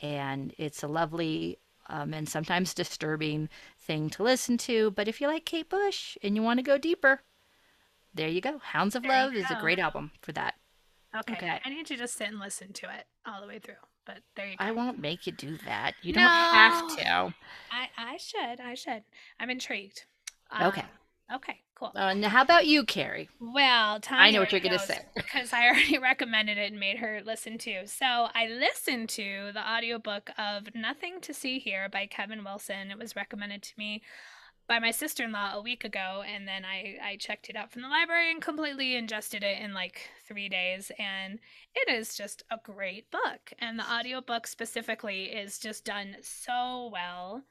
[0.00, 1.58] And it's a lovely
[1.88, 3.48] um, and sometimes disturbing
[3.78, 4.92] thing to listen to.
[4.92, 7.20] But if you like Kate Bush and you want to go deeper,
[8.14, 8.58] there you go.
[8.58, 10.54] Hounds of there Love is a great album for that.
[11.16, 11.32] Okay.
[11.34, 11.60] okay.
[11.64, 13.74] I need to just sit and listen to it all the way through.
[14.06, 14.64] But there you go.
[14.64, 15.92] I won't make you do that.
[16.02, 17.34] You no, don't have to.
[17.70, 18.60] I, I should.
[18.60, 19.02] I should.
[19.38, 20.04] I'm intrigued.
[20.60, 20.84] Okay.
[21.30, 21.92] Uh, okay, cool.
[21.94, 23.28] Uh, now, how about you, Carrie?
[23.40, 24.98] Well, Tanya I know what you're going to say.
[25.14, 27.86] Because I already recommended it and made her listen to.
[27.86, 32.90] So I listened to the audiobook of Nothing to See Here by Kevin Wilson.
[32.90, 34.02] It was recommended to me
[34.70, 37.72] by my sister in law a week ago, and then I, I checked it out
[37.72, 40.92] from the library and completely ingested it in like three days.
[40.96, 41.40] And
[41.74, 43.52] it is just a great book.
[43.58, 47.42] And the audiobook specifically is just done so well.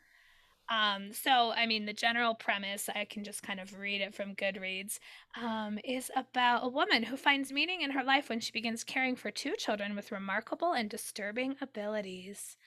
[0.70, 4.36] Um, so, I mean, the general premise, I can just kind of read it from
[4.36, 5.00] Goodreads,
[5.42, 9.16] um, is about a woman who finds meaning in her life when she begins caring
[9.16, 12.58] for two children with remarkable and disturbing abilities.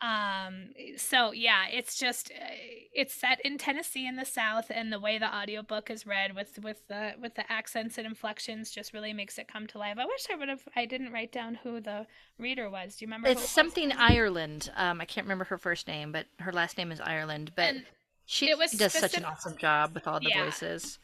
[0.00, 2.44] Um, so yeah, it's just uh,
[2.92, 6.58] it's set in Tennessee in the South, and the way the audiobook is read with
[6.62, 9.96] with the with the accents and inflections just really makes it come to life.
[9.98, 10.62] I wish I would have.
[10.76, 12.06] I didn't write down who the
[12.38, 12.96] reader was.
[12.96, 13.28] Do you remember?
[13.28, 13.92] It's something?
[13.92, 14.70] Ireland.
[14.76, 17.43] Um, I can't remember her first name, but her last name is Ireland.
[17.54, 17.84] But and
[18.26, 20.44] she does specific- such an awesome job with all the yeah.
[20.44, 20.98] voices.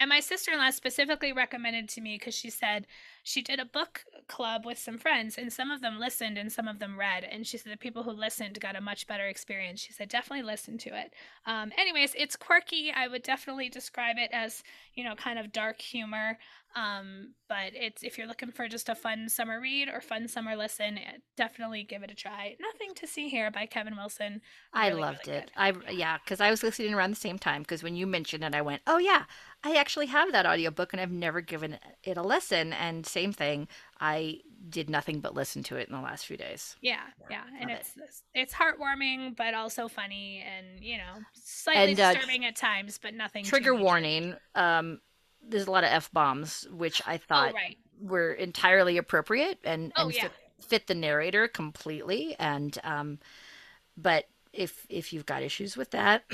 [0.00, 2.86] And my sister in law specifically recommended to me because she said
[3.24, 6.68] she did a book club with some friends, and some of them listened and some
[6.68, 7.24] of them read.
[7.24, 9.80] And she said the people who listened got a much better experience.
[9.80, 11.14] She said definitely listen to it.
[11.46, 12.92] Um, anyways, it's quirky.
[12.94, 14.62] I would definitely describe it as
[14.94, 16.38] you know kind of dark humor.
[16.76, 20.56] Um, but it's if you're looking for just a fun summer read or fun summer
[20.56, 22.56] listen, eh, definitely give it a try.
[22.60, 24.40] Nothing to see here by Kevin Wilson.
[24.74, 25.50] Really, I loved really it.
[25.56, 27.62] I yeah, because I was listening around the same time.
[27.62, 29.24] Because when you mentioned it, I went, oh yeah,
[29.62, 32.72] I actually have that audiobook and I've never given it a listen.
[32.72, 33.68] And same thing,
[34.00, 36.76] I did nothing but listen to it in the last few days.
[36.80, 37.00] Yeah,
[37.30, 38.02] yeah, and Love it's it.
[38.34, 43.14] it's heartwarming but also funny and you know slightly and, uh, disturbing at times, but
[43.14, 43.44] nothing.
[43.44, 44.34] Trigger warning.
[44.54, 45.00] Um,
[45.46, 47.78] there's a lot of f bombs, which I oh, thought oh, right.
[48.00, 50.22] were entirely appropriate and, oh, and yeah.
[50.22, 52.34] fit, fit, the narrator completely.
[52.38, 53.18] And um,
[53.96, 56.24] but if if you've got issues with that,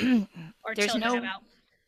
[0.65, 1.19] or there's no.
[1.19, 1.43] About.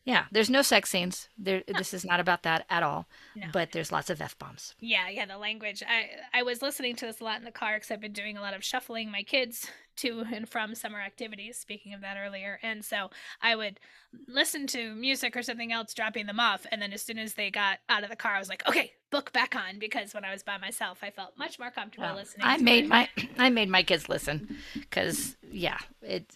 [0.05, 1.29] Yeah, there's no sex scenes.
[1.37, 3.07] There, this is not about that at all.
[3.35, 3.47] No.
[3.53, 4.75] But there's lots of f bombs.
[4.79, 5.81] Yeah, yeah, the language.
[5.87, 8.35] I I was listening to this a lot in the car because I've been doing
[8.37, 11.57] a lot of shuffling my kids to and from summer activities.
[11.57, 13.11] Speaking of that earlier, and so
[13.41, 13.79] I would
[14.27, 17.49] listen to music or something else, dropping them off, and then as soon as they
[17.49, 20.33] got out of the car, I was like, okay, book back on because when I
[20.33, 22.45] was by myself, I felt much more comfortable well, listening.
[22.45, 22.89] I made it.
[22.89, 23.07] my
[23.37, 26.35] I made my kids listen because yeah, it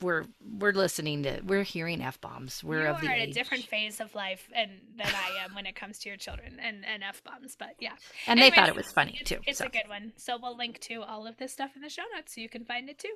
[0.00, 0.24] we're
[0.58, 2.62] we're listening to we're hearing f bombs.
[2.62, 3.30] We're you of the are in age.
[3.30, 6.58] a different phase of life and than I am when it comes to your children
[6.62, 7.56] and, and f bombs.
[7.58, 7.92] But yeah,
[8.26, 9.38] and they thought it was funny it's, too.
[9.46, 10.12] It's so, a good one.
[10.16, 12.64] So we'll link to all of this stuff in the show notes so you can
[12.64, 13.14] find it too.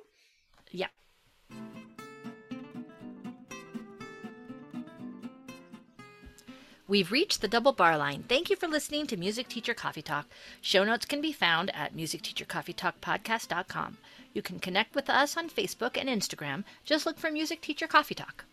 [0.71, 0.87] yeah.
[6.89, 8.23] We've reached the double bar line.
[8.29, 10.25] Thank you for listening to Music Teacher Coffee Talk.
[10.61, 13.97] Show notes can be found at musicteachercoffeetalkpodcast.com.
[14.37, 16.63] You can connect with us on Facebook and Instagram.
[16.85, 18.45] Just look for Music Teacher Coffee Talk.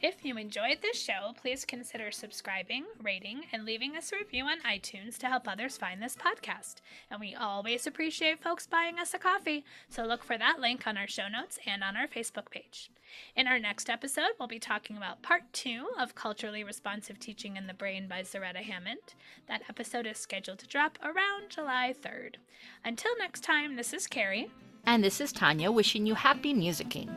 [0.00, 4.60] If you enjoyed this show, please consider subscribing, rating, and leaving us a review on
[4.60, 6.76] iTunes to help others find this podcast.
[7.10, 10.96] And we always appreciate folks buying us a coffee, so look for that link on
[10.96, 12.88] our show notes and on our Facebook page.
[13.34, 17.68] In our next episode, we'll be talking about part two of Culturally Responsive Teaching and
[17.68, 19.14] the Brain by Zaretta Hammond.
[19.48, 22.36] That episode is scheduled to drop around July 3rd.
[22.84, 24.52] Until next time, this is Carrie.
[24.88, 27.10] And this is Tanya wishing you happy musicking.